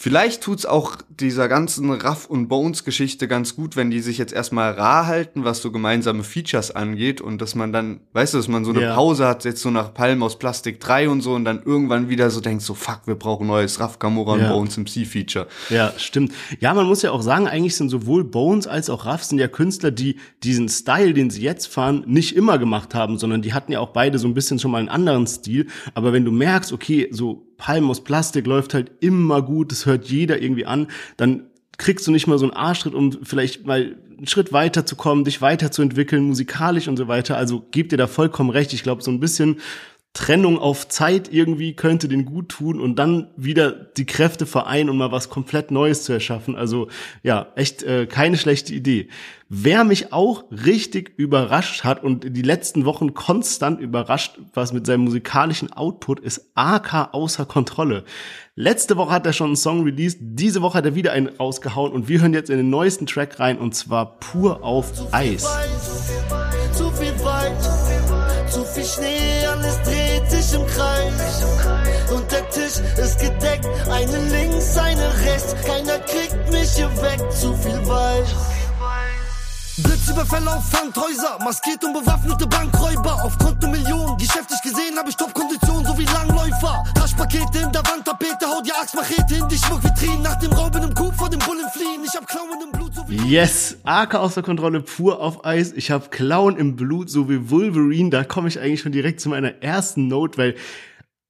Vielleicht 0.00 0.44
tut's 0.44 0.64
auch 0.64 0.98
dieser 1.10 1.48
ganzen 1.48 1.90
Raff 1.90 2.26
und 2.26 2.46
Bones 2.46 2.84
Geschichte 2.84 3.26
ganz 3.26 3.56
gut, 3.56 3.74
wenn 3.74 3.90
die 3.90 3.98
sich 3.98 4.16
jetzt 4.16 4.32
erstmal 4.32 4.74
rar 4.74 5.08
halten, 5.08 5.42
was 5.42 5.60
so 5.60 5.72
gemeinsame 5.72 6.22
Features 6.22 6.70
angeht 6.70 7.20
und 7.20 7.42
dass 7.42 7.56
man 7.56 7.72
dann, 7.72 7.98
weißt 8.12 8.32
du, 8.32 8.38
dass 8.38 8.46
man 8.46 8.64
so 8.64 8.70
eine 8.70 8.82
ja. 8.82 8.94
Pause 8.94 9.26
hat, 9.26 9.44
jetzt 9.44 9.60
so 9.60 9.72
nach 9.72 9.92
Palm 9.94 10.22
aus 10.22 10.38
Plastik 10.38 10.78
3 10.78 11.08
und 11.08 11.20
so 11.20 11.34
und 11.34 11.44
dann 11.44 11.64
irgendwann 11.64 12.08
wieder 12.08 12.30
so 12.30 12.40
denkt 12.40 12.62
so 12.62 12.74
fuck, 12.74 13.00
wir 13.06 13.16
brauchen 13.16 13.48
neues 13.48 13.80
Raff 13.80 13.98
Kamora 13.98 14.36
ja. 14.36 14.52
und 14.52 14.52
Bones 14.52 14.76
MC 14.76 15.04
Feature. 15.04 15.48
Ja, 15.68 15.92
stimmt. 15.96 16.32
Ja, 16.60 16.74
man 16.74 16.86
muss 16.86 17.02
ja 17.02 17.10
auch 17.10 17.22
sagen, 17.22 17.48
eigentlich 17.48 17.74
sind 17.74 17.88
sowohl 17.88 18.22
Bones 18.22 18.68
als 18.68 18.90
auch 18.90 19.04
Raff 19.04 19.24
sind 19.24 19.40
ja 19.40 19.48
Künstler, 19.48 19.90
die 19.90 20.20
diesen 20.44 20.68
Style, 20.68 21.12
den 21.12 21.28
sie 21.28 21.42
jetzt 21.42 21.66
fahren, 21.66 22.04
nicht 22.06 22.36
immer 22.36 22.58
gemacht 22.58 22.94
haben, 22.94 23.18
sondern 23.18 23.42
die 23.42 23.52
hatten 23.52 23.72
ja 23.72 23.80
auch 23.80 23.90
beide 23.90 24.20
so 24.20 24.28
ein 24.28 24.34
bisschen 24.34 24.60
schon 24.60 24.70
mal 24.70 24.78
einen 24.78 24.90
anderen 24.90 25.26
Stil, 25.26 25.66
aber 25.94 26.12
wenn 26.12 26.24
du 26.24 26.30
merkst, 26.30 26.72
okay, 26.72 27.08
so 27.10 27.47
Palm 27.58 27.90
aus 27.90 28.02
Plastik 28.02 28.46
läuft 28.46 28.72
halt 28.72 28.90
immer 29.00 29.42
gut, 29.42 29.70
das 29.70 29.84
hört 29.84 30.06
jeder 30.06 30.40
irgendwie 30.40 30.64
an, 30.64 30.86
dann 31.18 31.50
kriegst 31.76 32.06
du 32.06 32.10
nicht 32.10 32.26
mal 32.26 32.38
so 32.38 32.46
einen 32.46 32.54
Arschtritt, 32.54 32.94
um 32.94 33.12
vielleicht 33.22 33.66
mal 33.66 33.96
einen 34.16 34.26
Schritt 34.26 34.52
weiter 34.52 34.84
zu 34.84 34.96
kommen, 34.96 35.24
dich 35.24 35.40
weiterzuentwickeln, 35.40 36.24
musikalisch 36.24 36.88
und 36.88 36.96
so 36.96 37.06
weiter. 37.06 37.36
Also 37.36 37.64
gib 37.70 37.88
dir 37.90 37.96
da 37.96 38.08
vollkommen 38.08 38.50
recht. 38.50 38.72
Ich 38.72 38.82
glaube, 38.82 39.02
so 39.02 39.12
ein 39.12 39.20
bisschen 39.20 39.60
Trennung 40.18 40.58
auf 40.58 40.88
Zeit 40.88 41.32
irgendwie 41.32 41.74
könnte 41.74 42.08
den 42.08 42.24
gut 42.24 42.48
tun 42.48 42.80
und 42.80 42.96
dann 42.96 43.28
wieder 43.36 43.70
die 43.70 44.04
Kräfte 44.04 44.46
vereinen, 44.46 44.90
um 44.90 44.98
mal 44.98 45.12
was 45.12 45.28
komplett 45.28 45.70
Neues 45.70 46.02
zu 46.02 46.12
erschaffen. 46.12 46.56
Also 46.56 46.88
ja, 47.22 47.52
echt 47.54 47.84
äh, 47.84 48.06
keine 48.06 48.36
schlechte 48.36 48.74
Idee. 48.74 49.10
Wer 49.48 49.84
mich 49.84 50.12
auch 50.12 50.42
richtig 50.50 51.12
überrascht 51.16 51.84
hat 51.84 52.02
und 52.02 52.36
die 52.36 52.42
letzten 52.42 52.84
Wochen 52.84 53.14
konstant 53.14 53.80
überrascht, 53.80 54.40
was 54.54 54.72
mit 54.72 54.86
seinem 54.86 55.04
musikalischen 55.04 55.72
Output 55.72 56.18
ist, 56.18 56.50
AK 56.56 57.14
außer 57.14 57.46
Kontrolle. 57.46 58.02
Letzte 58.56 58.96
Woche 58.96 59.12
hat 59.12 59.24
er 59.24 59.32
schon 59.32 59.46
einen 59.46 59.56
Song 59.56 59.84
released, 59.84 60.18
diese 60.20 60.62
Woche 60.62 60.78
hat 60.78 60.84
er 60.84 60.96
wieder 60.96 61.12
einen 61.12 61.28
rausgehauen 61.28 61.92
und 61.92 62.08
wir 62.08 62.22
hören 62.22 62.34
jetzt 62.34 62.50
in 62.50 62.56
den 62.56 62.70
neuesten 62.70 63.06
Track 63.06 63.38
rein 63.38 63.56
und 63.56 63.76
zwar 63.76 64.18
pur 64.18 64.64
auf 64.64 64.92
Eis. 65.12 65.46
Sich 70.48 70.58
im 70.58 70.66
Kreis. 70.66 71.42
Und 72.10 72.30
der 72.30 72.48
Tisch 72.50 72.80
ist 72.96 73.18
gedeckt, 73.18 73.66
eine 73.90 74.18
links, 74.28 74.76
eine 74.76 75.12
rechts, 75.20 75.54
keiner 75.66 75.98
kriegt 76.00 76.50
mich 76.50 76.70
hier 76.72 76.90
weg, 77.02 77.20
zu 77.32 77.54
viel 77.56 77.86
Weiß. 77.86 78.28
Blitzüberfälle 79.78 80.50
auf 80.50 80.64
Pfandhäuser, 80.68 81.38
maskiert 81.44 81.84
und 81.84 81.92
bewaffnete 81.92 82.46
Bankräuber. 82.48 83.22
Auf 83.22 83.38
Konto 83.38 83.68
Millionen, 83.68 84.16
geschäftlich 84.16 84.60
gesehen 84.62 84.96
hab 84.98 85.08
ich 85.08 85.16
Top-Kondition, 85.16 85.67
wie 85.98 86.04
Langläufer. 86.04 86.84
Taschpakete 86.94 87.58
in 87.58 87.72
der 87.72 87.82
Wandtapete, 87.82 88.46
hau 88.46 88.62
die 88.62 88.72
Axtmachete 88.72 89.34
in 89.34 89.48
die 89.48 89.56
Schmuckvitrinen. 89.56 90.22
Nach 90.22 90.38
dem 90.38 90.52
Rauben 90.52 90.82
im 90.82 90.94
Coup 90.94 91.12
vor 91.14 91.28
dem 91.28 91.40
Bullen 91.40 91.68
fliehen. 91.72 92.02
Ich 92.04 92.14
hab 92.14 92.26
Klauen 92.26 92.60
im 92.62 92.70
Blut, 92.70 92.94
so 92.94 93.08
wie... 93.08 93.16
Yes, 93.28 93.76
AK 93.84 94.14
außer 94.14 94.42
Kontrolle, 94.42 94.80
pur 94.80 95.20
auf 95.20 95.44
Eis. 95.44 95.72
Ich 95.72 95.90
hab 95.90 96.10
Klauen 96.10 96.56
im 96.56 96.76
Blut, 96.76 97.10
so 97.10 97.28
wie 97.28 97.50
Wolverine. 97.50 98.10
Da 98.10 98.24
komme 98.24 98.48
ich 98.48 98.60
eigentlich 98.60 98.80
schon 98.80 98.92
direkt 98.92 99.20
zu 99.20 99.28
meiner 99.28 99.62
ersten 99.62 100.06
Note, 100.06 100.38
weil 100.38 100.54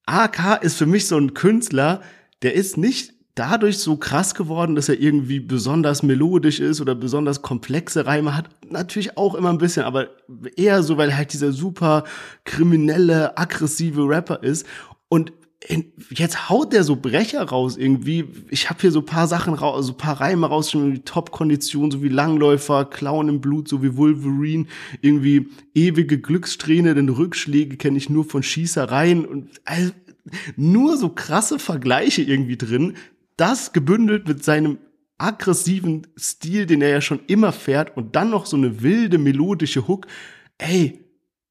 AK 0.06 0.62
ist 0.62 0.76
für 0.76 0.86
mich 0.86 1.06
so 1.06 1.16
ein 1.16 1.34
Künstler, 1.34 2.02
der 2.42 2.54
ist 2.54 2.76
nicht 2.76 3.14
dadurch 3.38 3.78
so 3.78 3.96
krass 3.96 4.34
geworden, 4.34 4.74
dass 4.74 4.88
er 4.88 5.00
irgendwie 5.00 5.40
besonders 5.40 6.02
melodisch 6.02 6.60
ist 6.60 6.80
oder 6.80 6.94
besonders 6.94 7.42
komplexe 7.42 8.06
Reime 8.06 8.36
hat. 8.36 8.48
Natürlich 8.68 9.16
auch 9.16 9.34
immer 9.34 9.50
ein 9.50 9.58
bisschen, 9.58 9.84
aber 9.84 10.08
eher 10.56 10.82
so, 10.82 10.96
weil 10.96 11.10
er 11.10 11.16
halt 11.18 11.32
dieser 11.32 11.52
super 11.52 12.04
kriminelle, 12.44 13.38
aggressive 13.38 14.02
Rapper 14.08 14.42
ist. 14.42 14.66
Und 15.08 15.32
jetzt 16.10 16.48
haut 16.48 16.72
der 16.72 16.84
so 16.84 16.96
Brecher 16.96 17.42
raus 17.42 17.76
irgendwie. 17.76 18.26
Ich 18.50 18.70
habe 18.70 18.80
hier 18.80 18.92
so 18.92 19.02
paar 19.02 19.26
Sachen 19.26 19.54
raus, 19.54 19.86
so 19.86 19.92
paar 19.92 20.20
Reime 20.20 20.46
raus, 20.46 20.70
schon 20.70 20.92
wie 20.92 21.00
Top-Kondition, 21.00 21.90
so 21.90 22.02
wie 22.02 22.08
Langläufer, 22.08 22.84
Klauen 22.84 23.28
im 23.28 23.40
Blut, 23.40 23.68
so 23.68 23.82
wie 23.82 23.96
Wolverine, 23.96 24.66
irgendwie 25.00 25.48
ewige 25.74 26.18
Glückssträhne, 26.18 26.94
denn 26.94 27.08
Rückschläge 27.08 27.76
kenne 27.76 27.98
ich 27.98 28.08
nur 28.08 28.24
von 28.24 28.42
Schießereien 28.42 29.24
und 29.24 29.48
also, 29.64 29.92
nur 30.56 30.96
so 30.96 31.08
krasse 31.08 31.58
Vergleiche 31.58 32.22
irgendwie 32.22 32.56
drin, 32.56 32.94
das 33.38 33.72
gebündelt 33.72 34.28
mit 34.28 34.44
seinem 34.44 34.78
aggressiven 35.16 36.06
Stil, 36.18 36.66
den 36.66 36.82
er 36.82 36.90
ja 36.90 37.00
schon 37.00 37.20
immer 37.26 37.52
fährt 37.52 37.96
und 37.96 38.14
dann 38.14 38.30
noch 38.30 38.46
so 38.46 38.56
eine 38.56 38.82
wilde 38.82 39.18
melodische 39.18 39.88
Hook. 39.88 40.06
Ey, 40.58 41.00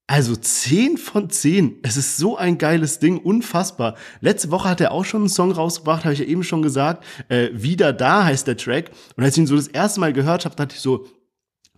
also 0.07 0.37
10 0.37 0.97
von 0.97 1.29
10. 1.29 1.79
Es 1.83 1.97
ist 1.97 2.15
so 2.15 2.37
ein 2.37 2.57
geiles 2.57 2.99
Ding, 2.99 3.17
unfassbar. 3.17 3.95
Letzte 4.21 4.51
Woche 4.51 4.69
hat 4.69 4.79
er 4.79 4.93
auch 4.93 5.03
schon 5.03 5.21
einen 5.21 5.29
Song 5.29 5.51
rausgebracht, 5.51 6.05
habe 6.05 6.13
ich 6.13 6.19
ja 6.19 6.25
eben 6.25 6.43
schon 6.43 6.61
gesagt. 6.61 7.03
Äh, 7.27 7.49
Wieder 7.51 7.91
da 7.91 8.23
heißt 8.23 8.47
der 8.47 8.55
Track. 8.55 8.91
Und 9.17 9.25
als 9.25 9.35
ich 9.35 9.43
ihn 9.43 9.47
so 9.47 9.57
das 9.57 9.67
erste 9.67 9.99
Mal 9.99 10.13
gehört 10.13 10.45
habe, 10.45 10.55
dachte 10.55 10.75
ich 10.75 10.81
so, 10.81 11.05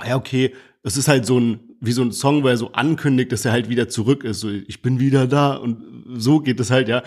ja, 0.05 0.15
okay, 0.15 0.53
es 0.83 0.95
ist 0.95 1.07
halt 1.07 1.25
so 1.25 1.39
ein, 1.39 1.59
wie 1.81 1.91
so 1.91 2.03
ein 2.03 2.11
Song, 2.11 2.43
wo 2.43 2.47
er 2.47 2.57
so 2.57 2.71
ankündigt, 2.71 3.31
dass 3.31 3.45
er 3.45 3.51
halt 3.51 3.67
wieder 3.67 3.89
zurück 3.89 4.23
ist. 4.23 4.41
So, 4.41 4.49
ich 4.49 4.81
bin 4.83 4.99
wieder 4.99 5.25
da 5.25 5.55
und 5.55 5.83
so 6.15 6.39
geht 6.39 6.59
es 6.59 6.69
halt, 6.69 6.87
ja. 6.87 7.01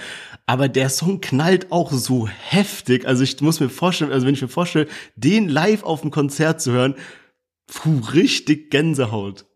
Aber 0.46 0.68
der 0.68 0.88
Song 0.88 1.20
knallt 1.20 1.70
auch 1.70 1.92
so 1.92 2.26
heftig. 2.28 3.07
Also 3.07 3.22
ich 3.22 3.40
muss 3.40 3.61
mir 3.61 3.68
vorstellen, 3.68 4.12
also 4.12 4.26
wenn 4.26 4.35
ich 4.35 4.42
mir 4.42 4.48
vorstelle, 4.48 4.88
den 5.16 5.48
live 5.48 5.85
auf 5.85 6.00
dem 6.00 6.11
Konzert 6.11 6.61
zu 6.61 6.72
hören, 6.72 6.96
puh, 7.66 8.00
richtig 8.12 8.70
Gänsehaut. 8.70 9.46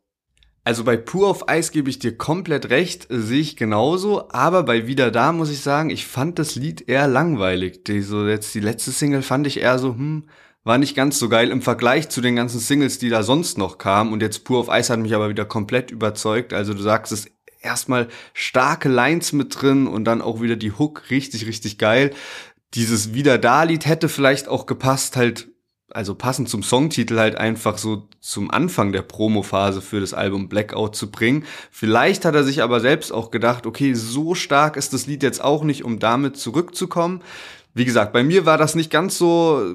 Also 0.67 0.83
bei 0.83 0.97
Pur 0.97 1.29
auf 1.29 1.49
Eis 1.49 1.71
gebe 1.71 1.89
ich 1.89 2.01
dir 2.01 2.17
komplett 2.17 2.71
recht, 2.71 3.07
sehe 3.09 3.41
ich 3.41 3.57
genauso, 3.57 4.31
aber 4.31 4.65
bei 4.65 4.89
Wieder 4.89 5.13
da 5.13 5.31
muss 5.31 5.49
ich 5.49 5.61
sagen, 5.61 5.91
ich 5.91 6.07
fand 6.07 6.41
das 6.41 6.57
Lied 6.57 6.89
eher 6.89 7.07
langweilig. 7.07 7.85
Die, 7.85 8.03
so 8.03 8.27
jetzt 8.27 8.53
die 8.53 8.61
letzte 8.61 8.91
Single 8.91 9.23
fand 9.23 9.47
ich 9.47 9.61
eher 9.61 9.79
so, 9.79 9.91
hm, 9.91 10.25
war 10.65 10.79
nicht 10.79 10.97
ganz 10.97 11.21
so 11.21 11.29
geil 11.29 11.51
im 11.53 11.63
Vergleich 11.63 12.09
zu 12.09 12.21
den 12.21 12.35
ganzen 12.35 12.59
Singles, 12.59 12.99
die 12.99 13.11
da 13.11 13.23
sonst 13.23 13.59
noch 13.59 13.79
kamen. 13.79 14.13
Und 14.13 14.23
jetzt 14.23 14.43
Pur 14.43 14.59
auf 14.59 14.69
Eis 14.69 14.91
hat 14.91 14.99
mich 14.99 15.15
aber 15.15 15.29
wieder 15.29 15.45
komplett 15.45 15.93
überzeugt. 15.93 16.53
Also 16.53 16.75
du 16.75 16.83
sagst 16.83 17.13
es 17.13 17.31
erstmal 17.67 18.09
starke 18.33 18.89
Lines 18.89 19.33
mit 19.33 19.61
drin 19.61 19.87
und 19.87 20.05
dann 20.05 20.23
auch 20.23 20.41
wieder 20.41 20.57
die 20.57 20.73
Hook 20.73 21.11
richtig, 21.11 21.47
richtig 21.47 21.79
geil. 21.79 22.13
Dieses 22.75 23.13
Wieder 23.13 23.39
da 23.39 23.65
Lied 23.65 23.87
hätte 23.87 24.09
vielleicht 24.09 24.49
auch 24.49 24.67
gepasst, 24.67 25.17
halt, 25.17 25.49
also 25.91 26.15
passend 26.15 26.49
zum 26.49 26.63
Songtitel 26.63 27.19
halt 27.19 27.37
einfach 27.37 27.79
so 27.79 28.09
zum 28.21 28.51
Anfang 28.51 28.93
der 28.93 29.03
Promophase 29.03 29.83
für 29.83 30.01
das 30.01 30.15
Album 30.15 30.49
Blackout 30.49 30.97
zu 30.97 31.11
bringen. 31.11 31.45
Vielleicht 31.71 32.25
hat 32.25 32.35
er 32.35 32.45
sich 32.45 32.63
aber 32.63 32.81
selbst 32.81 33.13
auch 33.13 33.31
gedacht, 33.31 33.67
okay, 33.67 33.95
so 33.95 34.35
stark 34.35 34.77
ist 34.77 34.93
das 34.93 35.07
Lied 35.07 35.23
jetzt 35.23 35.43
auch 35.43 35.63
nicht, 35.63 35.85
um 35.85 35.99
damit 35.99 36.37
zurückzukommen 36.37 37.23
wie 37.77 37.85
gesagt, 37.85 38.15
bei 38.15 38.25
mir 38.25 38.47
war 38.47 38.57
das 38.57 38.75
nicht 38.75 38.91
ganz 38.91 39.19
so, 39.19 39.75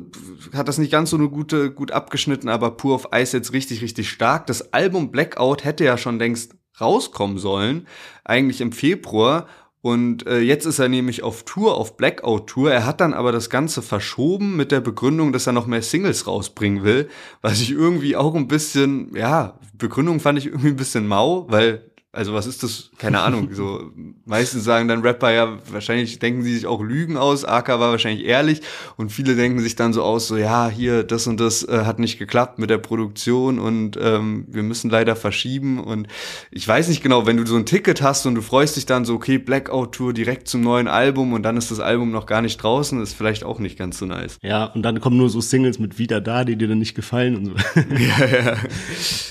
hat 0.53 0.67
das 0.67 0.79
nicht 0.79 0.91
ganz 0.91 1.11
so 1.11 1.17
eine 1.17 1.29
gute, 1.29 1.69
gut 1.69 1.91
abgeschnitten, 1.91 2.49
aber 2.49 2.71
Pur 2.71 2.95
auf 2.95 3.13
Eis 3.13 3.31
jetzt 3.31 3.53
richtig, 3.53 3.83
richtig 3.83 4.09
stark. 4.09 4.47
Das 4.47 4.73
Album 4.73 5.11
Blackout 5.11 5.63
hätte 5.63 5.83
ja 5.83 5.99
schon 5.99 6.17
längst 6.17 6.55
rauskommen 6.81 7.37
sollen, 7.37 7.87
eigentlich 8.23 8.61
im 8.61 8.71
Februar. 8.71 9.47
Und 9.81 10.27
äh, 10.27 10.39
jetzt 10.39 10.65
ist 10.65 10.77
er 10.77 10.89
nämlich 10.89 11.23
auf 11.23 11.43
Tour, 11.43 11.75
auf 11.75 11.97
Blackout-Tour. 11.97 12.71
Er 12.71 12.85
hat 12.85 13.01
dann 13.01 13.13
aber 13.13 13.31
das 13.31 13.49
Ganze 13.49 13.81
verschoben 13.81 14.55
mit 14.55 14.71
der 14.71 14.79
Begründung, 14.79 15.33
dass 15.33 15.47
er 15.47 15.53
noch 15.53 15.65
mehr 15.65 15.81
Singles 15.81 16.27
rausbringen 16.27 16.83
will. 16.83 17.09
Was 17.41 17.61
ich 17.61 17.71
irgendwie 17.71 18.15
auch 18.15 18.35
ein 18.35 18.47
bisschen, 18.47 19.15
ja, 19.15 19.59
Begründung 19.73 20.19
fand 20.19 20.37
ich 20.37 20.45
irgendwie 20.45 20.69
ein 20.69 20.75
bisschen 20.75 21.07
mau, 21.07 21.47
weil 21.49 21.90
also 22.13 22.33
was 22.33 22.45
ist 22.45 22.61
das? 22.61 22.91
Keine 22.97 23.21
Ahnung. 23.21 23.53
So 23.53 23.89
meistens 24.25 24.65
sagen 24.65 24.89
dann 24.89 25.01
Rapper 25.01 25.31
ja 25.31 25.57
wahrscheinlich 25.71 26.19
denken 26.19 26.43
sie 26.43 26.53
sich 26.53 26.67
auch 26.67 26.81
Lügen 26.81 27.15
aus. 27.15 27.45
AK 27.45 27.69
war 27.69 27.91
wahrscheinlich 27.91 28.25
ehrlich 28.25 28.61
und 28.97 29.13
viele 29.13 29.35
denken 29.35 29.61
sich 29.61 29.77
dann 29.77 29.93
so 29.93 30.03
aus, 30.03 30.27
so 30.27 30.35
ja 30.35 30.67
hier 30.67 31.03
das 31.03 31.27
und 31.27 31.39
das 31.39 31.63
äh, 31.63 31.83
hat 31.85 31.99
nicht 31.99 32.19
geklappt 32.19 32.59
mit 32.59 32.69
der 32.69 32.79
Produktion 32.79 33.59
und 33.59 33.97
ähm, 34.01 34.45
wir 34.49 34.61
müssen 34.61 34.89
leider 34.89 35.15
verschieben 35.15 35.81
und 35.81 36.07
ich 36.51 36.67
weiß 36.67 36.89
nicht 36.89 37.01
genau, 37.01 37.25
wenn 37.25 37.37
du 37.37 37.45
so 37.45 37.55
ein 37.55 37.65
Ticket 37.65 38.01
hast 38.01 38.25
und 38.25 38.35
du 38.35 38.41
freust 38.41 38.75
dich 38.75 38.85
dann 38.85 39.05
so 39.05 39.13
okay 39.15 39.37
Blackout 39.37 39.93
Tour 39.93 40.13
direkt 40.13 40.49
zum 40.49 40.61
neuen 40.61 40.89
Album 40.89 41.31
und 41.31 41.43
dann 41.43 41.55
ist 41.55 41.71
das 41.71 41.79
Album 41.79 42.11
noch 42.11 42.25
gar 42.25 42.41
nicht 42.41 42.57
draußen, 42.57 43.01
ist 43.01 43.13
vielleicht 43.13 43.45
auch 43.45 43.59
nicht 43.59 43.77
ganz 43.79 43.97
so 43.97 44.05
nice. 44.05 44.37
Ja 44.41 44.65
und 44.65 44.83
dann 44.83 44.99
kommen 44.99 45.15
nur 45.15 45.29
so 45.29 45.39
Singles 45.39 45.79
mit 45.79 45.97
wieder 45.97 46.19
da, 46.19 46.43
die 46.43 46.57
dir 46.57 46.67
dann 46.67 46.79
nicht 46.79 46.95
gefallen 46.95 47.37
und 47.37 47.45
so. 47.45 47.51
ja 47.75 48.25
ja. 48.25 48.57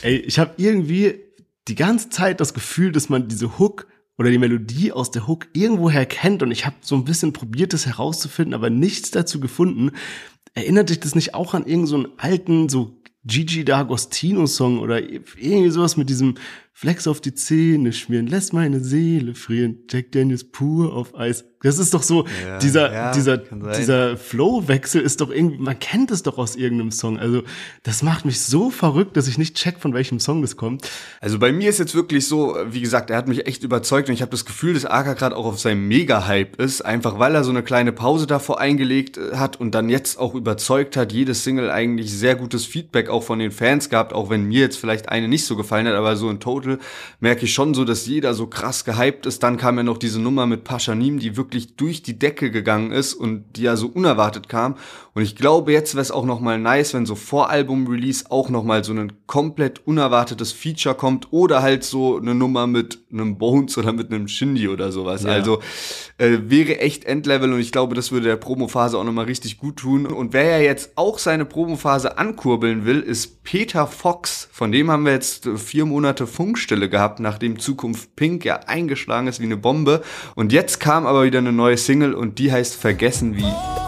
Ey, 0.00 0.16
ich 0.16 0.38
habe 0.38 0.52
irgendwie 0.56 1.29
die 1.70 1.76
ganze 1.76 2.10
Zeit 2.10 2.40
das 2.40 2.52
Gefühl, 2.52 2.92
dass 2.92 3.08
man 3.08 3.28
diese 3.28 3.58
Hook 3.58 3.86
oder 4.18 4.30
die 4.30 4.38
Melodie 4.38 4.92
aus 4.92 5.10
der 5.10 5.26
Hook 5.26 5.46
irgendwoher 5.54 6.04
kennt 6.04 6.42
und 6.42 6.50
ich 6.50 6.66
habe 6.66 6.76
so 6.82 6.94
ein 6.96 7.04
bisschen 7.04 7.32
probiert, 7.32 7.72
das 7.72 7.86
herauszufinden, 7.86 8.54
aber 8.54 8.68
nichts 8.68 9.10
dazu 9.10 9.40
gefunden. 9.40 9.92
Erinnert 10.52 10.90
dich 10.90 11.00
das 11.00 11.14
nicht 11.14 11.34
auch 11.34 11.54
an 11.54 11.64
irgendeinen 11.64 12.04
so 12.04 12.16
alten, 12.18 12.68
so 12.68 13.00
Gigi 13.24 13.62
D'Agostino 13.62 14.46
Song 14.46 14.80
oder 14.80 15.00
irgendwie 15.00 15.70
sowas 15.70 15.96
mit 15.96 16.10
diesem 16.10 16.34
Flex 16.72 17.06
auf 17.06 17.20
die 17.20 17.34
Zähne 17.34 17.92
schmieren, 17.92 18.26
lässt 18.26 18.52
meine 18.52 18.80
Seele 18.80 19.34
frieren, 19.34 19.84
Jack 19.88 20.12
Daniels 20.12 20.44
pur 20.44 20.92
auf 20.94 21.14
Eis. 21.14 21.44
Das 21.62 21.78
ist 21.78 21.92
doch 21.92 22.02
so, 22.02 22.26
ja, 22.26 22.58
dieser, 22.58 22.92
ja, 22.92 23.12
dieser, 23.12 23.36
dieser 23.36 24.16
Flow-Wechsel 24.16 25.02
ist 25.02 25.20
doch 25.20 25.30
irgendwie, 25.30 25.58
man 25.58 25.78
kennt 25.78 26.10
es 26.10 26.22
doch 26.22 26.38
aus 26.38 26.56
irgendeinem 26.56 26.90
Song. 26.90 27.18
Also, 27.18 27.42
das 27.82 28.02
macht 28.02 28.24
mich 28.24 28.40
so 28.40 28.70
verrückt, 28.70 29.16
dass 29.16 29.28
ich 29.28 29.36
nicht 29.36 29.56
check, 29.56 29.78
von 29.78 29.92
welchem 29.92 30.20
Song 30.20 30.40
das 30.40 30.56
kommt. 30.56 30.88
Also 31.20 31.38
bei 31.38 31.52
mir 31.52 31.68
ist 31.68 31.78
jetzt 31.78 31.94
wirklich 31.94 32.26
so, 32.26 32.56
wie 32.70 32.80
gesagt, 32.80 33.10
er 33.10 33.18
hat 33.18 33.28
mich 33.28 33.46
echt 33.46 33.62
überzeugt 33.62 34.08
und 34.08 34.14
ich 34.14 34.22
habe 34.22 34.30
das 34.30 34.46
Gefühl, 34.46 34.72
dass 34.72 34.86
Aka 34.86 35.12
gerade 35.12 35.36
auch 35.36 35.44
auf 35.44 35.60
seinem 35.60 35.86
Mega-Hype 35.86 36.56
ist, 36.56 36.80
einfach 36.80 37.18
weil 37.18 37.34
er 37.34 37.44
so 37.44 37.50
eine 37.50 37.62
kleine 37.62 37.92
Pause 37.92 38.26
davor 38.26 38.58
eingelegt 38.58 39.18
äh, 39.18 39.36
hat 39.36 39.60
und 39.60 39.74
dann 39.74 39.90
jetzt 39.90 40.18
auch 40.18 40.34
überzeugt 40.34 40.96
hat, 40.96 41.12
jedes 41.12 41.44
Single 41.44 41.70
eigentlich 41.70 42.10
sehr 42.10 42.36
gutes 42.36 42.64
Feedback 42.64 43.10
auch 43.10 43.22
von 43.22 43.38
den 43.38 43.50
Fans 43.50 43.90
gehabt, 43.90 44.14
auch 44.14 44.30
wenn 44.30 44.44
mir 44.44 44.60
jetzt 44.60 44.78
vielleicht 44.78 45.10
eine 45.10 45.28
nicht 45.28 45.44
so 45.44 45.56
gefallen 45.56 45.86
hat, 45.86 45.94
aber 45.94 46.16
so 46.16 46.30
in 46.30 46.40
Total 46.40 46.78
merke 47.20 47.44
ich 47.44 47.52
schon 47.52 47.74
so, 47.74 47.84
dass 47.84 48.06
jeder 48.06 48.32
so 48.32 48.46
krass 48.46 48.86
gehypt 48.86 49.26
ist. 49.26 49.42
Dann 49.42 49.58
kam 49.58 49.76
ja 49.76 49.82
noch 49.82 49.98
diese 49.98 50.20
Nummer 50.20 50.46
mit 50.46 50.64
Paschanim, 50.64 51.18
die 51.18 51.36
wirklich 51.36 51.49
wirklich 51.50 51.74
durch 51.74 52.02
die 52.02 52.16
Decke 52.16 52.52
gegangen 52.52 52.92
ist 52.92 53.12
und 53.12 53.56
die 53.56 53.62
ja 53.62 53.74
so 53.74 53.88
unerwartet 53.88 54.48
kam. 54.48 54.76
Und 55.12 55.22
ich 55.22 55.34
glaube, 55.34 55.72
jetzt 55.72 55.94
wäre 55.94 56.02
es 56.02 56.12
auch 56.12 56.24
noch 56.24 56.38
mal 56.38 56.56
nice, 56.56 56.94
wenn 56.94 57.04
so 57.04 57.16
vor 57.16 57.50
Album-Release 57.50 58.26
auch 58.30 58.48
noch 58.48 58.62
mal 58.62 58.84
so 58.84 58.92
ein 58.92 59.12
komplett 59.26 59.84
unerwartetes 59.84 60.52
Feature 60.52 60.94
kommt 60.94 61.32
oder 61.32 61.62
halt 61.62 61.82
so 61.82 62.18
eine 62.18 62.36
Nummer 62.36 62.68
mit 62.68 63.00
einem 63.12 63.36
Bones 63.36 63.76
oder 63.76 63.92
mit 63.92 64.12
einem 64.12 64.28
Shindy 64.28 64.68
oder 64.68 64.92
sowas. 64.92 65.24
Ja. 65.24 65.30
Also 65.30 65.60
äh, 66.18 66.38
wäre 66.44 66.78
echt 66.78 67.04
Endlevel 67.04 67.52
und 67.52 67.58
ich 67.58 67.72
glaube, 67.72 67.96
das 67.96 68.12
würde 68.12 68.28
der 68.28 68.36
Promophase 68.36 68.96
auch 68.96 69.04
noch 69.04 69.12
mal 69.12 69.24
richtig 69.24 69.58
gut 69.58 69.78
tun. 69.78 70.06
Und 70.06 70.32
wer 70.32 70.44
ja 70.44 70.58
jetzt 70.58 70.92
auch 70.94 71.18
seine 71.18 71.44
Promophase 71.44 72.16
ankurbeln 72.16 72.84
will, 72.84 73.00
ist 73.00 73.42
Peter 73.42 73.88
Fox. 73.88 74.48
Von 74.52 74.70
dem 74.70 74.92
haben 74.92 75.04
wir 75.04 75.12
jetzt 75.12 75.48
vier 75.56 75.86
Monate 75.86 76.28
Funkstille 76.28 76.88
gehabt, 76.88 77.18
nachdem 77.18 77.58
Zukunft 77.58 78.14
Pink 78.14 78.44
ja 78.44 78.60
eingeschlagen 78.66 79.26
ist 79.26 79.40
wie 79.40 79.44
eine 79.44 79.56
Bombe. 79.56 80.02
Und 80.36 80.52
jetzt 80.52 80.78
kam 80.78 81.04
aber 81.04 81.24
wieder 81.24 81.39
eine 81.40 81.52
neue 81.52 81.76
Single 81.76 82.14
und 82.14 82.38
die 82.38 82.52
heißt 82.52 82.76
Vergessen 82.76 83.36
wie. 83.36 83.44
Oh. 83.44 83.80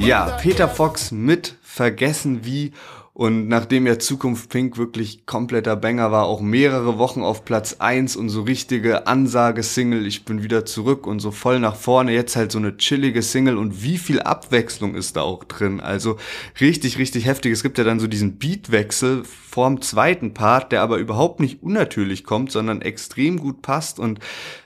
Ja, 0.00 0.36
Peter 0.40 0.68
Fox 0.68 1.10
mit 1.10 1.56
Vergessen 1.60 2.44
wie 2.44 2.72
und 3.18 3.48
nachdem 3.48 3.84
ja 3.84 3.98
Zukunft 3.98 4.48
Pink 4.48 4.78
wirklich 4.78 5.26
kompletter 5.26 5.74
Banger 5.74 6.12
war, 6.12 6.26
auch 6.26 6.40
mehrere 6.40 6.98
Wochen 6.98 7.22
auf 7.22 7.44
Platz 7.44 7.74
eins 7.80 8.14
und 8.14 8.28
so 8.28 8.42
richtige 8.42 9.08
Ansage-Single, 9.08 10.06
ich 10.06 10.24
bin 10.24 10.44
wieder 10.44 10.64
zurück 10.64 11.04
und 11.04 11.18
so 11.18 11.32
voll 11.32 11.58
nach 11.58 11.74
vorne, 11.74 12.12
jetzt 12.12 12.36
halt 12.36 12.52
so 12.52 12.58
eine 12.58 12.76
chillige 12.76 13.22
Single 13.22 13.58
und 13.58 13.82
wie 13.82 13.98
viel 13.98 14.20
Abwechslung 14.20 14.94
ist 14.94 15.16
da 15.16 15.22
auch 15.22 15.42
drin. 15.42 15.80
Also 15.80 16.16
richtig, 16.60 16.98
richtig 16.98 17.26
heftig. 17.26 17.50
Es 17.50 17.64
gibt 17.64 17.78
ja 17.78 17.82
dann 17.82 17.98
so 17.98 18.06
diesen 18.06 18.38
Beatwechsel 18.38 19.24
vorm 19.24 19.80
zweiten 19.80 20.32
Part, 20.32 20.70
der 20.70 20.82
aber 20.82 20.98
überhaupt 20.98 21.40
nicht 21.40 21.60
unnatürlich 21.64 22.22
kommt, 22.22 22.52
sondern 22.52 22.82
extrem 22.82 23.40
gut 23.40 23.62
passt 23.62 23.98
und 23.98 24.20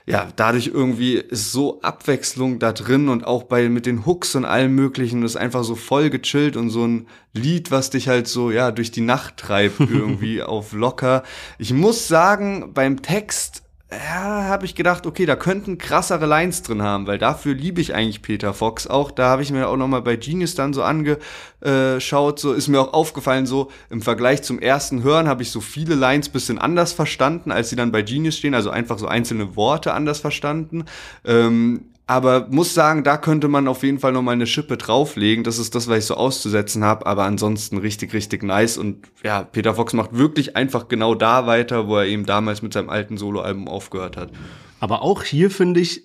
ja, 0.05 0.27
dadurch 0.35 0.67
irgendwie 0.67 1.13
ist 1.13 1.51
so 1.53 1.81
Abwechslung 1.81 2.59
da 2.59 2.73
drin 2.73 3.07
und 3.07 3.25
auch 3.25 3.43
bei 3.43 3.69
mit 3.69 3.85
den 3.85 4.05
Hooks 4.05 4.35
und 4.35 4.43
allem 4.43 4.75
möglichen 4.75 5.23
ist 5.23 5.37
einfach 5.37 5.63
so 5.63 5.75
voll 5.75 6.09
gechillt 6.09 6.57
und 6.57 6.69
so 6.69 6.85
ein 6.85 7.07
Lied, 7.33 7.71
was 7.71 7.89
dich 7.89 8.09
halt 8.09 8.27
so 8.27 8.42
ja 8.51 8.71
durch 8.71 8.91
die 8.91 9.01
Nacht 9.01 9.37
treibt 9.37 9.79
irgendwie 9.79 10.41
auf 10.41 10.73
locker. 10.73 11.23
Ich 11.57 11.73
muss 11.73 12.07
sagen, 12.07 12.73
beim 12.73 13.01
Text 13.01 13.63
ja, 13.93 14.45
habe 14.45 14.65
ich 14.65 14.75
gedacht, 14.75 15.05
okay, 15.05 15.25
da 15.25 15.35
könnten 15.35 15.77
krassere 15.77 16.25
Lines 16.25 16.63
drin 16.63 16.81
haben, 16.81 17.07
weil 17.07 17.17
dafür 17.17 17.53
liebe 17.53 17.81
ich 17.81 17.93
eigentlich 17.93 18.21
Peter 18.21 18.53
Fox 18.53 18.87
auch. 18.87 19.11
Da 19.11 19.27
habe 19.29 19.41
ich 19.41 19.51
mir 19.51 19.67
auch 19.67 19.77
noch 19.77 19.87
mal 19.87 20.01
bei 20.01 20.15
Genius 20.15 20.55
dann 20.55 20.73
so 20.73 20.83
angeschaut, 20.83 22.39
so 22.39 22.53
ist 22.53 22.67
mir 22.67 22.81
auch 22.81 22.93
aufgefallen, 22.93 23.45
so 23.45 23.71
im 23.89 24.01
Vergleich 24.01 24.41
zum 24.43 24.59
ersten 24.59 25.03
Hören 25.03 25.27
habe 25.27 25.43
ich 25.43 25.51
so 25.51 25.61
viele 25.61 25.95
Lines 25.95 26.29
bisschen 26.29 26.57
anders 26.57 26.93
verstanden, 26.93 27.51
als 27.51 27.69
sie 27.69 27.75
dann 27.75 27.91
bei 27.91 28.01
Genius 28.01 28.37
stehen, 28.37 28.55
also 28.55 28.69
einfach 28.69 28.97
so 28.97 29.07
einzelne 29.07 29.55
Worte 29.55 29.93
anders 29.93 30.19
verstanden. 30.19 30.85
Ähm, 31.25 31.92
aber 32.13 32.47
muss 32.51 32.75
sagen, 32.75 33.03
da 33.03 33.17
könnte 33.17 33.47
man 33.47 33.67
auf 33.67 33.81
jeden 33.81 33.97
Fall 33.97 34.11
noch 34.11 34.21
mal 34.21 34.33
eine 34.33 34.45
Schippe 34.45 34.77
drauflegen. 34.77 35.43
Das 35.43 35.57
ist 35.57 35.73
das, 35.73 35.87
was 35.87 35.97
ich 35.97 36.05
so 36.05 36.13
auszusetzen 36.13 36.83
habe. 36.83 37.07
Aber 37.07 37.23
ansonsten 37.23 37.79
richtig, 37.79 38.13
richtig 38.13 38.43
nice. 38.43 38.77
Und 38.77 39.07
ja, 39.23 39.41
Peter 39.41 39.73
Fox 39.73 39.93
macht 39.93 40.15
wirklich 40.15 40.55
einfach 40.55 40.89
genau 40.89 41.15
da 41.15 41.47
weiter, 41.47 41.87
wo 41.87 41.97
er 41.97 42.05
eben 42.05 42.27
damals 42.27 42.61
mit 42.61 42.71
seinem 42.71 42.91
alten 42.91 43.17
Soloalbum 43.17 43.67
aufgehört 43.67 44.15
hat. 44.15 44.31
Aber 44.79 45.01
auch 45.01 45.23
hier 45.23 45.49
finde 45.49 45.79
ich 45.79 46.03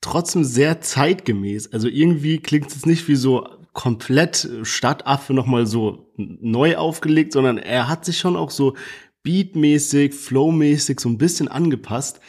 trotzdem 0.00 0.42
sehr 0.42 0.80
zeitgemäß. 0.80 1.70
Also 1.70 1.86
irgendwie 1.86 2.38
klingt 2.38 2.70
es 2.70 2.86
nicht 2.86 3.06
wie 3.08 3.16
so 3.16 3.46
komplett 3.74 4.48
Stadtaffe 4.62 5.34
noch 5.34 5.44
mal 5.44 5.66
so 5.66 6.14
neu 6.16 6.78
aufgelegt, 6.78 7.34
sondern 7.34 7.58
er 7.58 7.88
hat 7.88 8.06
sich 8.06 8.18
schon 8.18 8.36
auch 8.36 8.50
so 8.50 8.74
beatmäßig, 9.22 10.14
flowmäßig 10.14 10.98
so 10.98 11.10
ein 11.10 11.18
bisschen 11.18 11.48
angepasst. 11.48 12.20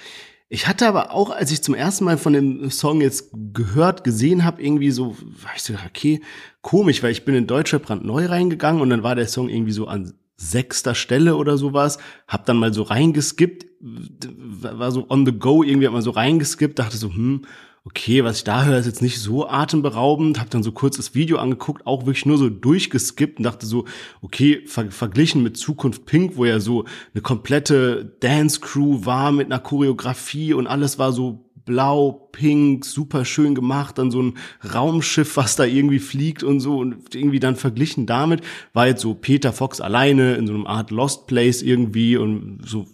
Ich 0.54 0.68
hatte 0.68 0.88
aber 0.88 1.12
auch, 1.12 1.32
als 1.32 1.52
ich 1.52 1.63
zum 1.63 1.74
ersten 1.74 2.06
Mal 2.06 2.20
von 2.20 2.34
dem 2.34 2.70
Song 2.70 3.02
jetzt 3.02 3.32
gehört, 3.56 4.04
gesehen 4.04 4.46
habe, 4.46 4.62
irgendwie 4.62 4.92
so, 4.92 5.18
war 5.42 5.52
ich 5.56 5.63
so, 5.63 5.74
okay, 5.84 6.22
komisch, 6.62 7.02
weil 7.02 7.12
ich 7.12 7.26
bin 7.26 7.34
in 7.34 7.48
Deutscher 7.48 7.82
neu 8.04 8.28
reingegangen 8.28 8.80
und 8.80 8.92
dann 8.92 9.02
war 9.02 9.16
der 9.16 9.28
Song 9.28 9.50
irgendwie 9.50 9.72
so 9.72 9.88
an 9.88 10.13
sechster 10.38 10.94
Stelle 10.94 11.38
oder 11.38 11.58
sowas, 11.58 11.98
hab 12.28 12.46
dann 12.46 12.58
mal 12.58 12.72
so 12.72 12.84
reingeskippt, 12.84 13.66
war 13.80 14.92
so 14.92 15.08
on 15.10 15.26
the 15.26 15.32
go, 15.32 15.63
irgendwie 15.63 15.88
hat 15.88 15.94
man 15.94 16.04
so 16.04 16.12
reingeskippt, 16.12 16.78
dachte 16.78 16.98
so, 16.98 17.10
hm, 17.10 17.46
okay, 17.86 18.24
was 18.24 18.38
ich 18.38 18.43
da 18.46 18.63
höre, 18.63 18.78
ist 18.78 18.86
jetzt 18.86 19.02
nicht 19.02 19.19
so 19.19 19.48
atemberaubend. 19.48 20.39
Hab 20.39 20.50
dann 20.50 20.63
so 20.63 20.72
kurz 20.72 20.98
das 20.98 21.15
Video 21.15 21.38
angeguckt, 21.38 21.86
auch 21.86 22.06
wirklich 22.06 22.26
nur 22.26 22.38
so 22.38 22.50
durchgeskippt 22.50 23.39
und 23.39 23.43
dachte 23.43 23.65
so, 23.65 23.86
okay, 24.22 24.63
ver 24.65 24.89
verglichen 24.89 25.43
mit 25.43 25.58
Zukunft 25.58 26.06
Pink, 26.06 26.38
wo 26.38 26.46
ja 26.46 26.60
so 26.60 26.86
eine 27.13 27.22
komplette 27.22 28.15
Dance-Crew 28.22 29.06
war 29.06 29.32
mit 29.32 29.48
einer 29.48 29.60
Choreografie 29.60 30.54
und 30.54 30.67
alles 30.67 30.98
war 30.98 31.12
so 31.12 31.50
blau, 31.65 32.30
pink, 32.32 32.86
super 32.86 33.26
schön 33.26 33.56
gemacht, 33.56 33.98
dann 33.98 34.12
so 34.12 34.22
ein 34.22 34.38
Raumschiff, 34.74 35.36
was 35.38 35.56
da 35.56 35.65
irgendwie 35.65 36.00
fliegt 36.00 36.43
und 36.43 36.60
so 36.62 36.78
und 36.78 37.15
irgendwie 37.15 37.39
dann 37.39 37.56
verglichen 37.56 38.06
damit 38.06 38.41
war 38.74 38.88
jetzt 38.88 39.02
so 39.02 39.13
Peter 39.13 39.54
Fox 39.54 39.82
alleine 39.82 40.36
in 40.36 40.48
so 40.48 40.54
einem 40.54 40.67
Art 40.67 40.91
Lost 40.91 41.28
Place 41.28 41.62
irgendwie 41.62 42.17
und 42.17 42.62
so 42.65 42.86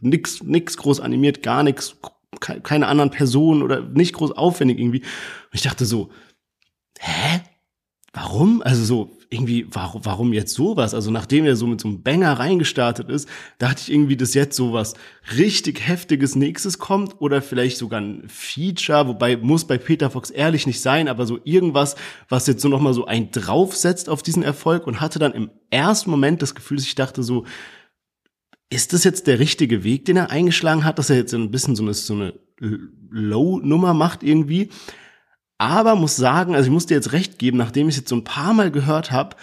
nix, 0.00 0.42
nix 0.42 0.76
groß 0.76 1.00
animiert, 1.00 1.42
gar 1.42 1.62
nichts 1.62 1.96
keine 2.40 2.88
anderen 2.88 3.10
Personen 3.10 3.62
oder 3.62 3.80
nicht 3.82 4.14
groß 4.14 4.32
aufwendig 4.32 4.78
irgendwie. 4.78 5.00
Und 5.00 5.54
ich 5.54 5.62
dachte 5.62 5.84
so, 5.84 6.10
hä? 6.98 7.40
Warum? 8.12 8.62
Also 8.62 8.82
so, 8.84 9.16
irgendwie, 9.28 9.66
warum, 9.70 10.04
warum 10.04 10.32
jetzt 10.32 10.54
sowas? 10.54 10.94
Also 10.94 11.10
nachdem 11.10 11.44
er 11.44 11.56
so 11.56 11.66
mit 11.66 11.80
so 11.80 11.88
einem 11.88 12.02
Banger 12.02 12.32
reingestartet 12.38 13.08
ist, 13.10 13.28
dachte 13.58 13.82
ich 13.82 13.92
irgendwie, 13.92 14.16
dass 14.16 14.34
jetzt 14.34 14.56
sowas 14.56 14.94
richtig 15.36 15.86
heftiges 15.86 16.36
nächstes 16.36 16.78
kommt 16.78 17.20
oder 17.20 17.42
vielleicht 17.42 17.78
sogar 17.78 18.00
ein 18.00 18.24
Feature, 18.28 19.08
wobei 19.08 19.36
muss 19.36 19.66
bei 19.66 19.78
Peter 19.78 20.10
Fox 20.10 20.30
ehrlich 20.30 20.66
nicht 20.66 20.80
sein, 20.80 21.08
aber 21.08 21.26
so 21.26 21.40
irgendwas, 21.44 21.96
was 22.28 22.46
jetzt 22.46 22.62
so 22.62 22.68
nochmal 22.68 22.94
so 22.94 23.06
ein 23.06 23.30
draufsetzt 23.32 24.08
auf 24.08 24.22
diesen 24.22 24.42
Erfolg 24.42 24.86
und 24.86 25.00
hatte 25.00 25.18
dann 25.18 25.32
im 25.32 25.50
ersten 25.70 26.10
Moment 26.10 26.40
das 26.40 26.54
Gefühl, 26.54 26.76
dass 26.76 26.86
ich 26.86 26.94
dachte 26.94 27.22
so, 27.22 27.44
ist 28.70 28.92
das 28.92 29.04
jetzt 29.04 29.26
der 29.26 29.38
richtige 29.38 29.84
Weg, 29.84 30.04
den 30.04 30.16
er 30.16 30.30
eingeschlagen 30.30 30.84
hat, 30.84 30.98
dass 30.98 31.10
er 31.10 31.16
jetzt 31.16 31.34
ein 31.34 31.50
bisschen 31.50 31.76
so 31.76 31.82
eine, 31.82 31.94
so 31.94 32.14
eine 32.14 32.34
Low-Nummer 33.10 33.94
macht 33.94 34.22
irgendwie? 34.22 34.70
Aber 35.58 35.94
muss 35.94 36.16
sagen, 36.16 36.54
also 36.54 36.66
ich 36.66 36.72
muss 36.72 36.86
dir 36.86 36.94
jetzt 36.94 37.12
recht 37.12 37.38
geben, 37.38 37.56
nachdem 37.56 37.88
ich 37.88 37.94
es 37.94 38.00
jetzt 38.00 38.08
so 38.08 38.16
ein 38.16 38.24
paar 38.24 38.52
Mal 38.52 38.70
gehört 38.70 39.10
habe, 39.10 39.36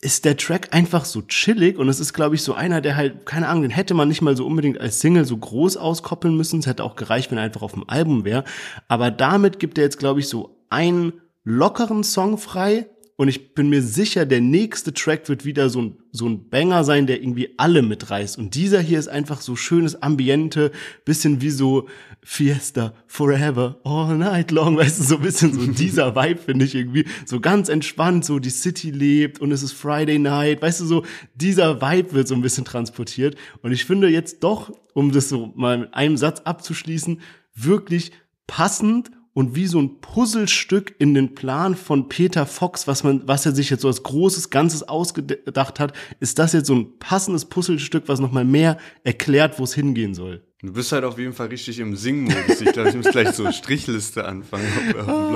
ist 0.00 0.24
der 0.24 0.36
Track 0.36 0.68
einfach 0.72 1.04
so 1.04 1.22
chillig 1.22 1.76
und 1.76 1.88
es 1.88 1.98
ist, 1.98 2.12
glaube 2.12 2.36
ich, 2.36 2.42
so 2.42 2.54
einer, 2.54 2.80
der 2.80 2.96
halt, 2.96 3.26
keine 3.26 3.48
Ahnung, 3.48 3.62
den 3.62 3.70
hätte 3.72 3.94
man 3.94 4.08
nicht 4.08 4.22
mal 4.22 4.36
so 4.36 4.46
unbedingt 4.46 4.80
als 4.80 5.00
Single 5.00 5.24
so 5.24 5.36
groß 5.36 5.76
auskoppeln 5.76 6.36
müssen. 6.36 6.60
Es 6.60 6.66
hätte 6.66 6.84
auch 6.84 6.94
gereicht, 6.94 7.30
wenn 7.30 7.38
er 7.38 7.44
einfach 7.44 7.62
auf 7.62 7.72
dem 7.72 7.88
Album 7.88 8.24
wäre. 8.24 8.44
Aber 8.86 9.10
damit 9.10 9.58
gibt 9.58 9.76
er 9.76 9.84
jetzt, 9.84 9.98
glaube 9.98 10.20
ich, 10.20 10.28
so 10.28 10.64
einen 10.70 11.14
lockeren 11.42 12.04
Song 12.04 12.38
frei, 12.38 12.86
und 13.18 13.26
ich 13.26 13.52
bin 13.52 13.68
mir 13.68 13.82
sicher, 13.82 14.26
der 14.26 14.40
nächste 14.40 14.94
Track 14.94 15.28
wird 15.28 15.44
wieder 15.44 15.70
so 15.70 15.82
ein, 15.82 15.96
so 16.12 16.28
ein 16.28 16.48
Banger 16.50 16.84
sein, 16.84 17.08
der 17.08 17.20
irgendwie 17.20 17.52
alle 17.56 17.82
mitreißt. 17.82 18.38
Und 18.38 18.54
dieser 18.54 18.80
hier 18.80 19.00
ist 19.00 19.08
einfach 19.08 19.40
so 19.40 19.56
schönes 19.56 20.00
Ambiente, 20.00 20.70
bisschen 21.04 21.40
wie 21.40 21.50
so 21.50 21.88
Fiesta 22.22 22.94
Forever, 23.08 23.80
all 23.82 24.16
night 24.16 24.52
long, 24.52 24.76
weißt 24.76 25.00
du, 25.00 25.02
so 25.02 25.16
ein 25.16 25.22
bisschen 25.22 25.52
so 25.52 25.66
dieser 25.72 26.14
Vibe 26.14 26.40
finde 26.40 26.64
ich 26.64 26.76
irgendwie. 26.76 27.06
So 27.26 27.40
ganz 27.40 27.68
entspannt, 27.68 28.24
so 28.24 28.38
die 28.38 28.50
City 28.50 28.92
lebt 28.92 29.40
und 29.40 29.50
es 29.50 29.64
ist 29.64 29.72
Friday 29.72 30.20
night, 30.20 30.62
weißt 30.62 30.82
du, 30.82 30.84
so 30.84 31.04
dieser 31.34 31.82
Vibe 31.82 32.12
wird 32.12 32.28
so 32.28 32.36
ein 32.36 32.42
bisschen 32.42 32.64
transportiert. 32.64 33.34
Und 33.62 33.72
ich 33.72 33.84
finde 33.84 34.08
jetzt 34.08 34.44
doch, 34.44 34.70
um 34.94 35.10
das 35.10 35.28
so 35.28 35.52
mal 35.56 35.78
mit 35.78 35.92
einem 35.92 36.16
Satz 36.16 36.42
abzuschließen, 36.42 37.20
wirklich 37.52 38.12
passend 38.46 39.10
und 39.38 39.54
wie 39.54 39.68
so 39.68 39.80
ein 39.80 40.00
Puzzlestück 40.00 40.96
in 40.98 41.14
den 41.14 41.36
Plan 41.36 41.76
von 41.76 42.08
Peter 42.08 42.44
Fox, 42.44 42.88
was 42.88 43.04
man, 43.04 43.22
was 43.28 43.46
er 43.46 43.54
sich 43.54 43.70
jetzt 43.70 43.82
so 43.82 43.86
als 43.86 44.02
großes 44.02 44.50
Ganzes 44.50 44.82
ausgedacht 44.82 45.78
hat, 45.78 45.92
ist 46.18 46.40
das 46.40 46.54
jetzt 46.54 46.66
so 46.66 46.74
ein 46.74 46.98
passendes 46.98 47.44
Puzzlestück, 47.44 48.08
was 48.08 48.18
nochmal 48.18 48.44
mehr 48.44 48.78
erklärt, 49.04 49.60
wo 49.60 49.62
es 49.62 49.74
hingehen 49.74 50.12
soll. 50.14 50.42
Du 50.60 50.72
bist 50.72 50.90
halt 50.90 51.04
auf 51.04 51.20
jeden 51.20 51.34
Fall 51.34 51.46
richtig 51.46 51.78
im 51.78 51.94
Singmodus. 51.94 52.60
Ich 52.60 52.72
glaube, 52.72 52.88
ich 52.88 52.96
muss 52.96 53.06
gleich 53.12 53.30
so 53.30 53.48
Strichliste 53.52 54.24
anfangen 54.24 54.66
auf, 54.76 55.08
auf 55.08 55.30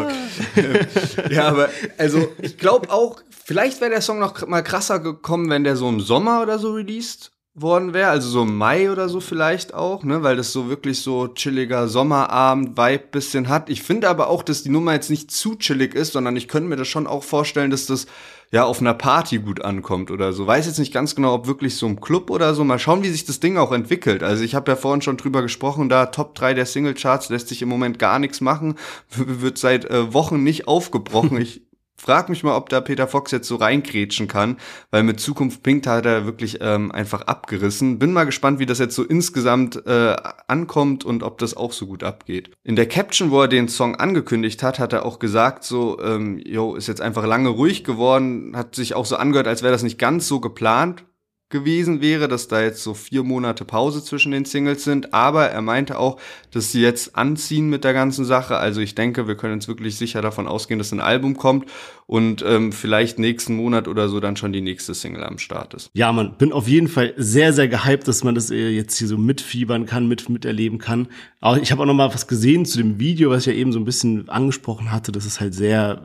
dem 0.57 0.73
Blog. 0.73 1.31
ja, 1.31 1.47
aber 1.47 1.69
also 1.97 2.29
ich 2.43 2.59
glaube 2.59 2.91
auch, 2.91 3.23
vielleicht 3.31 3.81
wäre 3.81 3.93
der 3.93 4.01
Song 4.01 4.19
noch 4.19 4.45
mal 4.49 4.63
krasser 4.63 4.99
gekommen, 4.99 5.49
wenn 5.49 5.63
der 5.63 5.77
so 5.77 5.89
im 5.89 6.01
Sommer 6.01 6.43
oder 6.43 6.59
so 6.59 6.73
released 6.73 7.31
worden 7.55 7.93
wäre, 7.93 8.09
also 8.09 8.31
so 8.31 8.43
im 8.43 8.57
Mai 8.57 8.91
oder 8.91 9.11
so 9.11 9.21
vielleicht 9.21 9.75
auch, 9.75 10.05
ne, 10.05 10.23
weil 10.23 10.37
das 10.37 10.53
so 10.53 10.71
wirklich 10.71 11.03
so 11.03 11.29
chilliger 11.29 11.87
Sommerabend-Vibe 11.87 13.05
bisschen 13.11 13.49
hat. 13.49 13.69
Ich 13.69 13.83
finde 13.83 14.09
aber 14.09 14.29
auch, 14.29 14.43
dass 14.43 14.63
die 14.63 14.71
Nummer 14.71 14.95
jetzt 14.95 15.11
nicht 15.11 15.31
zu 15.31 15.57
chillig 15.57 15.95
ist, 15.95 16.15
sondern 16.15 16.35
ich 16.37 16.49
könnte 16.49 16.71
mir 16.71 16.77
das 16.77 16.89
schon 16.89 17.07
auch 17.07 17.23
vorstellen, 17.23 17.71
dass 17.71 17.85
das 17.85 18.07
ja 18.53 18.65
auf 18.65 18.81
einer 18.81 18.95
Party 18.95 19.39
gut 19.39 19.63
ankommt 19.63 20.11
oder 20.11 20.33
so. 20.33 20.47
Weiß 20.47 20.67
jetzt 20.67 20.79
nicht 20.79 20.95
ganz 20.95 21.15
genau, 21.15 21.35
ob 21.35 21.47
wirklich 21.47 21.77
so 21.77 21.87
im 21.87 22.01
Club 22.01 22.31
oder 22.31 22.55
so. 22.55 22.65
Mal 22.65 22.79
schauen, 22.79 23.03
wie 23.03 23.11
sich 23.11 23.27
das 23.27 23.41
Ding 23.41 23.59
auch 23.59 23.73
entwickelt. 23.73 24.23
Also 24.23 24.45
ich 24.45 24.55
habe 24.55 24.71
ja 24.71 24.77
vorhin 24.77 25.03
schon 25.03 25.19
drüber 25.19 25.43
gesprochen, 25.43 25.91
da 25.91 26.07
Top 26.07 26.35
3 26.35 26.55
der 26.55 26.67
Singlecharts 26.67 27.29
lässt 27.29 27.49
sich 27.49 27.61
im 27.61 27.69
Moment 27.69 27.99
gar 27.99 28.19
nichts 28.19 28.41
machen, 28.41 28.77
wird 29.15 29.59
seit 29.59 29.85
äh, 29.87 30.15
Wochen 30.15 30.43
nicht 30.43 30.69
aufgebrochen. 30.69 31.37
Ich 31.43 31.63
frag 32.03 32.29
mich 32.29 32.43
mal, 32.43 32.57
ob 32.57 32.69
da 32.69 32.81
Peter 32.81 33.07
Fox 33.07 33.31
jetzt 33.31 33.47
so 33.47 33.55
reinkrätschen 33.57 34.27
kann, 34.27 34.57
weil 34.91 35.05
mit 35.05 35.21
Zukunft 35.21 35.63
Pink 35.63 35.87
hat 35.87 36.05
er 36.05 36.25
wirklich 36.25 36.59
ähm, 36.61 36.91
einfach 36.91 37.23
abgerissen. 37.23 38.01
Bin 38.01 38.13
mal 38.13 38.25
gespannt, 38.25 38.59
wie 38.59 38.67
das 38.67 38.81
jetzt 38.81 38.97
so 38.97 39.05
insgesamt 39.05 39.87
äh, 39.87 40.17
ankommt 40.49 41.05
und 41.05 41.23
ob 41.23 41.39
das 41.39 41.57
auch 41.57 41.73
so 41.73 41.87
gut 41.87 42.03
abgeht. 42.03 42.51
In 42.65 42.75
der 42.75 42.89
Caption, 42.89 43.31
wo 43.31 43.43
er 43.43 43.49
den 43.49 43.69
Song 43.69 43.95
angekündigt 43.95 44.65
hat, 44.65 44.81
hat 44.81 44.93
er 44.93 45.07
auch 45.07 45.21
gesagt, 45.21 45.63
so, 45.63 46.01
ähm, 46.03 46.39
ist 46.39 46.89
jetzt 46.89 47.01
einfach 47.01 47.25
lange 47.25 47.51
ruhig 47.51 47.85
geworden, 47.85 48.57
hat 48.57 48.75
sich 48.75 48.95
auch 48.95 49.07
so 49.07 49.15
angehört, 49.15 49.47
als 49.47 49.63
wäre 49.63 49.73
das 49.73 49.85
nicht 49.85 49.99
ganz 49.99 50.27
so 50.27 50.41
geplant 50.41 51.05
gewesen 51.53 52.01
wäre, 52.01 52.27
dass 52.27 52.49
da 52.49 52.61
jetzt 52.61 52.83
so 52.83 52.95
vier 52.95 53.23
Monate 53.23 53.65
Pause 53.65 54.03
zwischen 54.03 54.33
den 54.33 54.45
Singles 54.45 54.83
sind. 54.83 55.15
Aber 55.15 55.47
er 55.47 55.63
meinte 55.63 55.99
auch, 55.99 56.19
dass 56.51 56.73
sie 56.73 56.83
jetzt 56.83 57.15
anziehen 57.15 57.71
mit 57.71 57.85
der 57.85 57.93
ganzen 57.93 58.25
Sache. 58.25 58.57
Also 58.57 58.81
ich 58.81 58.97
denke, 58.97 59.29
wir 59.29 59.37
können 59.37 59.55
uns 59.55 59.69
wirklich 59.69 59.97
sicher 59.97 60.21
davon 60.21 60.49
ausgehen, 60.49 60.79
dass 60.79 60.91
ein 60.91 61.01
Album 61.01 61.37
kommt 61.37 61.67
und 62.07 62.45
ähm, 62.47 62.73
vielleicht 62.73 63.19
nächsten 63.21 63.55
Monat 63.55 63.87
oder 63.87 64.09
so 64.09 64.19
dann 64.19 64.37
schon 64.37 64.53
die 64.53 64.61
nächste 64.61 64.95
Single 64.95 65.23
am 65.23 65.39
Start 65.39 65.75
ist. 65.75 65.91
Ja, 65.95 66.11
man, 66.13 66.37
bin 66.37 66.53
auf 66.53 66.67
jeden 66.67 66.89
Fall 66.89 67.15
sehr, 67.17 67.53
sehr 67.53 67.69
gehypt, 67.69 68.09
dass 68.09 68.25
man 68.25 68.35
das 68.35 68.51
äh, 68.51 68.71
jetzt 68.71 68.99
hier 68.99 69.07
so 69.07 69.17
mitfiebern 69.17 69.87
kann, 69.87 70.09
mit 70.09 70.29
miterleben 70.29 70.79
kann. 70.79 71.09
Aber 71.41 71.63
ich 71.63 71.71
habe 71.71 71.83
auch 71.83 71.87
noch 71.87 71.95
mal 71.95 72.13
was 72.13 72.27
gesehen 72.27 72.65
zu 72.65 72.79
dem 72.79 72.99
Video, 72.99 73.31
was 73.31 73.47
ich 73.47 73.55
ja 73.55 73.61
eben 73.61 73.73
so 73.73 73.79
ein 73.79 73.85
bisschen 73.85 74.29
angesprochen 74.29 74.91
hatte. 74.91 75.13
Das 75.13 75.27
ist 75.27 75.41
halt 75.41 75.55
sehr 75.55 76.03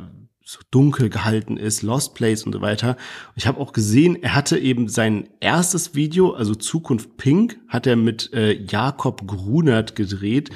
so 0.49 0.61
dunkel 0.71 1.09
gehalten 1.09 1.57
ist, 1.57 1.81
Lost 1.81 2.15
Place 2.15 2.43
und 2.43 2.53
so 2.53 2.61
weiter. 2.61 2.95
Ich 3.35 3.47
habe 3.47 3.59
auch 3.59 3.73
gesehen, 3.73 4.15
er 4.23 4.33
hatte 4.33 4.57
eben 4.57 4.87
sein 4.87 5.27
erstes 5.41 5.93
Video, 5.93 6.31
also 6.31 6.55
Zukunft 6.55 7.17
Pink, 7.17 7.59
hat 7.67 7.85
er 7.85 7.97
mit 7.97 8.31
äh, 8.31 8.53
Jakob 8.53 9.27
Grunert 9.27 9.97
gedreht 9.97 10.51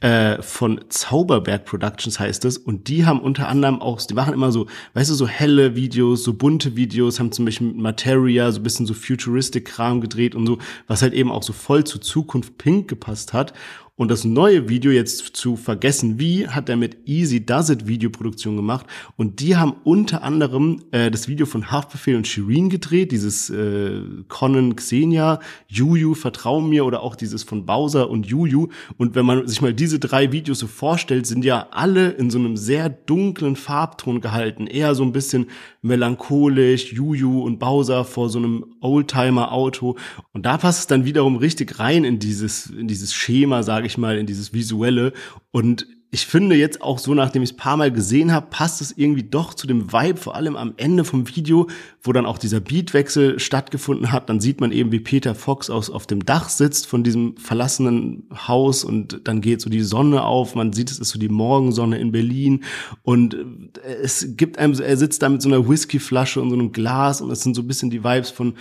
äh, 0.00 0.42
von 0.42 0.84
Zauberberg 0.88 1.64
Productions 1.64 2.18
heißt 2.18 2.44
es. 2.44 2.58
Und 2.58 2.88
die 2.88 3.06
haben 3.06 3.20
unter 3.20 3.48
anderem 3.48 3.80
auch, 3.80 4.00
die 4.02 4.14
machen 4.14 4.34
immer 4.34 4.50
so, 4.50 4.66
weißt 4.94 5.10
du, 5.10 5.14
so 5.14 5.28
helle 5.28 5.76
Videos, 5.76 6.24
so 6.24 6.34
bunte 6.34 6.76
Videos, 6.76 7.20
haben 7.20 7.32
zum 7.32 7.44
Beispiel 7.44 7.68
mit 7.68 7.76
Materia 7.76 8.50
so 8.50 8.60
ein 8.60 8.62
bisschen 8.62 8.86
so 8.86 8.94
futuristic 8.94 9.64
Kram 9.66 10.00
gedreht 10.00 10.34
und 10.34 10.46
so, 10.46 10.58
was 10.86 11.02
halt 11.02 11.14
eben 11.14 11.30
auch 11.30 11.42
so 11.42 11.52
voll 11.52 11.84
zu 11.84 11.98
Zukunft 11.98 12.58
Pink 12.58 12.88
gepasst 12.88 13.32
hat. 13.32 13.52
Und 13.98 14.10
das 14.10 14.24
neue 14.24 14.68
Video 14.68 14.92
jetzt 14.92 15.36
zu 15.36 15.56
vergessen 15.56 16.20
wie, 16.20 16.46
hat 16.46 16.68
er 16.68 16.76
mit 16.76 17.08
Easy 17.08 17.46
Does 17.46 17.70
It 17.70 17.86
Videoproduktion 17.86 18.54
gemacht. 18.54 18.84
Und 19.16 19.40
die 19.40 19.56
haben 19.56 19.74
unter 19.84 20.22
anderem 20.22 20.82
äh, 20.90 21.10
das 21.10 21.28
Video 21.28 21.46
von 21.46 21.70
Haftbefehl 21.70 22.14
und 22.14 22.26
Shireen 22.26 22.68
gedreht, 22.68 23.10
dieses 23.10 23.48
äh, 23.48 24.02
Conan 24.28 24.76
Xenia, 24.76 25.40
Juju, 25.68 26.12
Vertrau 26.12 26.60
mir 26.60 26.84
oder 26.84 27.02
auch 27.02 27.16
dieses 27.16 27.42
von 27.42 27.64
Bowser 27.64 28.10
und 28.10 28.26
Juju. 28.26 28.68
Und 28.98 29.14
wenn 29.14 29.24
man 29.24 29.48
sich 29.48 29.62
mal 29.62 29.72
diese 29.72 29.98
drei 29.98 30.30
Videos 30.30 30.58
so 30.58 30.66
vorstellt, 30.66 31.26
sind 31.26 31.42
ja 31.42 31.68
alle 31.70 32.10
in 32.10 32.28
so 32.28 32.38
einem 32.38 32.58
sehr 32.58 32.90
dunklen 32.90 33.56
Farbton 33.56 34.20
gehalten. 34.20 34.66
Eher 34.66 34.94
so 34.94 35.04
ein 35.04 35.12
bisschen 35.12 35.46
melancholisch, 35.80 36.92
Juju 36.92 37.40
und 37.40 37.58
Bowser 37.58 38.04
vor 38.04 38.28
so 38.28 38.40
einem 38.40 38.66
Oldtimer-Auto. 38.80 39.96
Und 40.34 40.44
da 40.44 40.58
passt 40.58 40.80
es 40.80 40.86
dann 40.86 41.06
wiederum 41.06 41.36
richtig 41.36 41.78
rein 41.78 42.04
in 42.04 42.18
dieses, 42.18 42.66
in 42.66 42.88
dieses 42.88 43.14
Schema, 43.14 43.62
sage 43.62 43.85
sage 43.86 43.92
ich 43.92 43.98
mal, 43.98 44.18
in 44.18 44.26
dieses 44.26 44.52
Visuelle. 44.52 45.12
Und 45.52 45.86
ich 46.10 46.26
finde 46.26 46.56
jetzt 46.56 46.82
auch 46.82 46.98
so, 46.98 47.14
nachdem 47.14 47.42
ich 47.42 47.50
es 47.50 47.56
paar 47.56 47.76
Mal 47.76 47.92
gesehen 47.92 48.32
habe, 48.32 48.46
passt 48.48 48.80
es 48.80 48.96
irgendwie 48.96 49.24
doch 49.24 49.54
zu 49.54 49.66
dem 49.66 49.92
Vibe, 49.92 50.18
vor 50.18 50.34
allem 50.34 50.56
am 50.56 50.74
Ende 50.76 51.04
vom 51.04 51.28
Video, 51.28 51.68
wo 52.02 52.12
dann 52.12 52.26
auch 52.26 52.38
dieser 52.38 52.60
Beatwechsel 52.60 53.38
stattgefunden 53.38 54.12
hat. 54.12 54.28
Dann 54.28 54.40
sieht 54.40 54.60
man 54.60 54.72
eben, 54.72 54.92
wie 54.92 55.00
Peter 55.00 55.34
Fox 55.34 55.68
aus, 55.68 55.90
auf 55.90 56.06
dem 56.06 56.24
Dach 56.24 56.48
sitzt 56.48 56.86
von 56.86 57.04
diesem 57.04 57.36
verlassenen 57.36 58.28
Haus 58.48 58.82
und 58.82 59.20
dann 59.24 59.40
geht 59.40 59.60
so 59.60 59.68
die 59.68 59.82
Sonne 59.82 60.24
auf. 60.24 60.54
Man 60.54 60.72
sieht, 60.72 60.90
es 60.90 60.98
ist 60.98 61.10
so 61.10 61.18
die 61.18 61.28
Morgensonne 61.28 61.98
in 61.98 62.12
Berlin 62.12 62.64
und 63.02 63.34
äh, 63.34 63.94
es 64.02 64.36
gibt 64.36 64.58
einem, 64.58 64.72
er 64.80 64.96
sitzt 64.96 65.22
da 65.22 65.28
mit 65.28 65.42
so 65.42 65.48
einer 65.48 65.68
Whiskyflasche 65.68 66.40
und 66.40 66.50
so 66.50 66.56
einem 66.56 66.72
Glas 66.72 67.20
und 67.20 67.30
es 67.30 67.42
sind 67.42 67.54
so 67.54 67.62
ein 67.62 67.68
bisschen 67.68 67.90
die 67.90 68.02
Vibes 68.02 68.30
von 68.30 68.54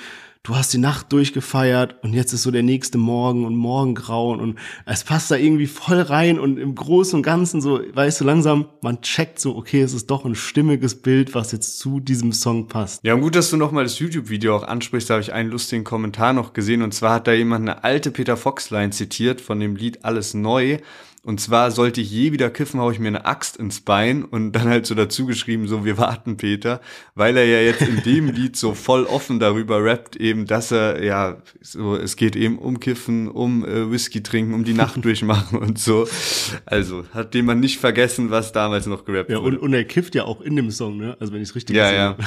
du 0.46 0.56
hast 0.56 0.72
die 0.74 0.78
Nacht 0.78 1.12
durchgefeiert 1.12 1.96
und 2.04 2.14
jetzt 2.14 2.32
ist 2.32 2.44
so 2.44 2.52
der 2.52 2.62
nächste 2.62 2.98
Morgen 2.98 3.46
und 3.46 3.56
Morgengrauen 3.56 4.40
und 4.40 4.60
es 4.86 5.04
passt 5.04 5.32
da 5.32 5.36
irgendwie 5.36 5.66
voll 5.66 6.00
rein 6.00 6.40
und 6.40 6.58
im 6.58 6.76
Großen 6.76 7.18
und 7.18 7.24
Ganzen 7.24 7.62
so, 7.62 7.82
weißt 7.94 8.22
du, 8.22 8.26
langsam, 8.26 8.68
man 8.82 9.02
checkt 9.02 9.40
so, 9.40 9.56
okay, 9.56 9.82
es 9.82 9.94
ist 9.94 10.10
doch 10.12 10.24
ein 10.24 10.36
stimmiges 10.36 11.02
Bild, 11.02 11.34
was 11.34 11.52
jetzt 11.52 11.80
zu 11.80 12.00
diesem 12.00 12.32
Song 12.32 12.68
passt. 12.68 13.04
Ja, 13.04 13.16
und 13.16 13.22
gut, 13.22 13.36
dass 13.36 13.50
du 13.50 13.58
nochmal 13.58 13.84
das 13.84 13.98
YouTube-Video 13.98 14.56
auch 14.56 14.64
ansprichst, 14.64 15.10
da 15.10 15.16
habe 15.16 15.24
ich 15.24 15.34
einen 15.34 15.50
lustigen 15.50 15.84
Kommentar 15.84 16.34
noch 16.34 16.54
gesehen 16.54 16.84
und 16.84 16.94
zwar 16.94 17.16
hat 17.16 17.28
da 17.28 17.34
jemand 17.34 17.68
eine 17.68 17.84
alte 17.84 18.12
Peter 18.12 18.38
Fox-Line 18.38 18.92
zitiert 18.92 19.42
von 19.42 19.60
dem 19.60 19.76
Lied 19.76 20.06
Alles 20.06 20.36
Neu 20.36 20.78
und 21.26 21.42
zwar 21.42 21.72
sollte 21.72 22.02
ich 22.02 22.12
je 22.12 22.32
wieder 22.34 22.52
kiffen, 22.52 22.80
hau 22.80 22.92
ich 22.92 23.00
mir 23.00 23.08
eine 23.08 23.26
Axt 23.26 23.58
ins 23.58 23.82
Bein 23.82 24.24
und 24.24 24.52
dann 24.52 24.70
halt 24.70 24.86
so 24.86 24.94
dazu 24.94 25.26
geschrieben, 25.26 25.68
so 25.68 25.84
wir 25.84 25.98
warten 25.98 26.38
Peter, 26.38 26.82
weil 27.16 27.36
er 27.36 27.46
ja 27.46 27.62
jetzt 27.62 27.82
in 27.82 28.04
dem 28.04 28.30
Lied 28.36 28.56
so 28.56 28.76
voll 28.76 29.06
offen 29.06 29.40
darüber 29.40 29.84
rappt, 29.84 30.16
eben, 30.18 30.46
dass 30.46 30.72
er, 30.72 31.04
ja, 31.04 31.38
so, 31.62 31.96
es 31.96 32.16
geht 32.16 32.36
eben 32.36 32.60
um 32.60 32.80
Kiffen, 32.80 33.28
um 33.28 33.66
äh, 33.66 33.90
Whisky 33.90 34.22
trinken, 34.22 34.54
um 34.54 34.64
die 34.66 34.76
Nacht 34.76 34.96
durchmachen 35.04 35.58
und 35.58 35.80
so. 35.80 36.08
Also 36.64 37.06
hat 37.12 37.34
dem 37.34 37.46
man 37.46 37.60
nicht 37.60 37.80
vergessen, 37.80 38.30
was 38.30 38.52
damals 38.52 38.86
noch 38.86 39.04
gerappt 39.04 39.32
ja, 39.32 39.42
wurde. 39.42 39.58
Und, 39.58 39.64
und 39.64 39.74
er 39.74 39.84
kifft 39.84 40.14
ja 40.14 40.26
auch 40.26 40.42
in 40.42 40.56
dem 40.56 40.70
Song, 40.70 40.98
ne? 40.98 41.18
Also 41.20 41.34
wenn 41.34 41.42
ich 41.42 41.50
es 41.50 41.56
richtig 41.56 41.76
ja, 41.76 41.92
ja. 41.92 42.18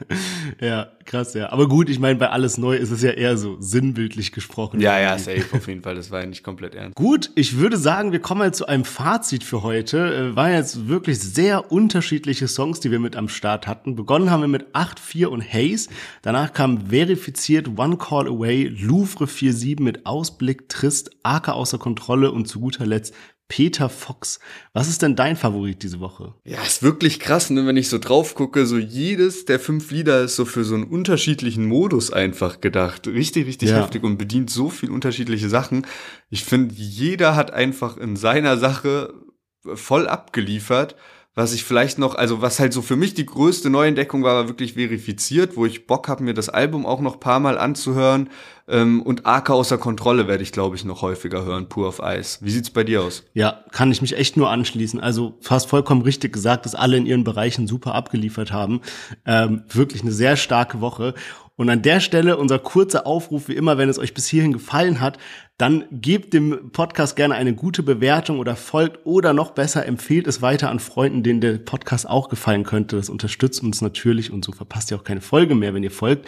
ja, 0.60 0.88
krass, 1.06 1.32
ja. 1.32 1.50
Aber 1.50 1.68
gut, 1.68 1.88
ich 1.88 1.98
meine, 1.98 2.18
bei 2.18 2.28
Alles 2.28 2.58
Neu 2.58 2.76
ist 2.76 2.90
es 2.90 3.00
ja 3.00 3.12
eher 3.12 3.38
so 3.38 3.56
sinnbildlich 3.60 4.30
gesprochen. 4.32 4.78
Ja, 4.78 5.00
ja, 5.00 5.16
safe 5.16 5.46
auf 5.52 5.68
jeden 5.68 5.80
Fall. 5.80 5.94
Das 5.94 6.10
war 6.10 6.20
ja 6.20 6.26
nicht 6.26 6.42
komplett 6.42 6.74
ernst. 6.74 6.96
Gut, 6.96 7.30
ich 7.34 7.56
würde 7.56 7.78
sagen, 7.78 8.12
wir 8.12 8.20
kommen 8.20 8.41
mal 8.42 8.52
zu 8.52 8.66
einem 8.66 8.84
Fazit 8.84 9.44
für 9.44 9.62
heute. 9.62 10.32
Äh, 10.32 10.34
war 10.34 10.50
jetzt 10.50 10.88
wirklich 10.88 11.20
sehr 11.20 11.70
unterschiedliche 11.70 12.48
Songs, 12.48 12.80
die 12.80 12.90
wir 12.90 12.98
mit 12.98 13.14
am 13.14 13.28
Start 13.28 13.68
hatten. 13.68 13.94
Begonnen 13.94 14.32
haben 14.32 14.40
wir 14.40 14.48
mit 14.48 14.66
8, 14.72 14.98
4 14.98 15.30
und 15.30 15.42
Haze. 15.42 15.88
Danach 16.22 16.52
kam 16.52 16.88
verifiziert 16.88 17.78
One 17.78 17.98
Call 17.98 18.26
Away, 18.26 18.64
Louvre 18.64 19.26
4-7 19.26 19.80
mit 19.80 20.06
Ausblick, 20.06 20.68
Trist, 20.68 21.10
Arke 21.22 21.52
außer 21.52 21.78
Kontrolle 21.78 22.32
und 22.32 22.48
zu 22.48 22.58
guter 22.58 22.84
Letzt 22.84 23.14
Peter 23.52 23.90
Fox. 23.90 24.40
Was 24.72 24.88
ist 24.88 25.02
denn 25.02 25.14
dein 25.14 25.36
Favorit 25.36 25.82
diese 25.82 26.00
Woche? 26.00 26.32
Ja, 26.42 26.62
ist 26.62 26.82
wirklich 26.82 27.20
krass, 27.20 27.50
ne? 27.50 27.66
wenn 27.66 27.76
ich 27.76 27.90
so 27.90 27.98
drauf 27.98 28.34
gucke, 28.34 28.64
so 28.64 28.78
jedes 28.78 29.44
der 29.44 29.60
fünf 29.60 29.90
Lieder 29.90 30.22
ist 30.22 30.36
so 30.36 30.46
für 30.46 30.64
so 30.64 30.74
einen 30.74 30.84
unterschiedlichen 30.84 31.66
Modus 31.66 32.10
einfach 32.10 32.62
gedacht. 32.62 33.06
Richtig, 33.06 33.46
richtig 33.46 33.68
ja. 33.68 33.76
heftig 33.76 34.04
und 34.04 34.16
bedient 34.16 34.48
so 34.48 34.70
viel 34.70 34.90
unterschiedliche 34.90 35.50
Sachen. 35.50 35.86
Ich 36.30 36.46
finde, 36.46 36.74
jeder 36.74 37.36
hat 37.36 37.50
einfach 37.50 37.98
in 37.98 38.16
seiner 38.16 38.56
Sache 38.56 39.12
voll 39.74 40.08
abgeliefert 40.08 40.96
was 41.34 41.54
ich 41.54 41.64
vielleicht 41.64 41.98
noch, 41.98 42.14
also 42.14 42.42
was 42.42 42.60
halt 42.60 42.74
so 42.74 42.82
für 42.82 42.96
mich 42.96 43.14
die 43.14 43.24
größte 43.24 43.70
Neuentdeckung 43.70 44.22
war, 44.22 44.34
war 44.34 44.48
wirklich 44.48 44.74
verifiziert, 44.74 45.56
wo 45.56 45.64
ich 45.64 45.86
Bock 45.86 46.08
habe, 46.08 46.22
mir 46.22 46.34
das 46.34 46.50
Album 46.50 46.84
auch 46.84 47.00
noch 47.00 47.20
paar 47.20 47.40
Mal 47.40 47.56
anzuhören. 47.56 48.28
Ähm, 48.72 49.02
und 49.02 49.26
Arca 49.26 49.52
außer 49.52 49.76
Kontrolle 49.76 50.26
werde 50.26 50.42
ich, 50.42 50.50
glaube 50.50 50.76
ich, 50.76 50.84
noch 50.84 51.02
häufiger 51.02 51.44
hören, 51.44 51.68
Pur 51.68 51.86
auf 51.86 52.02
Eis. 52.02 52.38
Wie 52.40 52.50
sieht's 52.50 52.70
bei 52.70 52.84
dir 52.84 53.02
aus? 53.02 53.22
Ja, 53.34 53.64
kann 53.70 53.92
ich 53.92 54.00
mich 54.00 54.16
echt 54.16 54.38
nur 54.38 54.50
anschließen. 54.50 54.98
Also 54.98 55.36
fast 55.40 55.68
vollkommen 55.68 56.00
richtig 56.00 56.32
gesagt, 56.32 56.64
dass 56.64 56.74
alle 56.74 56.96
in 56.96 57.04
ihren 57.04 57.22
Bereichen 57.22 57.66
super 57.66 57.94
abgeliefert 57.94 58.50
haben. 58.50 58.80
Ähm, 59.26 59.64
wirklich 59.68 60.00
eine 60.00 60.10
sehr 60.10 60.36
starke 60.36 60.80
Woche. 60.80 61.12
Und 61.54 61.68
an 61.68 61.82
der 61.82 62.00
Stelle 62.00 62.38
unser 62.38 62.58
kurzer 62.58 63.06
Aufruf, 63.06 63.48
wie 63.48 63.54
immer, 63.54 63.76
wenn 63.76 63.90
es 63.90 63.98
euch 63.98 64.14
bis 64.14 64.26
hierhin 64.26 64.54
gefallen 64.54 65.00
hat, 65.00 65.18
dann 65.58 65.84
gebt 65.92 66.32
dem 66.32 66.72
Podcast 66.72 67.14
gerne 67.14 67.34
eine 67.34 67.54
gute 67.54 67.82
Bewertung 67.82 68.38
oder 68.38 68.56
folgt 68.56 69.04
oder 69.04 69.34
noch 69.34 69.50
besser 69.50 69.84
empfehlt 69.84 70.26
es 70.26 70.40
weiter 70.40 70.70
an 70.70 70.80
Freunden, 70.80 71.22
denen 71.22 71.42
der 71.42 71.58
Podcast 71.58 72.08
auch 72.08 72.30
gefallen 72.30 72.64
könnte. 72.64 72.96
Das 72.96 73.10
unterstützt 73.10 73.62
uns 73.62 73.82
natürlich 73.82 74.32
und 74.32 74.46
so 74.46 74.52
verpasst 74.52 74.90
ihr 74.90 74.96
auch 74.96 75.04
keine 75.04 75.20
Folge 75.20 75.54
mehr, 75.54 75.74
wenn 75.74 75.84
ihr 75.84 75.90
folgt. 75.90 76.26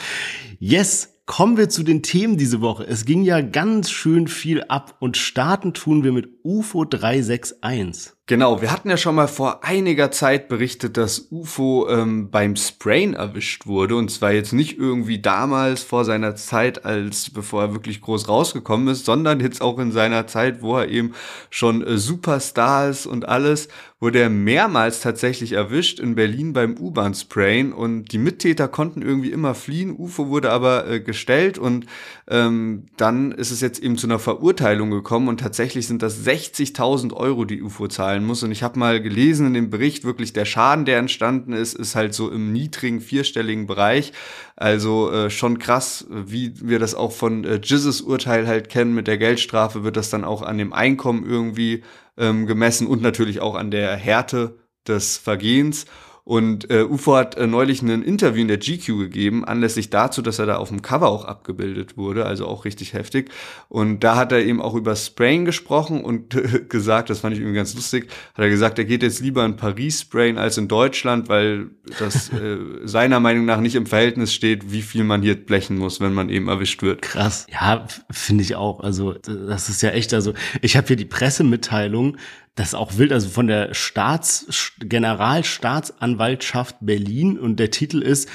Yes, 0.61 1.14
Kommen 1.27 1.57
wir 1.57 1.71
zu 1.71 1.83
den 1.83 2.03
Themen 2.03 2.37
diese 2.37 2.61
Woche. 2.61 2.87
Es 2.87 3.07
ging 3.07 3.23
ja 3.23 3.41
ganz 3.41 3.91
schön 3.91 4.29
viel 4.29 4.63
ab 4.65 4.97
und 5.01 5.17
starten 5.17 5.73
tun 5.73 6.05
wir 6.05 6.13
mit 6.13 6.34
UFO 6.47 6.85
361. 6.85 8.13
Genau, 8.27 8.63
wir 8.63 8.73
hatten 8.73 8.89
ja 8.89 8.97
schon 8.97 9.17
mal 9.17 9.29
vor 9.29 9.65
einiger 9.65 10.11
Zeit 10.11 10.49
berichtet, 10.49 10.97
dass 10.97 11.29
UFO 11.31 11.87
ähm, 11.91 12.31
beim 12.31 12.57
Sprayen 12.57 13.13
erwischt 13.13 13.67
wurde. 13.67 13.97
Und 13.97 14.11
zwar 14.11 14.33
jetzt 14.33 14.55
nicht 14.55 14.79
irgendwie 14.79 15.21
damals 15.21 15.83
vor 15.83 16.07
seiner 16.07 16.35
Zeit, 16.35 16.87
als 16.87 17.29
bevor 17.29 17.65
er 17.65 17.73
wirklich 17.75 18.01
groß 18.01 18.27
rausgekommen 18.29 18.89
ist, 18.89 19.05
sondern 19.05 19.41
jetzt 19.41 19.61
auch 19.61 19.79
in 19.79 19.93
seiner 19.93 20.27
Zeit, 20.27 20.63
wo 20.63 20.79
er 20.79 20.89
eben 20.89 21.13
schon 21.51 21.87
äh, 21.87 21.99
Superstar 21.99 22.89
ist 22.89 23.05
und 23.05 23.29
alles, 23.29 23.69
wurde 24.01 24.21
er 24.21 24.31
mehrmals 24.31 25.01
tatsächlich 25.01 25.53
erwischt 25.53 26.01
in 26.01 26.15
Berlin 26.15 26.55
beim 26.55 26.79
U-Bahn-Sprayen. 26.79 27.75
Und 27.75 28.13
die 28.13 28.19
Mittäter 28.19 28.69
konnten 28.69 29.03
irgendwie 29.03 29.33
immer 29.33 29.55
fliehen. 29.55 29.95
UFO 29.95 30.29
wurde 30.29 30.51
aber 30.51 30.89
äh, 30.89 31.01
gestellt 31.01 31.59
und 31.59 31.85
ähm, 32.29 32.87
dann 32.97 33.33
ist 33.33 33.51
es 33.51 33.61
jetzt 33.61 33.83
eben 33.83 33.99
zu 33.99 34.07
einer 34.07 34.19
Verurteilung 34.19 34.91
gekommen 34.91 35.29
und 35.29 35.41
tatsächlich 35.41 35.87
sind 35.87 36.03
das 36.03 36.25
60.000 36.35 37.13
Euro, 37.13 37.45
die 37.45 37.63
UFO 37.63 37.89
zahlen 37.89 38.25
muss. 38.25 38.43
Und 38.43 38.51
ich 38.51 38.63
habe 38.63 38.79
mal 38.79 39.01
gelesen 39.01 39.47
in 39.47 39.55
dem 39.55 39.71
Bericht, 39.71 40.05
wirklich 40.05 40.33
der 40.33 40.45
Schaden, 40.45 40.85
der 40.85 40.99
entstanden 40.99 41.53
ist, 41.53 41.75
ist 41.75 41.95
halt 41.95 42.15
so 42.15 42.31
im 42.31 42.53
niedrigen 42.53 43.01
vierstelligen 43.01 43.67
Bereich. 43.67 44.13
Also 44.57 45.11
äh, 45.11 45.31
schon 45.31 45.59
krass, 45.59 46.07
wie 46.11 46.53
wir 46.61 46.79
das 46.79 46.95
auch 46.95 47.13
von 47.13 47.45
äh, 47.45 47.61
Jizzes 47.63 48.01
Urteil 48.01 48.47
halt 48.47 48.69
kennen 48.69 48.95
mit 48.95 49.07
der 49.07 49.19
Geldstrafe, 49.19 49.85
wird 49.85 49.97
das 49.97 50.11
dann 50.11 50.25
auch 50.25 50.43
an 50.43 50.59
dem 50.59 50.73
Einkommen 50.73 51.25
irgendwie 51.25 51.83
ähm, 52.17 52.47
gemessen 52.47 52.87
und 52.87 53.03
natürlich 53.03 53.41
auch 53.41 53.55
an 53.55 53.71
der 53.71 53.97
Härte 53.97 54.59
des 54.87 55.17
Vergehens. 55.17 55.87
Und 56.27 56.71
äh, 56.71 56.85
UFO 56.85 57.17
hat 57.17 57.37
äh, 57.37 57.47
neulich 57.47 57.83
ein 57.83 58.03
Interview 58.03 58.41
in 58.41 58.49
der 58.49 58.57
GQ 58.57 58.87
gegeben, 58.99 59.45
anlässlich 59.45 59.91
dazu, 59.91 60.23
dass 60.23 60.39
er 60.39 60.47
da 60.47 60.57
auf 60.57 60.71
dem 60.71 60.81
Cover 60.81 61.09
auch 61.09 61.27
abgebildet 61.27 61.99
wurde, 61.99 62.25
also 62.25 62.47
auch 62.47 62.65
richtig 62.65 62.95
heftig. 62.95 63.31
Und 63.69 64.01
da 64.01 64.17
hat 64.17 64.33
er 64.33 64.43
eben 64.43 64.63
auch 64.63 64.75
über 64.75 64.97
Sprain 64.97 65.45
gesprochen 65.45 66.03
und 66.03 66.35
äh, 66.35 66.61
gesagt, 66.69 67.11
das 67.11 67.21
fand 67.21 67.35
ich 67.35 67.41
irgendwie 67.41 67.57
ganz 67.57 67.75
lustig, 67.75 68.09
hat 68.33 68.43
er 68.43 68.49
gesagt, 68.49 68.79
er 68.79 68.87
geht 68.87 69.03
jetzt 69.03 69.21
lieber 69.21 69.45
in 69.45 69.57
Paris 69.57 70.01
sprayen 70.01 70.39
als 70.39 70.57
in 70.57 70.67
Deutschland, 70.67 71.29
weil 71.29 71.67
das 71.99 72.33
äh, 72.33 72.57
seiner 72.85 73.21
Meinung 73.21 73.45
nach 73.45 73.61
nicht 73.61 73.75
im 73.75 73.85
Verhältnis 73.85 74.33
steht, 74.33 74.73
wie 74.73 74.83
viel 74.83 75.05
man 75.05 75.21
hier 75.21 75.35
blechen 75.35 75.77
muss, 75.77 76.01
wenn 76.01 76.15
man 76.15 76.31
eben 76.31 76.49
erwischt 76.49 76.83
wird. 76.83 77.03
Krass. 77.03 77.47
Ja, 77.53 77.87
finde 78.11 78.45
ich 78.45 78.57
auch. 78.57 78.81
Also 78.81 79.13
das 79.13 79.69
ist 79.69 79.83
ja 79.83 79.91
echt, 79.91 80.15
also 80.15 80.33
ich 80.63 80.79
habe 80.79 80.87
hier 80.87 80.97
die 80.97 81.05
Pressemitteilung, 81.05 82.17
das 82.55 82.69
ist 82.69 82.75
auch 82.75 82.99
wild, 82.99 83.13
also 83.13 83.29
von 83.29 83.49
der 83.49 83.75
Staats, 83.75 84.73
Generalstaatsanwaltschaft 84.79 86.77
Berlin 86.81 87.39
und 87.39 87.59
der 87.59 87.71
Titel 87.71 88.01
ist 88.01 88.29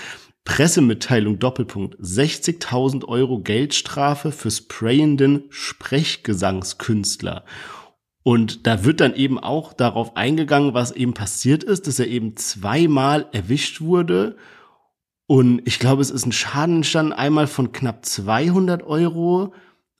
Pressemitteilung 0.43 1.39
Doppelpunkt 1.39 1.95
60.000 1.99 3.05
Euro 3.05 3.39
Geldstrafe 3.39 4.31
für 4.31 4.51
sprayenden 4.51 5.43
Sprechgesangskünstler. 5.49 7.45
Und 8.23 8.67
da 8.67 8.83
wird 8.83 8.99
dann 8.99 9.15
eben 9.15 9.39
auch 9.39 9.73
darauf 9.73 10.17
eingegangen, 10.17 10.73
was 10.73 10.91
eben 10.91 11.13
passiert 11.13 11.63
ist, 11.63 11.87
dass 11.87 11.99
er 11.99 12.07
eben 12.07 12.35
zweimal 12.35 13.27
erwischt 13.31 13.79
wurde. 13.79 14.35
Und 15.27 15.61
ich 15.65 15.79
glaube, 15.79 16.01
es 16.01 16.11
ist 16.11 16.25
ein 16.25 16.31
Schaden 16.31 16.77
entstanden, 16.77 17.13
einmal 17.13 17.47
von 17.47 17.71
knapp 17.71 18.03
200 18.05 18.83
Euro 18.83 19.53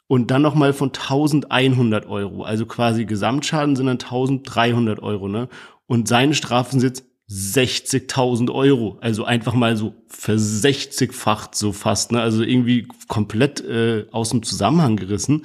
und 0.09 0.31
dann 0.31 0.41
nochmal 0.41 0.73
von 0.73 0.89
1100 0.89 2.07
Euro. 2.07 2.41
Also 2.41 2.65
quasi 2.65 3.05
Gesamtschaden 3.05 3.75
sind 3.75 3.85
dann 3.85 3.99
1300 3.99 5.03
Euro, 5.03 5.27
ne? 5.27 5.49
Und 5.85 6.07
seine 6.07 6.33
Strafen 6.33 6.79
sind 6.79 7.03
60.000 7.29 8.51
Euro. 8.51 8.97
Also 9.01 9.23
einfach 9.23 9.53
mal 9.53 9.77
so 9.77 9.93
versechzigfacht 10.07 11.53
so 11.53 11.71
fast, 11.73 12.11
ne? 12.11 12.21
Also 12.21 12.41
irgendwie 12.41 12.87
komplett 13.07 13.61
äh, 13.61 14.07
aus 14.11 14.31
dem 14.31 14.41
Zusammenhang 14.41 14.95
gerissen. 14.95 15.43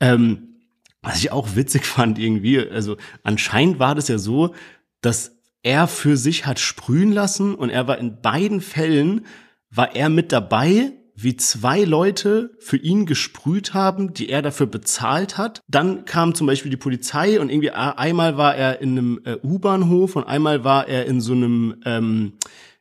Ähm, 0.00 0.54
was 1.02 1.18
ich 1.18 1.30
auch 1.30 1.54
witzig 1.54 1.84
fand 1.86 2.18
irgendwie, 2.18 2.60
also 2.60 2.96
anscheinend 3.24 3.78
war 3.78 3.94
das 3.94 4.08
ja 4.08 4.16
so, 4.16 4.54
dass 5.02 5.36
er 5.62 5.86
für 5.86 6.16
sich 6.16 6.46
hat 6.46 6.60
sprühen 6.60 7.12
lassen 7.12 7.54
und 7.54 7.68
er 7.68 7.86
war 7.86 7.98
in 7.98 8.22
beiden 8.22 8.62
Fällen 8.62 9.26
war 9.70 9.94
er 9.94 10.08
mit 10.08 10.32
dabei 10.32 10.92
wie 11.20 11.36
zwei 11.36 11.82
Leute 11.82 12.50
für 12.60 12.76
ihn 12.76 13.04
gesprüht 13.04 13.74
haben, 13.74 14.14
die 14.14 14.28
er 14.28 14.40
dafür 14.40 14.66
bezahlt 14.66 15.36
hat. 15.36 15.62
Dann 15.66 16.04
kam 16.04 16.36
zum 16.36 16.46
Beispiel 16.46 16.70
die 16.70 16.76
Polizei 16.76 17.40
und 17.40 17.50
irgendwie 17.50 17.72
einmal 17.72 18.36
war 18.36 18.54
er 18.54 18.80
in 18.80 18.90
einem 18.90 19.20
äh, 19.24 19.36
U-Bahnhof 19.42 20.14
und 20.14 20.24
einmal 20.24 20.62
war 20.62 20.86
er 20.86 21.06
in 21.06 21.20
so 21.20 21.32
einem 21.32 21.82
ähm, 21.84 22.34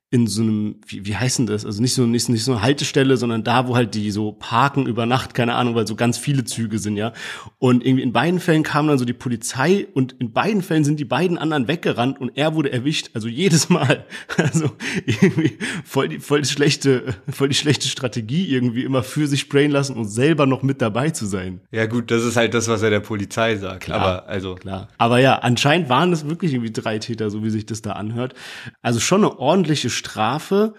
in 0.10 0.26
so 0.26 0.42
einem, 0.42 0.76
wie, 0.86 1.06
wie 1.06 1.18
heißt 1.18 1.40
denn 1.40 1.48
das? 1.48 1.66
Also 1.66 1.82
nicht 1.82 1.94
so, 1.94 2.06
nicht, 2.06 2.30
nicht 2.30 2.46
so 2.46 2.54
eine 2.54 2.62
Haltestelle, 2.62 3.18
sondern 3.18 3.44
da, 3.44 3.68
wo 3.68 3.76
halt 3.76 3.94
die 3.94 4.10
so 4.12 4.32
parken 4.32 4.86
über 4.86 5.06
Nacht, 5.06 5.34
keine 5.34 5.56
Ahnung, 5.56 5.76
weil 5.76 5.86
so 5.86 5.96
ganz 5.96 6.18
viele 6.18 6.46
Züge 6.46 6.80
sind, 6.80 6.96
ja. 6.96 7.12
Und 7.60 7.86
irgendwie 7.86 8.04
in 8.04 8.14
beiden 8.14 8.40
Fällen 8.40 8.64
kam 8.64 8.88
dann 8.88 8.98
so 8.98 9.04
die 9.04 9.12
Polizei 9.12 9.86
und 9.94 10.16
in 10.20 10.32
beiden 10.32 10.62
Fällen 10.62 10.86
sind 10.86 10.98
die 11.02 11.06
beiden 11.06 11.38
anderen 11.38 11.68
weggerannt 11.68 12.22
und 12.22 12.38
er 12.38 12.56
wurde 12.56 12.72
erwischt. 12.72 13.10
Also 13.14 13.28
jedes 13.28 13.70
Mal. 13.70 14.06
Also 14.38 14.72
irgendwie 15.06 15.58
voll 15.84 16.08
die, 16.08 16.20
voll 16.20 16.42
die 16.42 16.48
schlechte, 16.48 17.16
voll 17.28 17.50
die 17.50 17.56
schlechte 17.56 17.88
Strategie 17.88 18.48
irgendwie 18.48 18.84
immer 18.84 19.04
für 19.04 19.28
sich 19.28 19.42
sprayen 19.42 19.72
lassen 19.72 19.96
und 19.96 20.06
selber 20.06 20.46
noch 20.46 20.64
mit 20.64 20.82
dabei 20.82 21.10
zu 21.10 21.26
sein. 21.26 21.60
Ja 21.72 21.86
gut, 21.86 22.12
das 22.12 22.24
ist 22.24 22.38
halt 22.38 22.54
das, 22.54 22.68
was 22.68 22.82
er 22.82 22.92
der 22.92 23.00
Polizei 23.00 23.58
sagt. 23.58 23.84
Klar, 23.84 24.00
aber 24.00 24.30
also. 24.30 24.56
Klar. 24.56 24.88
Aber 24.98 25.20
ja, 25.20 25.40
anscheinend 25.40 25.90
waren 25.90 26.12
das 26.12 26.30
wirklich 26.30 26.54
irgendwie 26.54 26.72
drei 26.72 27.00
Täter, 27.00 27.30
so 27.30 27.44
wie 27.44 27.50
sich 27.50 27.66
das 27.66 27.82
da 27.82 27.94
anhört. 27.94 28.36
Also 28.82 29.00
schon 29.00 29.26
eine 29.26 29.38
ordentliche 29.38 29.90
Strafe 29.98 30.74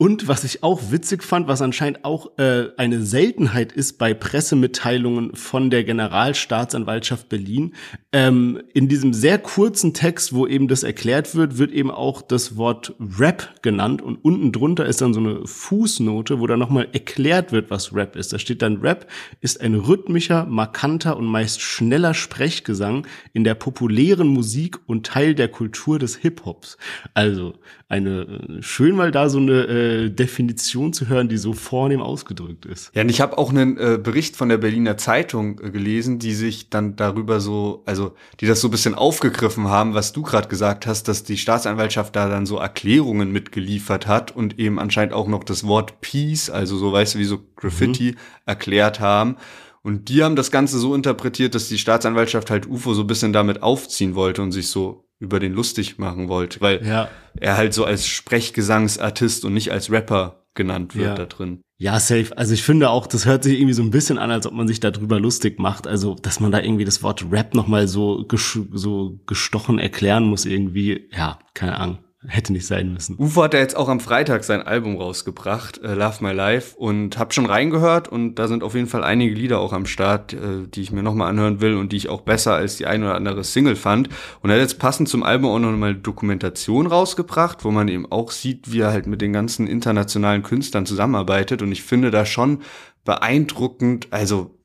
und 0.00 0.28
was 0.28 0.44
ich 0.44 0.62
auch 0.62 0.92
witzig 0.92 1.22
fand, 1.22 1.46
was 1.46 1.60
anscheinend 1.60 2.06
auch 2.06 2.38
äh, 2.38 2.68
eine 2.78 3.02
Seltenheit 3.02 3.70
ist 3.70 3.98
bei 3.98 4.14
Pressemitteilungen 4.14 5.36
von 5.36 5.68
der 5.68 5.84
Generalstaatsanwaltschaft 5.84 7.28
Berlin, 7.28 7.74
ähm, 8.10 8.62
in 8.72 8.88
diesem 8.88 9.12
sehr 9.12 9.36
kurzen 9.36 9.92
Text, 9.92 10.32
wo 10.32 10.46
eben 10.46 10.68
das 10.68 10.84
erklärt 10.84 11.34
wird, 11.34 11.58
wird 11.58 11.70
eben 11.72 11.90
auch 11.90 12.22
das 12.22 12.56
Wort 12.56 12.94
Rap 13.18 13.60
genannt 13.60 14.00
und 14.00 14.16
unten 14.24 14.52
drunter 14.52 14.86
ist 14.86 15.02
dann 15.02 15.12
so 15.12 15.20
eine 15.20 15.46
Fußnote, 15.46 16.40
wo 16.40 16.46
dann 16.46 16.60
nochmal 16.60 16.88
erklärt 16.92 17.52
wird, 17.52 17.70
was 17.70 17.94
Rap 17.94 18.16
ist. 18.16 18.32
Da 18.32 18.38
steht 18.38 18.62
dann, 18.62 18.78
Rap 18.78 19.06
ist 19.42 19.60
ein 19.60 19.74
rhythmischer, 19.74 20.46
markanter 20.46 21.18
und 21.18 21.26
meist 21.26 21.60
schneller 21.60 22.14
Sprechgesang 22.14 23.06
in 23.34 23.44
der 23.44 23.54
populären 23.54 24.28
Musik 24.28 24.78
und 24.86 25.04
Teil 25.04 25.34
der 25.34 25.48
Kultur 25.48 25.98
des 25.98 26.16
Hip-Hops. 26.16 26.78
Also 27.12 27.52
eine 27.90 28.22
äh, 28.22 28.62
schön 28.62 28.94
mal 28.96 29.10
da 29.10 29.28
so 29.28 29.38
eine 29.38 29.64
äh, 29.66 29.89
Definition 30.10 30.92
zu 30.92 31.08
hören, 31.08 31.28
die 31.28 31.36
so 31.36 31.52
vornehm 31.52 32.00
ausgedrückt 32.00 32.66
ist. 32.66 32.90
Ja, 32.94 33.02
und 33.02 33.08
ich 33.08 33.20
habe 33.20 33.36
auch 33.38 33.50
einen 33.50 33.76
äh, 33.76 33.98
Bericht 34.02 34.36
von 34.36 34.48
der 34.48 34.58
Berliner 34.58 34.96
Zeitung 34.96 35.60
äh, 35.60 35.70
gelesen, 35.70 36.18
die 36.18 36.32
sich 36.32 36.70
dann 36.70 36.96
darüber 36.96 37.40
so, 37.40 37.82
also 37.86 38.14
die 38.40 38.46
das 38.46 38.60
so 38.60 38.68
ein 38.68 38.70
bisschen 38.70 38.94
aufgegriffen 38.94 39.68
haben, 39.68 39.94
was 39.94 40.12
du 40.12 40.22
gerade 40.22 40.48
gesagt 40.48 40.86
hast, 40.86 41.08
dass 41.08 41.24
die 41.24 41.36
Staatsanwaltschaft 41.36 42.14
da 42.16 42.28
dann 42.28 42.46
so 42.46 42.56
Erklärungen 42.56 43.32
mitgeliefert 43.32 44.06
hat 44.06 44.34
und 44.34 44.58
eben 44.58 44.78
anscheinend 44.78 45.14
auch 45.14 45.28
noch 45.28 45.44
das 45.44 45.66
Wort 45.66 46.00
Peace, 46.00 46.50
also 46.50 46.76
so 46.76 46.92
weißt 46.92 47.14
du, 47.14 47.18
wie 47.18 47.24
so 47.24 47.40
Graffiti 47.56 48.12
mhm. 48.12 48.16
erklärt 48.46 49.00
haben. 49.00 49.36
Und 49.82 50.08
die 50.08 50.22
haben 50.22 50.36
das 50.36 50.50
Ganze 50.50 50.78
so 50.78 50.94
interpretiert, 50.94 51.54
dass 51.54 51.68
die 51.68 51.78
Staatsanwaltschaft 51.78 52.50
halt 52.50 52.66
UFO 52.68 52.92
so 52.94 53.02
ein 53.02 53.06
bisschen 53.06 53.32
damit 53.32 53.62
aufziehen 53.62 54.14
wollte 54.14 54.42
und 54.42 54.52
sich 54.52 54.68
so 54.68 55.09
über 55.20 55.38
den 55.38 55.52
lustig 55.52 55.98
machen 55.98 56.28
wollte, 56.28 56.60
weil 56.60 56.84
ja. 56.84 57.08
er 57.38 57.56
halt 57.56 57.74
so 57.74 57.84
als 57.84 58.06
Sprechgesangsartist 58.06 59.44
und 59.44 59.54
nicht 59.54 59.70
als 59.70 59.90
Rapper 59.90 60.46
genannt 60.54 60.96
wird 60.96 61.06
ja. 61.06 61.14
da 61.14 61.26
drin. 61.26 61.60
Ja, 61.78 61.98
safe. 62.00 62.36
Also 62.36 62.52
ich 62.52 62.62
finde 62.62 62.90
auch, 62.90 63.06
das 63.06 63.24
hört 63.24 63.44
sich 63.44 63.54
irgendwie 63.54 63.74
so 63.74 63.82
ein 63.82 63.90
bisschen 63.90 64.18
an, 64.18 64.30
als 64.30 64.46
ob 64.46 64.52
man 64.52 64.66
sich 64.66 64.80
darüber 64.80 65.20
lustig 65.20 65.58
macht. 65.58 65.86
Also, 65.86 66.14
dass 66.14 66.40
man 66.40 66.50
da 66.52 66.60
irgendwie 66.60 66.84
das 66.84 67.02
Wort 67.02 67.24
Rap 67.30 67.54
nochmal 67.54 67.88
so, 67.88 68.26
so 68.72 69.18
gestochen 69.26 69.78
erklären 69.78 70.24
muss 70.24 70.44
irgendwie. 70.44 71.08
Ja, 71.12 71.38
keine 71.54 71.78
Ahnung. 71.78 71.98
Hätte 72.28 72.52
nicht 72.52 72.66
sein 72.66 72.92
müssen. 72.92 73.16
UFO 73.18 73.44
hat 73.44 73.54
ja 73.54 73.60
jetzt 73.60 73.74
auch 73.74 73.88
am 73.88 73.98
Freitag 73.98 74.44
sein 74.44 74.60
Album 74.60 74.98
rausgebracht, 74.98 75.82
äh, 75.82 75.94
Love 75.94 76.22
My 76.22 76.32
Life, 76.32 76.76
und 76.76 77.18
hab 77.18 77.32
schon 77.32 77.46
reingehört 77.46 78.08
und 78.08 78.34
da 78.34 78.46
sind 78.46 78.62
auf 78.62 78.74
jeden 78.74 78.88
Fall 78.88 79.02
einige 79.02 79.34
Lieder 79.34 79.58
auch 79.58 79.72
am 79.72 79.86
Start, 79.86 80.34
äh, 80.34 80.66
die 80.66 80.82
ich 80.82 80.92
mir 80.92 81.02
nochmal 81.02 81.30
anhören 81.30 81.62
will 81.62 81.76
und 81.76 81.92
die 81.92 81.96
ich 81.96 82.10
auch 82.10 82.20
besser 82.20 82.54
als 82.54 82.76
die 82.76 82.84
ein 82.84 83.02
oder 83.02 83.14
andere 83.14 83.42
Single 83.42 83.74
fand. 83.74 84.10
Und 84.42 84.50
er 84.50 84.56
hat 84.56 84.60
jetzt 84.60 84.78
passend 84.78 85.08
zum 85.08 85.22
Album 85.22 85.50
auch 85.50 85.58
nochmal 85.58 85.94
Dokumentation 85.94 86.86
rausgebracht, 86.86 87.64
wo 87.64 87.70
man 87.70 87.88
eben 87.88 88.04
auch 88.12 88.32
sieht, 88.32 88.70
wie 88.70 88.80
er 88.80 88.92
halt 88.92 89.06
mit 89.06 89.22
den 89.22 89.32
ganzen 89.32 89.66
internationalen 89.66 90.42
Künstlern 90.42 90.84
zusammenarbeitet 90.84 91.62
und 91.62 91.72
ich 91.72 91.82
finde 91.82 92.10
da 92.10 92.26
schon 92.26 92.58
beeindruckend, 93.06 94.08
also 94.10 94.58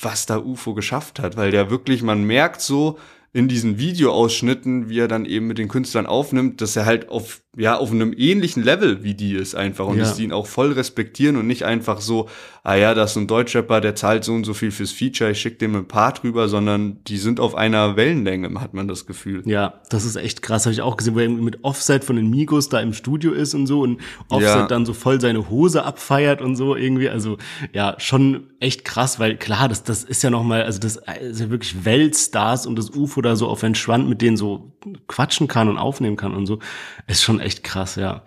was 0.00 0.26
da 0.26 0.38
UFO 0.38 0.72
geschafft 0.74 1.18
hat, 1.18 1.36
weil 1.36 1.50
der 1.50 1.68
wirklich, 1.68 2.04
man 2.04 2.22
merkt 2.22 2.60
so, 2.60 2.96
in 3.32 3.48
diesen 3.48 3.78
Videoausschnitten, 3.78 4.88
wie 4.88 4.98
er 4.98 5.08
dann 5.08 5.24
eben 5.24 5.46
mit 5.46 5.58
den 5.58 5.68
Künstlern 5.68 6.06
aufnimmt, 6.06 6.60
dass 6.60 6.76
er 6.76 6.84
halt 6.84 7.08
auf 7.08 7.42
ja 7.54 7.76
auf 7.76 7.90
einem 7.90 8.14
ähnlichen 8.16 8.62
Level 8.62 9.04
wie 9.04 9.14
die 9.14 9.34
ist 9.34 9.54
einfach 9.54 9.86
und 9.86 9.98
ja. 9.98 10.04
dass 10.04 10.16
die 10.16 10.24
ihn 10.24 10.32
auch 10.32 10.46
voll 10.46 10.72
respektieren 10.72 11.36
und 11.36 11.46
nicht 11.46 11.64
einfach 11.66 12.00
so, 12.00 12.30
ah 12.64 12.76
ja, 12.76 12.94
das 12.94 13.10
ist 13.10 13.18
ein 13.18 13.26
Deutschrapper, 13.26 13.82
der 13.82 13.94
zahlt 13.94 14.24
so 14.24 14.32
und 14.32 14.44
so 14.44 14.54
viel 14.54 14.70
fürs 14.70 14.90
Feature, 14.90 15.32
ich 15.32 15.40
schick 15.40 15.58
dem 15.58 15.76
ein 15.76 15.86
Part 15.86 16.22
drüber, 16.22 16.48
sondern 16.48 17.04
die 17.04 17.18
sind 17.18 17.40
auf 17.40 17.54
einer 17.54 17.96
Wellenlänge, 17.96 18.58
hat 18.58 18.72
man 18.72 18.88
das 18.88 19.04
Gefühl. 19.04 19.42
Ja, 19.44 19.74
das 19.90 20.06
ist 20.06 20.16
echt 20.16 20.40
krass, 20.40 20.64
habe 20.64 20.72
ich 20.72 20.80
auch 20.80 20.96
gesehen, 20.96 21.14
wo 21.14 21.18
er 21.18 21.28
mit 21.28 21.62
Offset 21.62 22.04
von 22.04 22.16
den 22.16 22.30
Migos 22.30 22.70
da 22.70 22.80
im 22.80 22.94
Studio 22.94 23.32
ist 23.32 23.52
und 23.52 23.66
so 23.66 23.82
und 23.82 24.00
Offset 24.30 24.44
ja. 24.44 24.66
dann 24.66 24.86
so 24.86 24.94
voll 24.94 25.20
seine 25.20 25.50
Hose 25.50 25.84
abfeiert 25.84 26.40
und 26.40 26.56
so 26.56 26.74
irgendwie, 26.74 27.10
also 27.10 27.36
ja, 27.74 27.96
schon 27.98 28.44
echt 28.60 28.86
krass, 28.86 29.18
weil 29.18 29.36
klar, 29.36 29.68
das 29.68 29.82
das 29.84 30.04
ist 30.04 30.22
ja 30.22 30.30
noch 30.30 30.42
mal, 30.42 30.62
also 30.62 30.78
das 30.78 30.96
ist 31.20 31.40
ja 31.40 31.50
wirklich 31.50 31.84
Weltstars 31.84 32.66
und 32.66 32.76
das 32.76 32.90
UFO 32.90 33.20
da 33.20 33.36
so 33.36 33.48
auf 33.48 33.60
den 33.60 33.74
Schwand 33.74 34.08
mit 34.08 34.22
denen 34.22 34.38
so 34.38 34.72
quatschen 35.06 35.48
kann 35.48 35.68
und 35.68 35.76
aufnehmen 35.76 36.16
kann 36.16 36.34
und 36.34 36.46
so, 36.46 36.58
ist 37.06 37.22
schon 37.22 37.41
echt 37.42 37.62
krass, 37.62 37.96
ja. 37.96 38.22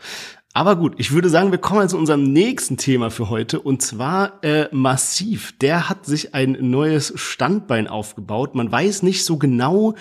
Aber 0.53 0.78
gut, 0.78 0.93
ich 0.97 1.11
würde 1.11 1.28
sagen, 1.28 1.51
wir 1.51 1.57
kommen 1.57 1.82
jetzt 1.82 1.91
zu 1.91 1.97
unserem 1.97 2.32
nächsten 2.32 2.78
Thema 2.78 3.11
für 3.11 3.30
heute 3.30 3.59
und 3.59 3.82
zwar 3.82 4.41
äh, 4.41 4.70
Massiv. 4.72 5.53
Der 5.59 5.89
hat 5.89 6.05
sich 6.05 6.34
ein 6.34 6.55
neues 6.61 7.11
Standbein 7.18 7.89
aufgebaut. 7.89 8.55
Man 8.55 8.72
weiß 8.72 9.03
nicht 9.03 9.26
so 9.26 9.38
genau, 9.38 9.95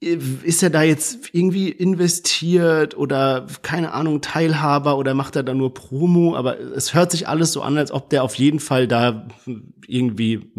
ist 0.00 0.62
er 0.62 0.70
da 0.70 0.82
jetzt 0.82 1.30
irgendwie 1.32 1.70
investiert 1.70 2.96
oder 2.96 3.46
keine 3.62 3.92
Ahnung 3.92 4.20
Teilhaber 4.20 4.96
oder 4.96 5.12
macht 5.14 5.34
er 5.34 5.42
da 5.42 5.54
nur 5.54 5.74
Promo, 5.74 6.36
aber 6.36 6.60
es 6.60 6.94
hört 6.94 7.10
sich 7.10 7.26
alles 7.26 7.52
so 7.52 7.62
an, 7.62 7.76
als 7.76 7.90
ob 7.90 8.08
der 8.10 8.22
auf 8.22 8.36
jeden 8.36 8.60
Fall 8.60 8.86
da 8.86 9.26
irgendwie 9.88 10.52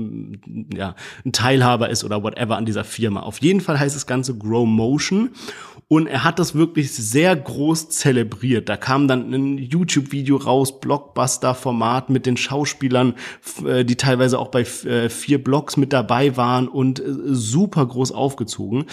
ja 0.75 0.95
ein 1.23 1.31
Teilhaber 1.31 1.89
ist 1.89 2.03
oder 2.03 2.21
whatever 2.21 2.57
an 2.57 2.65
dieser 2.65 2.83
Firma. 2.83 3.21
Auf 3.21 3.39
jeden 3.39 3.61
Fall 3.61 3.79
heißt 3.79 3.95
das 3.95 4.07
ganze 4.07 4.37
Grow 4.37 4.67
Motion 4.67 5.29
und 5.89 6.05
er 6.05 6.23
hat 6.23 6.37
das 6.37 6.53
wirklich 6.53 6.91
sehr 6.91 7.35
groß 7.35 7.89
zelebriert. 7.89 8.69
Da 8.69 8.77
kam 8.77 9.07
dann 9.07 9.33
ein 9.33 9.57
YouTube-Video 9.57 10.37
raus, 10.37 10.79
Blockbuster-Format 10.79 12.11
mit 12.11 12.27
den 12.27 12.37
Schauspielern, 12.37 13.15
äh, 13.65 13.83
die 13.83 13.95
teilweise 13.95 14.37
auch 14.37 14.49
bei 14.49 14.61
äh, 14.61 15.09
vier 15.09 15.43
Blogs 15.43 15.77
mit 15.77 15.91
dabei 15.91 16.37
waren 16.37 16.67
und 16.67 16.99
äh, 16.99 17.05
super 17.07 17.87
groß 17.87 18.11
aufgezogen. 18.11 18.85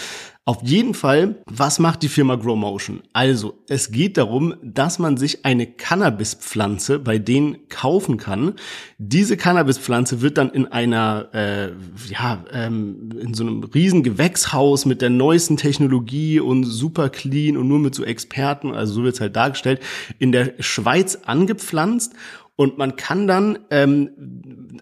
Auf 0.47 0.63
jeden 0.63 0.93
Fall, 0.93 1.43
was 1.45 1.77
macht 1.77 2.03
die 2.03 2.07
Firma 2.07 2.35
Grow 2.35 2.55
Motion? 2.55 3.01
Also, 3.11 3.61
es 3.67 3.91
geht 3.91 4.15
darum, 4.15 4.55
dass 4.63 4.97
man 4.97 5.17
sich 5.17 5.43
eine 5.43 5.67
Cannabispflanze 5.67 6.99
bei 6.99 7.17
denen 7.17 7.67
kaufen 7.67 8.15
kann. 8.15 8.53
Diese 8.97 9.35
Cannabispflanze 9.35 10.21
wird 10.21 10.37
dann 10.37 10.49
in 10.51 10.65
einer, 10.65 11.27
äh, 11.33 11.71
ja, 12.09 12.45
ähm, 12.53 13.09
in 13.19 13.33
so 13.33 13.43
einem 13.43 13.61
riesen 13.61 14.03
Gewächshaus 14.03 14.85
mit 14.85 15.01
der 15.01 15.09
neuesten 15.09 15.57
Technologie 15.57 16.39
und 16.39 16.63
super 16.63 17.09
clean 17.09 17.57
und 17.57 17.67
nur 17.67 17.79
mit 17.79 17.93
so 17.93 18.05
Experten, 18.05 18.73
also 18.73 18.93
so 18.93 19.03
wird's 19.03 19.19
halt 19.19 19.35
dargestellt, 19.35 19.81
in 20.17 20.31
der 20.31 20.53
Schweiz 20.59 21.19
angepflanzt 21.25 22.13
und 22.57 22.79
man 22.79 22.95
kann 22.95 23.27
dann, 23.27 23.59
ähm, 23.69 24.09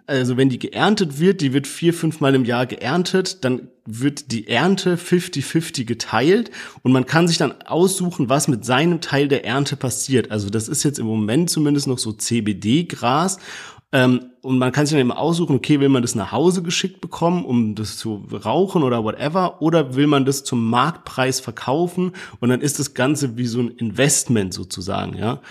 also 0.07 0.37
wenn 0.37 0.47
die 0.47 0.59
geerntet 0.59 1.19
wird, 1.19 1.41
die 1.41 1.51
wird 1.51 1.67
vier, 1.67 1.93
fünfmal 1.93 2.33
im 2.33 2.45
Jahr 2.45 2.65
geerntet, 2.65 3.43
dann 3.43 3.67
wird 3.85 4.31
die 4.31 4.47
Ernte 4.47 4.95
50-50 4.95 5.83
geteilt 5.83 6.51
und 6.83 6.93
man 6.93 7.05
kann 7.05 7.27
sich 7.27 7.37
dann 7.37 7.53
aussuchen, 7.65 8.29
was 8.29 8.47
mit 8.47 8.63
seinem 8.63 9.01
Teil 9.01 9.27
der 9.27 9.45
Ernte 9.45 9.75
passiert. 9.75 10.31
Also 10.31 10.49
das 10.49 10.69
ist 10.69 10.83
jetzt 10.83 10.99
im 10.99 11.05
Moment 11.05 11.49
zumindest 11.49 11.87
noch 11.87 11.99
so 11.99 12.13
CBD-Gras. 12.13 13.39
Ähm, 13.91 14.31
und 14.41 14.57
man 14.57 14.71
kann 14.71 14.85
sich 14.85 14.93
dann 14.93 15.01
eben 15.01 15.11
aussuchen, 15.11 15.55
okay, 15.55 15.81
will 15.81 15.89
man 15.89 16.01
das 16.01 16.15
nach 16.15 16.31
Hause 16.31 16.63
geschickt 16.63 17.01
bekommen, 17.01 17.43
um 17.43 17.75
das 17.75 17.97
zu 17.97 18.25
rauchen 18.31 18.83
oder 18.83 19.03
whatever, 19.03 19.61
oder 19.61 19.95
will 19.95 20.07
man 20.07 20.23
das 20.23 20.45
zum 20.45 20.69
Marktpreis 20.69 21.41
verkaufen 21.41 22.13
und 22.39 22.49
dann 22.49 22.61
ist 22.61 22.79
das 22.79 22.93
Ganze 22.93 23.37
wie 23.37 23.45
so 23.45 23.59
ein 23.59 23.69
Investment 23.69 24.53
sozusagen, 24.53 25.17
ja. 25.17 25.41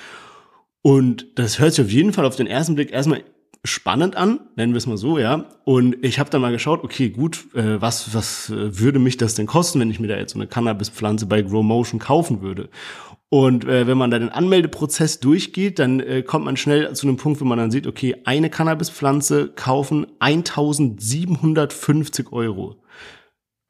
Und 0.86 1.26
das 1.36 1.58
hört 1.58 1.72
sich 1.72 1.82
auf 1.82 1.90
jeden 1.90 2.12
Fall 2.12 2.26
auf 2.26 2.36
den 2.36 2.46
ersten 2.46 2.74
Blick 2.74 2.92
erstmal 2.92 3.24
spannend 3.64 4.16
an, 4.16 4.40
nennen 4.54 4.74
wir 4.74 4.76
es 4.76 4.86
mal 4.86 4.98
so, 4.98 5.18
ja. 5.18 5.46
Und 5.64 5.96
ich 6.04 6.18
habe 6.18 6.28
dann 6.28 6.42
mal 6.42 6.52
geschaut, 6.52 6.84
okay, 6.84 7.08
gut, 7.08 7.46
äh, 7.54 7.80
was, 7.80 8.14
was 8.14 8.50
äh, 8.50 8.78
würde 8.78 8.98
mich 8.98 9.16
das 9.16 9.34
denn 9.34 9.46
kosten, 9.46 9.80
wenn 9.80 9.90
ich 9.90 9.98
mir 9.98 10.08
da 10.08 10.18
jetzt 10.18 10.34
so 10.34 10.38
eine 10.38 10.46
Cannabispflanze 10.46 11.24
bei 11.24 11.40
Grow 11.40 11.64
Motion 11.64 12.00
kaufen 12.00 12.42
würde? 12.42 12.68
Und 13.30 13.64
äh, 13.64 13.86
wenn 13.86 13.96
man 13.96 14.10
da 14.10 14.18
den 14.18 14.28
Anmeldeprozess 14.28 15.20
durchgeht, 15.20 15.78
dann 15.78 16.00
äh, 16.00 16.22
kommt 16.22 16.44
man 16.44 16.58
schnell 16.58 16.94
zu 16.94 17.08
einem 17.08 17.16
Punkt, 17.16 17.40
wo 17.40 17.46
man 17.46 17.56
dann 17.56 17.70
sieht, 17.70 17.86
okay, 17.86 18.16
eine 18.26 18.50
Cannabispflanze 18.50 19.52
kaufen 19.56 20.06
1750 20.18 22.30
Euro. 22.30 22.76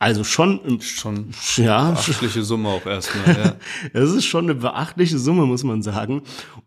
Also 0.00 0.24
schon, 0.24 0.80
schon 0.80 1.30
ja, 1.56 1.92
beachtliche 1.92 2.42
Summe 2.42 2.68
auch 2.68 2.84
erstmal. 2.84 3.36
Ja. 3.36 3.56
das 3.94 4.10
ist 4.10 4.26
schon 4.26 4.46
eine 4.46 4.56
beachtliche 4.56 5.18
Summe, 5.18 5.46
muss 5.46 5.62
man 5.62 5.82
sagen. 5.82 6.22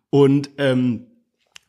Und 0.09 0.49
ähm, 0.57 1.07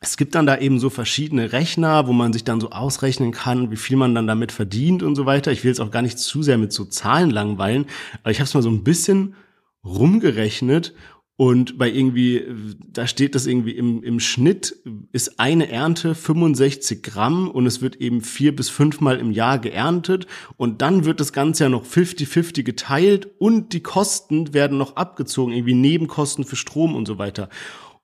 es 0.01 0.15
gibt 0.15 0.35
dann 0.35 0.45
da 0.45 0.57
eben 0.57 0.79
so 0.79 0.89
verschiedene 0.89 1.51
Rechner, 1.51 2.07
wo 2.07 2.13
man 2.13 2.31
sich 2.31 2.45
dann 2.45 2.61
so 2.61 2.69
ausrechnen 2.69 3.31
kann, 3.31 3.69
wie 3.69 3.75
viel 3.75 3.97
man 3.97 4.15
dann 4.15 4.27
damit 4.27 4.51
verdient 4.51 5.03
und 5.03 5.15
so 5.15 5.25
weiter. 5.25 5.51
Ich 5.51 5.63
will 5.63 5.71
jetzt 5.71 5.81
auch 5.81 5.91
gar 5.91 6.01
nicht 6.01 6.19
zu 6.19 6.41
sehr 6.41 6.57
mit 6.57 6.71
so 6.71 6.85
Zahlen 6.85 7.29
langweilen, 7.29 7.85
aber 8.23 8.31
ich 8.31 8.39
habe 8.39 8.45
es 8.45 8.53
mal 8.53 8.63
so 8.63 8.69
ein 8.69 8.83
bisschen 8.83 9.35
rumgerechnet 9.83 10.93
und 11.35 11.77
bei 11.77 11.89
irgendwie, 11.89 12.43
da 12.91 13.07
steht 13.07 13.33
das 13.33 13.45
irgendwie 13.45 13.71
im, 13.71 14.03
im 14.03 14.19
Schnitt 14.19 14.75
ist 15.13 15.39
eine 15.39 15.69
Ernte 15.69 16.13
65 16.13 17.01
Gramm 17.01 17.49
und 17.49 17.65
es 17.65 17.81
wird 17.81 17.95
eben 17.95 18.19
vier 18.19 18.53
bis 18.53 18.67
fünfmal 18.67 19.19
im 19.19 19.31
Jahr 19.31 19.57
geerntet 19.57 20.27
und 20.57 20.81
dann 20.81 21.05
wird 21.05 21.21
das 21.21 21.31
Ganze 21.31 21.63
ja 21.63 21.69
noch 21.69 21.85
50-50 21.85 22.63
geteilt 22.63 23.29
und 23.37 23.71
die 23.71 23.81
Kosten 23.81 24.53
werden 24.53 24.77
noch 24.77 24.97
abgezogen, 24.97 25.53
irgendwie 25.53 25.75
Nebenkosten 25.75 26.43
für 26.43 26.57
Strom 26.57 26.93
und 26.93 27.05
so 27.05 27.17
weiter. 27.17 27.47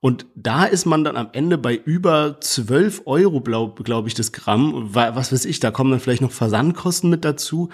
Und 0.05 0.27
da 0.35 0.65
ist 0.65 0.85
man 0.85 1.03
dann 1.03 1.17
am 1.17 1.29
Ende 1.31 1.57
bei 1.57 1.73
über 1.73 2.37
12 2.39 3.01
Euro, 3.05 3.41
glaube 3.41 3.81
glaub 3.81 4.05
ich, 4.05 4.13
das 4.13 4.31
Gramm. 4.31 4.89
Was 4.93 5.33
weiß 5.33 5.45
ich, 5.45 5.59
da 5.59 5.71
kommen 5.71 5.89
dann 5.89 5.99
vielleicht 5.99 6.21
noch 6.21 6.31
Versandkosten 6.31 7.09
mit 7.09 7.25
dazu. 7.25 7.69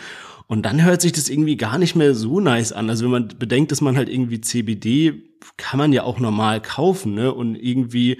Und 0.51 0.63
dann 0.63 0.83
hört 0.83 0.99
sich 0.99 1.13
das 1.13 1.29
irgendwie 1.29 1.55
gar 1.55 1.77
nicht 1.77 1.95
mehr 1.95 2.13
so 2.13 2.41
nice 2.41 2.73
an. 2.73 2.89
Also 2.89 3.05
wenn 3.05 3.11
man 3.11 3.27
bedenkt, 3.39 3.71
dass 3.71 3.79
man 3.79 3.95
halt 3.95 4.09
irgendwie 4.09 4.41
CBD 4.41 5.13
kann 5.55 5.77
man 5.77 5.93
ja 5.93 6.03
auch 6.03 6.19
normal 6.19 6.61
kaufen, 6.61 7.13
ne? 7.13 7.33
Und 7.33 7.55
irgendwie 7.55 8.17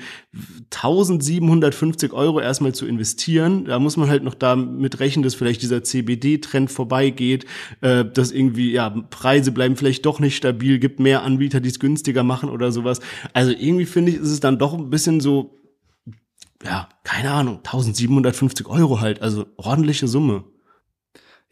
1750 0.73 2.13
Euro 2.13 2.39
erstmal 2.39 2.73
zu 2.73 2.85
investieren, 2.85 3.65
da 3.65 3.79
muss 3.79 3.97
man 3.97 4.07
halt 4.07 4.23
noch 4.23 4.33
damit 4.33 5.01
rechnen, 5.01 5.23
dass 5.23 5.35
vielleicht 5.35 5.61
dieser 5.61 5.83
CBD-Trend 5.83 6.71
vorbeigeht, 6.71 7.45
äh, 7.81 8.05
dass 8.05 8.31
irgendwie, 8.31 8.71
ja, 8.71 8.91
Preise 9.09 9.51
bleiben 9.51 9.75
vielleicht 9.75 10.05
doch 10.05 10.21
nicht 10.21 10.37
stabil, 10.37 10.79
gibt 10.79 11.01
mehr 11.01 11.23
Anbieter, 11.23 11.59
die 11.59 11.67
es 11.67 11.81
günstiger 11.81 12.23
machen 12.23 12.49
oder 12.49 12.71
sowas. 12.71 13.01
Also 13.33 13.51
irgendwie 13.51 13.85
finde 13.85 14.13
ich, 14.13 14.17
ist 14.19 14.31
es 14.31 14.39
dann 14.39 14.57
doch 14.57 14.73
ein 14.73 14.89
bisschen 14.89 15.19
so, 15.19 15.59
ja, 16.63 16.87
keine 17.03 17.31
Ahnung, 17.31 17.57
1750 17.57 18.67
Euro 18.67 19.01
halt, 19.01 19.21
also 19.21 19.47
ordentliche 19.57 20.07
Summe. 20.07 20.45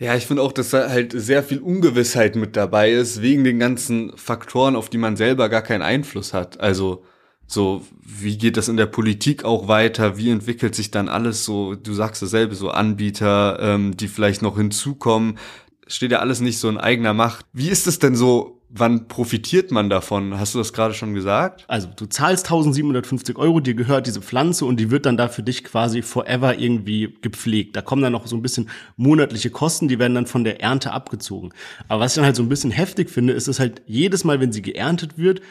Ja, 0.01 0.15
ich 0.15 0.25
finde 0.25 0.43
auch, 0.43 0.53
dass 0.53 0.69
da 0.69 0.89
halt 0.89 1.11
sehr 1.13 1.43
viel 1.43 1.59
Ungewissheit 1.59 2.37
mit 2.37 2.55
dabei 2.55 2.91
ist, 2.91 3.21
wegen 3.21 3.43
den 3.43 3.59
ganzen 3.59 4.15
Faktoren, 4.15 4.77
auf 4.77 4.89
die 4.89 4.97
man 4.97 5.17
selber 5.17 5.49
gar 5.49 5.61
keinen 5.61 5.81
Einfluss 5.81 6.33
hat. 6.33 6.57
Also 6.61 7.03
so, 7.45 7.85
wie 8.01 8.37
geht 8.37 8.55
das 8.55 8.69
in 8.69 8.77
der 8.77 8.85
Politik 8.85 9.43
auch 9.43 9.67
weiter? 9.67 10.17
Wie 10.17 10.29
entwickelt 10.29 10.73
sich 10.73 10.89
dann 10.89 11.09
alles 11.09 11.43
so? 11.43 11.75
Du 11.75 11.93
sagst 11.93 12.21
dasselbe, 12.21 12.55
so 12.55 12.69
Anbieter, 12.69 13.59
ähm, 13.59 13.97
die 13.97 14.07
vielleicht 14.07 14.41
noch 14.41 14.55
hinzukommen. 14.55 15.37
Steht 15.85 16.11
ja 16.11 16.19
alles 16.19 16.39
nicht 16.39 16.59
so 16.59 16.69
in 16.69 16.77
eigener 16.77 17.13
Macht. 17.13 17.45
Wie 17.51 17.67
ist 17.67 17.85
es 17.85 17.99
denn 17.99 18.15
so 18.15 18.58
wann 18.69 19.07
profitiert 19.07 19.71
man 19.71 19.89
davon? 19.89 20.39
Hast 20.39 20.53
du 20.53 20.59
das 20.59 20.73
gerade 20.73 20.93
schon 20.93 21.13
gesagt? 21.13 21.65
Also 21.67 21.87
du 21.95 22.05
zahlst 22.05 22.45
1750 22.45 23.37
Euro, 23.37 23.59
dir 23.59 23.73
gehört 23.73 24.07
diese 24.07 24.21
Pflanze 24.21 24.65
und 24.65 24.79
die 24.79 24.91
wird 24.91 25.05
dann 25.05 25.17
da 25.17 25.27
für 25.27 25.43
dich 25.43 25.63
quasi 25.63 26.01
forever 26.01 26.57
irgendwie 26.57 27.17
gepflegt. 27.21 27.75
Da 27.75 27.81
kommen 27.81 28.01
dann 28.01 28.13
noch 28.13 28.27
so 28.27 28.35
ein 28.35 28.41
bisschen 28.41 28.69
monatliche 28.95 29.49
Kosten, 29.49 29.87
die 29.87 29.99
werden 29.99 30.13
dann 30.13 30.27
von 30.27 30.43
der 30.43 30.61
Ernte 30.61 30.91
abgezogen. 30.91 31.51
Aber 31.87 32.01
was 32.01 32.11
ich 32.11 32.15
dann 32.15 32.25
halt 32.25 32.35
so 32.35 32.43
ein 32.43 32.49
bisschen 32.49 32.71
heftig 32.71 33.09
finde, 33.09 33.33
ist 33.33 33.47
es 33.47 33.59
halt 33.59 33.81
jedes 33.87 34.23
Mal, 34.23 34.39
wenn 34.39 34.51
sie 34.51 34.61
geerntet 34.61 35.17
wird, 35.17 35.41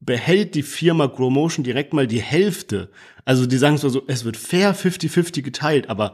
behält 0.00 0.54
die 0.54 0.62
Firma 0.62 1.06
Growmotion 1.06 1.64
direkt 1.64 1.92
mal 1.92 2.06
die 2.06 2.20
Hälfte. 2.20 2.90
Also 3.24 3.46
die 3.46 3.56
sagen 3.56 3.78
so, 3.78 4.02
es 4.06 4.24
wird 4.24 4.36
fair 4.36 4.74
50-50 4.74 5.42
geteilt, 5.42 5.88
aber 5.88 6.12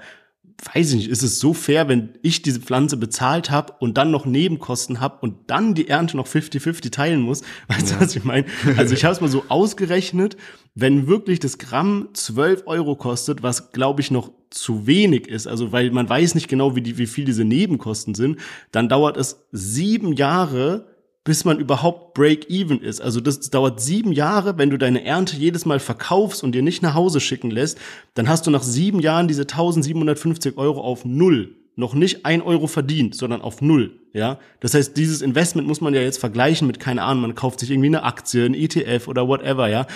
weiß 0.74 0.90
ich 0.90 0.96
nicht, 0.96 1.08
ist 1.08 1.22
es 1.22 1.38
so 1.38 1.54
fair, 1.54 1.88
wenn 1.88 2.10
ich 2.22 2.42
diese 2.42 2.60
Pflanze 2.60 2.96
bezahlt 2.96 3.50
habe 3.50 3.74
und 3.78 3.96
dann 3.96 4.10
noch 4.10 4.26
Nebenkosten 4.26 5.00
habe 5.00 5.18
und 5.20 5.36
dann 5.46 5.74
die 5.74 5.88
Ernte 5.88 6.16
noch 6.16 6.26
50-50 6.26 6.90
teilen 6.90 7.20
muss? 7.20 7.42
Weißt 7.68 7.90
ja. 7.90 7.96
du, 7.96 8.04
was 8.04 8.16
ich 8.16 8.24
meine? 8.24 8.46
Also 8.76 8.94
ich 8.94 9.04
habe 9.04 9.14
es 9.14 9.20
mal 9.20 9.28
so 9.28 9.44
ausgerechnet, 9.48 10.36
wenn 10.74 11.06
wirklich 11.06 11.38
das 11.38 11.58
Gramm 11.58 12.08
12 12.12 12.64
Euro 12.66 12.96
kostet, 12.96 13.42
was 13.42 13.72
glaube 13.72 14.00
ich 14.00 14.10
noch 14.10 14.32
zu 14.50 14.86
wenig 14.86 15.28
ist, 15.28 15.46
also 15.46 15.72
weil 15.72 15.90
man 15.90 16.08
weiß 16.08 16.34
nicht 16.34 16.48
genau, 16.48 16.74
wie, 16.74 16.80
die, 16.80 16.98
wie 16.98 17.06
viel 17.06 17.24
diese 17.24 17.44
Nebenkosten 17.44 18.14
sind, 18.14 18.38
dann 18.72 18.88
dauert 18.88 19.16
es 19.16 19.44
sieben 19.52 20.12
Jahre, 20.12 20.86
bis 21.28 21.44
man 21.44 21.58
überhaupt 21.58 22.14
Break-Even 22.14 22.80
ist. 22.80 23.02
Also 23.02 23.20
das 23.20 23.50
dauert 23.50 23.82
sieben 23.82 24.12
Jahre, 24.12 24.56
wenn 24.56 24.70
du 24.70 24.78
deine 24.78 25.04
Ernte 25.04 25.36
jedes 25.36 25.66
Mal 25.66 25.78
verkaufst 25.78 26.42
und 26.42 26.52
dir 26.52 26.62
nicht 26.62 26.80
nach 26.80 26.94
Hause 26.94 27.20
schicken 27.20 27.50
lässt, 27.50 27.76
dann 28.14 28.30
hast 28.30 28.46
du 28.46 28.50
nach 28.50 28.62
sieben 28.62 28.98
Jahren 29.00 29.28
diese 29.28 29.42
1750 29.42 30.56
Euro 30.56 30.80
auf 30.80 31.04
Null. 31.04 31.54
Noch 31.76 31.92
nicht 31.92 32.24
ein 32.24 32.40
Euro 32.40 32.66
verdient, 32.66 33.14
sondern 33.14 33.42
auf 33.42 33.60
Null. 33.60 33.90
Ja, 34.14 34.38
das 34.60 34.72
heißt, 34.72 34.96
dieses 34.96 35.20
Investment 35.20 35.68
muss 35.68 35.82
man 35.82 35.92
ja 35.92 36.00
jetzt 36.00 36.16
vergleichen 36.16 36.66
mit, 36.66 36.80
keine 36.80 37.02
Ahnung, 37.02 37.20
man 37.20 37.34
kauft 37.34 37.60
sich 37.60 37.70
irgendwie 37.70 37.88
eine 37.88 38.04
Aktie, 38.04 38.46
ein 38.46 38.54
ETF 38.54 39.06
oder 39.06 39.28
whatever, 39.28 39.68
ja, 39.68 39.86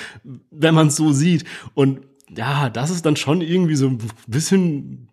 wenn 0.51 0.75
man 0.75 0.89
es 0.89 0.97
so 0.97 1.13
sieht. 1.13 1.45
Und 1.73 2.01
ja, 2.29 2.69
das 2.69 2.91
ist 2.91 3.07
dann 3.07 3.17
schon 3.17 3.41
irgendwie 3.41 3.77
so 3.77 3.87
ein 3.87 3.99
bisschen 4.27 5.09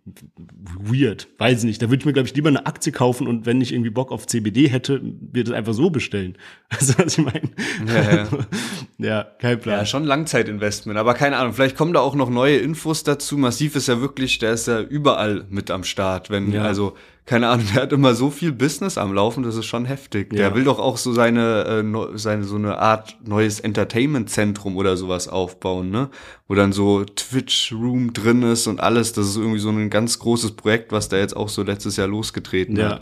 weird. 0.80 1.28
Weiß 1.38 1.64
nicht. 1.64 1.82
Da 1.82 1.90
würde 1.90 2.02
ich 2.02 2.06
mir, 2.06 2.14
glaube 2.14 2.28
ich, 2.28 2.36
lieber 2.36 2.50
eine 2.50 2.66
Aktie 2.66 2.92
kaufen 2.92 3.28
und 3.28 3.46
wenn 3.46 3.62
ich 3.62 3.74
irgendwie 3.74 3.90
Bock 3.90 4.12
auf 4.12 4.28
CBD 4.28 4.68
hätte, 4.68 5.02
wird 5.04 5.48
es 5.48 5.54
einfach 5.54 5.74
so 5.74 5.90
bestellen. 5.90 6.38
Also, 6.72 6.94
was 7.00 7.18
ich 7.18 7.26
meine? 7.26 7.50
Ja, 7.88 8.16
ja. 8.16 8.28
ja, 9.00 9.24
kein 9.40 9.60
Plan. 9.60 9.80
Ja, 9.80 9.86
schon 9.88 10.04
Langzeitinvestment. 10.04 11.00
Aber 11.00 11.16
keine 11.16 11.38
Ahnung, 11.38 11.54
vielleicht 11.54 11.76
kommen 11.76 11.94
da 11.94 12.00
auch 12.00 12.14
noch 12.14 12.30
neue 12.30 12.58
Infos 12.58 13.04
dazu. 13.04 13.40
Massiv 13.40 13.76
ist 13.76 13.88
ja 13.88 14.02
wirklich, 14.02 14.38
der 14.38 14.54
ist 14.54 14.68
ja 14.68 14.80
überall 14.80 15.46
mit 15.50 15.72
am 15.72 15.84
Start. 15.84 16.30
Wenn, 16.30 16.52
ja. 16.52 16.62
also, 16.62 16.96
keine 17.30 17.48
Ahnung, 17.50 17.68
der 17.76 17.84
hat 17.84 17.94
immer 17.94 18.16
so 18.16 18.32
viel 18.32 18.52
Business 18.52 18.98
am 18.98 19.14
Laufen, 19.14 19.44
das 19.44 19.56
ist 19.56 19.68
schon 19.68 19.86
heftig. 19.86 20.34
Ja. 20.34 20.40
Der 20.40 20.56
will 20.56 20.64
doch 20.64 20.80
auch 20.80 20.98
so 20.98 21.14
seine, 21.14 21.84
äh, 21.86 22.18
seine 22.18 22.44
so 22.44 22.56
eine 22.56 22.80
Art 22.80 23.18
neues 23.24 23.60
Entertainment-Zentrum 23.60 24.76
oder 24.76 24.98
sowas 24.98 25.28
aufbauen, 25.28 25.92
ne? 25.92 26.10
Wo 26.48 26.56
dann 26.56 26.72
so 26.72 27.04
Twitch-Room 27.04 28.14
drin 28.14 28.42
ist 28.42 28.66
und 28.66 28.80
alles. 28.80 29.14
Das 29.14 29.28
ist 29.28 29.38
irgendwie 29.38 29.60
so 29.60 29.70
ein 29.70 29.92
ganz 29.92 29.99
großes 30.08 30.52
Projekt, 30.52 30.92
was 30.92 31.10
da 31.10 31.18
jetzt 31.18 31.36
auch 31.36 31.50
so 31.50 31.64
letztes 31.64 31.98
Jahr 31.98 32.08
losgetreten 32.08 32.78
ja. 32.78 32.90
hat. 32.90 33.02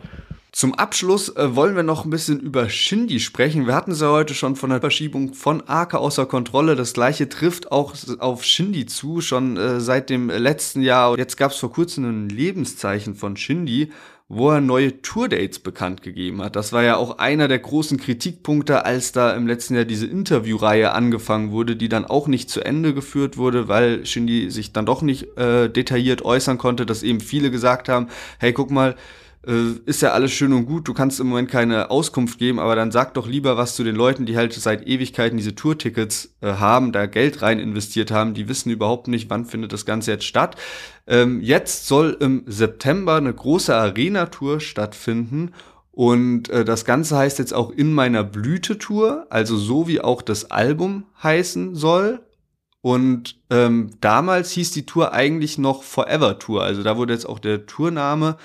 Zum 0.58 0.74
Abschluss 0.74 1.30
äh, 1.36 1.56
wollen 1.56 1.76
wir 1.76 1.84
noch 1.84 2.04
ein 2.04 2.10
bisschen 2.10 2.40
über 2.40 2.68
Shindy 2.68 3.20
sprechen. 3.20 3.68
Wir 3.68 3.76
hatten 3.76 3.92
es 3.92 4.02
ja 4.02 4.10
heute 4.10 4.34
schon 4.34 4.56
von 4.56 4.72
der 4.72 4.80
Verschiebung 4.80 5.36
von 5.36 5.62
Arke 5.68 6.00
außer 6.00 6.26
Kontrolle. 6.26 6.76
Das 6.76 6.94
gleiche 6.94 7.30
trifft 7.30 7.72
auch 7.72 7.94
auf 8.18 8.44
Shindy 8.44 8.88
zu, 8.88 9.22
schon 9.22 9.58
äh, 9.58 9.80
seit 9.80 10.10
dem 10.10 10.30
letzten 10.30 10.82
Jahr. 10.82 11.16
Jetzt 11.18 11.38
gab 11.38 11.52
es 11.52 11.58
vor 11.58 11.72
kurzem 11.72 12.06
ein 12.06 12.30
Lebenszeichen 12.30 13.14
von 13.14 13.38
Shindy 13.38 13.92
wo 14.30 14.50
er 14.52 14.60
neue 14.60 15.02
Tourdates 15.02 15.60
bekannt 15.60 16.02
gegeben 16.02 16.42
hat. 16.42 16.58
Das 16.58 16.74
war 16.74 16.84
ja 16.84 16.98
auch 16.98 17.18
einer 17.18 17.48
der 17.48 17.60
großen 17.60 17.98
Kritikpunkte, 17.98 18.84
als 18.84 19.14
da 19.14 19.34
im 19.34 19.48
letzten 19.48 19.76
Jahr 19.76 19.86
diese 19.86 20.06
Interviewreihe 20.06 20.92
angefangen 20.92 21.52
wurde, 21.52 21.78
die 21.78 21.88
dann 21.88 22.06
auch 22.06 22.28
nicht 22.28 22.50
zu 22.50 22.62
Ende 22.62 22.94
geführt 22.94 23.38
wurde, 23.38 23.70
weil 23.70 24.06
Shindy 24.06 24.52
sich 24.52 24.74
dann 24.74 24.86
doch 24.86 25.02
nicht 25.02 25.38
äh, 25.38 25.70
detailliert 25.70 26.26
äußern 26.26 26.58
konnte, 26.58 26.86
dass 26.86 27.04
eben 27.04 27.22
viele 27.22 27.52
gesagt 27.52 27.88
haben, 27.88 28.08
hey, 28.40 28.52
guck 28.52 28.70
mal, 28.70 28.96
ist 29.86 30.02
ja 30.02 30.12
alles 30.12 30.34
schön 30.34 30.52
und 30.52 30.66
gut, 30.66 30.88
du 30.88 30.94
kannst 30.94 31.22
im 31.22 31.28
Moment 31.28 31.50
keine 31.50 31.90
Auskunft 31.90 32.38
geben, 32.38 32.60
aber 32.60 32.76
dann 32.76 32.92
sag 32.92 33.14
doch 33.14 33.28
lieber 33.28 33.56
was 33.56 33.76
zu 33.76 33.84
den 33.86 33.96
Leuten, 33.96 34.26
die 34.26 34.36
halt 34.36 34.52
seit 34.52 34.86
Ewigkeiten 34.86 35.38
diese 35.38 35.56
Tourtickets 35.56 36.36
äh, 36.42 36.54
haben, 36.54 36.92
da 36.92 37.06
Geld 37.06 37.42
rein 37.42 37.58
investiert 37.58 38.12
haben, 38.12 38.34
die 38.34 38.50
wissen 38.50 38.72
überhaupt 38.72 39.08
nicht, 39.08 39.30
wann 39.30 39.46
findet 39.46 39.72
das 39.72 39.86
Ganze 39.86 40.12
jetzt 40.12 40.26
statt. 40.26 40.58
Ähm, 41.08 41.42
jetzt 41.42 41.88
soll 41.88 42.18
im 42.20 42.44
September 42.46 43.16
eine 43.16 43.34
große 43.34 43.74
Arena-Tour 43.74 44.60
stattfinden 44.60 45.54
und 45.92 46.50
äh, 46.50 46.66
das 46.66 46.86
Ganze 46.86 47.18
heißt 47.18 47.40
jetzt 47.40 47.54
auch 47.54 47.72
in 47.72 47.94
meiner 47.94 48.24
Blüte-Tour, 48.24 49.28
also 49.30 49.58
so 49.58 49.88
wie 49.88 50.02
auch 50.02 50.22
das 50.22 50.52
Album 50.52 51.06
heißen 51.24 51.74
soll. 51.74 52.20
Und 52.82 53.40
ähm, 53.50 53.90
damals 54.00 54.52
hieß 54.52 54.72
die 54.72 54.86
Tour 54.86 55.12
eigentlich 55.12 55.58
noch 55.58 55.84
Forever 55.84 56.38
Tour. 56.38 56.64
Also 56.64 56.84
da 56.84 56.98
wurde 56.98 57.14
jetzt 57.14 57.28
auch 57.28 57.40
der 57.40 57.66
Tourname 57.66 58.38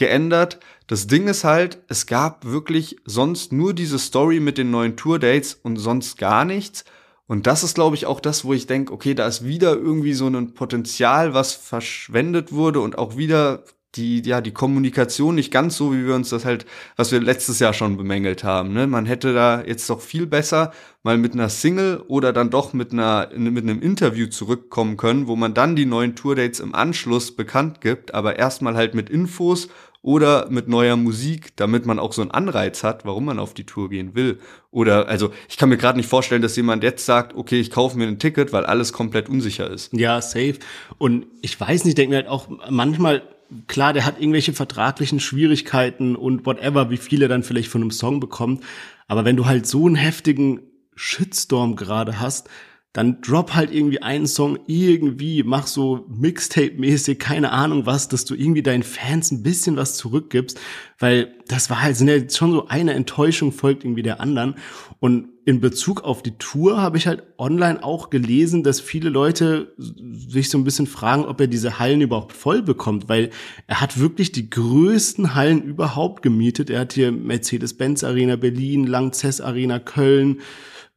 geändert. 0.00 0.58
Das 0.88 1.06
Ding 1.06 1.28
ist 1.28 1.44
halt, 1.44 1.78
es 1.86 2.06
gab 2.06 2.44
wirklich 2.44 2.96
sonst 3.04 3.52
nur 3.52 3.74
diese 3.74 4.00
Story 4.00 4.40
mit 4.40 4.58
den 4.58 4.72
neuen 4.72 4.96
Tour-Dates 4.96 5.60
und 5.62 5.76
sonst 5.76 6.18
gar 6.18 6.44
nichts. 6.44 6.84
Und 7.28 7.46
das 7.46 7.62
ist, 7.62 7.76
glaube 7.76 7.94
ich, 7.94 8.06
auch 8.06 8.18
das, 8.18 8.44
wo 8.44 8.52
ich 8.54 8.66
denke, 8.66 8.92
okay, 8.92 9.14
da 9.14 9.24
ist 9.28 9.44
wieder 9.44 9.74
irgendwie 9.74 10.14
so 10.14 10.26
ein 10.26 10.54
Potenzial, 10.54 11.32
was 11.32 11.52
verschwendet 11.52 12.50
wurde 12.50 12.80
und 12.80 12.98
auch 12.98 13.16
wieder 13.16 13.62
die, 13.96 14.22
ja, 14.22 14.40
die 14.40 14.52
Kommunikation 14.52 15.34
nicht 15.34 15.52
ganz 15.52 15.76
so, 15.76 15.92
wie 15.92 16.06
wir 16.06 16.14
uns 16.14 16.30
das 16.30 16.44
halt, 16.44 16.64
was 16.96 17.10
wir 17.10 17.20
letztes 17.20 17.58
Jahr 17.58 17.72
schon 17.72 17.96
bemängelt 17.96 18.44
haben. 18.44 18.72
Ne? 18.72 18.86
Man 18.86 19.04
hätte 19.04 19.34
da 19.34 19.62
jetzt 19.62 19.90
doch 19.90 20.00
viel 20.00 20.26
besser 20.26 20.72
mal 21.02 21.18
mit 21.18 21.32
einer 21.32 21.48
Single 21.48 22.02
oder 22.06 22.32
dann 22.32 22.50
doch 22.50 22.72
mit 22.72 22.92
einer, 22.92 23.30
mit 23.36 23.64
einem 23.64 23.82
Interview 23.82 24.28
zurückkommen 24.28 24.96
können, 24.96 25.26
wo 25.26 25.34
man 25.34 25.54
dann 25.54 25.74
die 25.74 25.86
neuen 25.86 26.14
Tourdates 26.14 26.60
im 26.60 26.74
Anschluss 26.74 27.34
bekannt 27.34 27.80
gibt, 27.80 28.14
aber 28.14 28.38
erstmal 28.38 28.76
halt 28.76 28.94
mit 28.94 29.10
Infos 29.10 29.68
oder 30.02 30.50
mit 30.50 30.68
neuer 30.68 30.96
Musik, 30.96 31.54
damit 31.56 31.84
man 31.84 31.98
auch 31.98 32.12
so 32.12 32.22
einen 32.22 32.30
Anreiz 32.30 32.82
hat, 32.82 33.04
warum 33.04 33.26
man 33.26 33.38
auf 33.38 33.52
die 33.52 33.64
Tour 33.64 33.90
gehen 33.90 34.14
will. 34.14 34.38
Oder 34.70 35.08
also 35.08 35.30
ich 35.48 35.58
kann 35.58 35.68
mir 35.68 35.76
gerade 35.76 35.98
nicht 35.98 36.08
vorstellen, 36.08 36.42
dass 36.42 36.56
jemand 36.56 36.82
jetzt 36.82 37.04
sagt, 37.04 37.36
okay, 37.36 37.60
ich 37.60 37.70
kaufe 37.70 37.98
mir 37.98 38.06
ein 38.06 38.18
Ticket, 38.18 38.52
weil 38.52 38.64
alles 38.64 38.92
komplett 38.92 39.28
unsicher 39.28 39.68
ist. 39.70 39.92
Ja, 39.92 40.22
safe. 40.22 40.56
Und 40.96 41.26
ich 41.42 41.58
weiß 41.60 41.84
nicht, 41.84 41.98
denke 41.98 42.10
mir 42.10 42.16
halt 42.16 42.28
auch 42.28 42.48
manchmal 42.70 43.22
klar, 43.66 43.92
der 43.92 44.06
hat 44.06 44.20
irgendwelche 44.20 44.52
vertraglichen 44.52 45.20
Schwierigkeiten 45.20 46.16
und 46.16 46.46
whatever, 46.46 46.90
wie 46.90 46.96
viele 46.96 47.28
dann 47.28 47.42
vielleicht 47.42 47.68
von 47.68 47.82
einem 47.82 47.90
Song 47.90 48.20
bekommt. 48.20 48.62
Aber 49.06 49.24
wenn 49.24 49.36
du 49.36 49.46
halt 49.46 49.66
so 49.66 49.86
einen 49.86 49.96
heftigen 49.96 50.60
Shitstorm 50.94 51.76
gerade 51.76 52.20
hast, 52.20 52.48
dann 52.92 53.20
drop 53.20 53.54
halt 53.54 53.72
irgendwie 53.72 54.02
einen 54.02 54.26
Song 54.26 54.58
irgendwie, 54.66 55.44
mach 55.44 55.68
so 55.68 56.06
Mixtape-mäßig, 56.08 57.20
keine 57.20 57.52
Ahnung 57.52 57.86
was, 57.86 58.08
dass 58.08 58.24
du 58.24 58.34
irgendwie 58.34 58.64
deinen 58.64 58.82
Fans 58.82 59.30
ein 59.30 59.44
bisschen 59.44 59.76
was 59.76 59.96
zurückgibst, 59.96 60.58
weil 60.98 61.34
das 61.46 61.70
war 61.70 61.82
halt, 61.82 61.96
sind 61.96 62.08
ja 62.08 62.28
schon 62.28 62.50
so 62.50 62.66
eine 62.66 62.94
Enttäuschung 62.94 63.52
folgt 63.52 63.84
irgendwie 63.84 64.02
der 64.02 64.20
anderen. 64.20 64.56
Und 64.98 65.28
in 65.44 65.60
Bezug 65.60 66.02
auf 66.02 66.22
die 66.22 66.36
Tour 66.38 66.82
habe 66.82 66.98
ich 66.98 67.06
halt 67.06 67.22
online 67.38 67.82
auch 67.82 68.10
gelesen, 68.10 68.64
dass 68.64 68.80
viele 68.80 69.08
Leute 69.08 69.72
sich 69.78 70.50
so 70.50 70.58
ein 70.58 70.64
bisschen 70.64 70.88
fragen, 70.88 71.24
ob 71.24 71.40
er 71.40 71.46
diese 71.46 71.78
Hallen 71.78 72.00
überhaupt 72.00 72.32
voll 72.32 72.60
bekommt, 72.60 73.08
weil 73.08 73.30
er 73.68 73.80
hat 73.80 74.00
wirklich 74.00 74.32
die 74.32 74.50
größten 74.50 75.36
Hallen 75.36 75.62
überhaupt 75.62 76.22
gemietet. 76.22 76.70
Er 76.70 76.80
hat 76.80 76.92
hier 76.92 77.12
Mercedes-Benz 77.12 78.02
Arena 78.02 78.34
Berlin, 78.34 78.84
Langzess 78.86 79.40
Arena 79.40 79.78
Köln, 79.78 80.40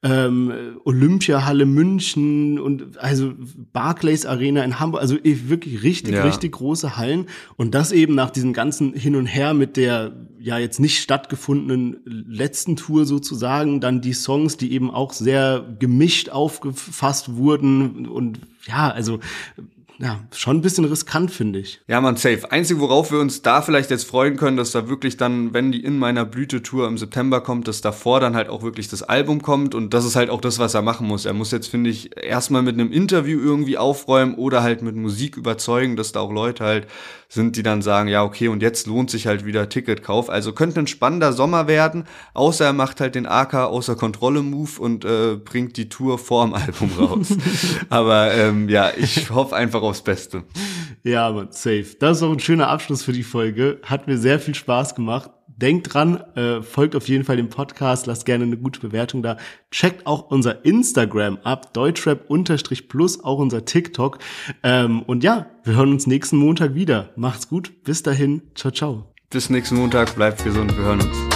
ähm, 0.03 0.51
Olympiahalle 0.83 1.65
München 1.65 2.59
und 2.59 2.97
also 2.99 3.33
Barclays 3.71 4.25
Arena 4.25 4.63
in 4.63 4.79
Hamburg, 4.79 5.01
also 5.01 5.17
wirklich 5.23 5.81
richtig, 5.83 6.15
ja. 6.15 6.23
richtig 6.23 6.51
große 6.51 6.97
Hallen. 6.97 7.27
Und 7.55 7.73
das 7.73 7.93
eben 7.93 8.13
nach 8.13 8.29
diesem 8.29 8.51
ganzen 8.51 8.93
Hin 8.93 9.15
und 9.15 9.25
Her 9.25 9.53
mit 9.53 9.77
der 9.77 10.13
ja 10.39 10.57
jetzt 10.57 10.81
nicht 10.81 11.01
stattgefundenen 11.01 12.01
letzten 12.05 12.75
Tour 12.75 13.05
sozusagen, 13.05 13.79
dann 13.79 14.01
die 14.01 14.11
Songs, 14.11 14.57
die 14.57 14.73
eben 14.73 14.91
auch 14.91 15.13
sehr 15.13 15.65
gemischt 15.79 16.29
aufgefasst 16.29 17.37
wurden 17.37 18.05
und 18.05 18.39
ja, 18.67 18.89
also 18.89 19.19
ja, 19.99 20.19
schon 20.33 20.57
ein 20.57 20.61
bisschen 20.61 20.85
riskant, 20.85 21.31
finde 21.31 21.59
ich. 21.59 21.81
Ja, 21.87 22.01
man, 22.01 22.15
safe. 22.15 22.51
Einzig, 22.51 22.79
worauf 22.79 23.11
wir 23.11 23.19
uns 23.19 23.41
da 23.41 23.61
vielleicht 23.61 23.91
jetzt 23.91 24.05
freuen 24.05 24.37
können, 24.37 24.57
dass 24.57 24.71
da 24.71 24.89
wirklich 24.89 25.17
dann, 25.17 25.53
wenn 25.53 25.71
die 25.71 25.83
in 25.83 25.99
meiner 25.99 26.25
Blüte-Tour 26.25 26.87
im 26.87 26.97
September 26.97 27.41
kommt, 27.41 27.67
dass 27.67 27.81
davor 27.81 28.19
dann 28.19 28.35
halt 28.35 28.49
auch 28.49 28.63
wirklich 28.63 28.87
das 28.87 29.03
Album 29.03 29.41
kommt 29.41 29.75
und 29.75 29.93
das 29.93 30.05
ist 30.05 30.15
halt 30.15 30.29
auch 30.29 30.41
das, 30.41 30.59
was 30.59 30.73
er 30.73 30.81
machen 30.81 31.07
muss. 31.07 31.25
Er 31.25 31.33
muss 31.33 31.51
jetzt, 31.51 31.67
finde 31.67 31.89
ich, 31.89 32.17
erstmal 32.17 32.63
mit 32.63 32.73
einem 32.73 32.91
Interview 32.91 33.39
irgendwie 33.39 33.77
aufräumen 33.77 34.35
oder 34.35 34.63
halt 34.63 34.81
mit 34.81 34.95
Musik 34.95 35.37
überzeugen, 35.37 35.95
dass 35.95 36.11
da 36.11 36.21
auch 36.21 36.31
Leute 36.31 36.63
halt 36.63 36.87
sind, 37.33 37.55
die 37.55 37.63
dann 37.63 37.81
sagen, 37.81 38.09
ja, 38.09 38.23
okay, 38.23 38.47
und 38.47 38.61
jetzt 38.61 38.87
lohnt 38.87 39.09
sich 39.09 39.27
halt 39.27 39.45
wieder 39.45 39.67
Ticketkauf. 39.67 40.29
Also 40.29 40.53
könnte 40.53 40.79
ein 40.79 40.87
spannender 40.87 41.33
Sommer 41.33 41.67
werden, 41.67 42.05
außer 42.33 42.65
er 42.65 42.73
macht 42.73 43.01
halt 43.01 43.15
den 43.15 43.25
AK 43.25 43.55
außer 43.55 43.95
Kontrolle-Move 43.95 44.79
und 44.79 45.05
äh, 45.05 45.35
bringt 45.35 45.77
die 45.77 45.89
Tour 45.89 46.19
vorm 46.19 46.53
Album 46.53 46.91
raus. 46.97 47.35
Aber 47.89 48.33
ähm, 48.33 48.69
ja, 48.69 48.91
ich 48.95 49.29
hoffe 49.31 49.55
einfach 49.55 49.81
aufs 49.81 50.01
Beste. 50.01 50.43
Ja, 51.03 51.27
aber 51.27 51.47
safe. 51.51 51.95
Das 51.99 52.17
ist 52.17 52.23
auch 52.23 52.31
ein 52.31 52.39
schöner 52.39 52.69
Abschluss 52.69 53.03
für 53.03 53.13
die 53.13 53.23
Folge. 53.23 53.79
Hat 53.83 54.07
mir 54.07 54.17
sehr 54.17 54.39
viel 54.39 54.55
Spaß 54.55 54.95
gemacht. 54.95 55.31
Denkt 55.57 55.93
dran, 55.93 56.17
äh, 56.35 56.61
folgt 56.61 56.95
auf 56.95 57.07
jeden 57.07 57.23
Fall 57.23 57.37
dem 57.37 57.49
Podcast, 57.49 58.05
lasst 58.05 58.25
gerne 58.25 58.43
eine 58.43 58.57
gute 58.57 58.79
Bewertung 58.79 59.23
da. 59.23 59.37
Checkt 59.71 60.05
auch 60.07 60.29
unser 60.29 60.65
Instagram 60.65 61.39
ab, 61.43 61.73
deutschrap-plus, 61.73 63.23
auch 63.23 63.39
unser 63.39 63.65
TikTok. 63.65 64.19
Ähm, 64.63 65.03
und 65.03 65.23
ja, 65.23 65.47
wir 65.63 65.75
hören 65.75 65.91
uns 65.91 66.07
nächsten 66.07 66.37
Montag 66.37 66.75
wieder. 66.75 67.09
Macht's 67.15 67.47
gut, 67.47 67.83
bis 67.83 68.03
dahin, 68.03 68.41
ciao, 68.55 68.71
ciao. 68.71 69.13
Bis 69.29 69.49
nächsten 69.49 69.75
Montag, 69.75 70.15
bleibt 70.15 70.43
gesund, 70.43 70.77
wir 70.77 70.83
hören 70.85 71.01
uns. 71.01 71.32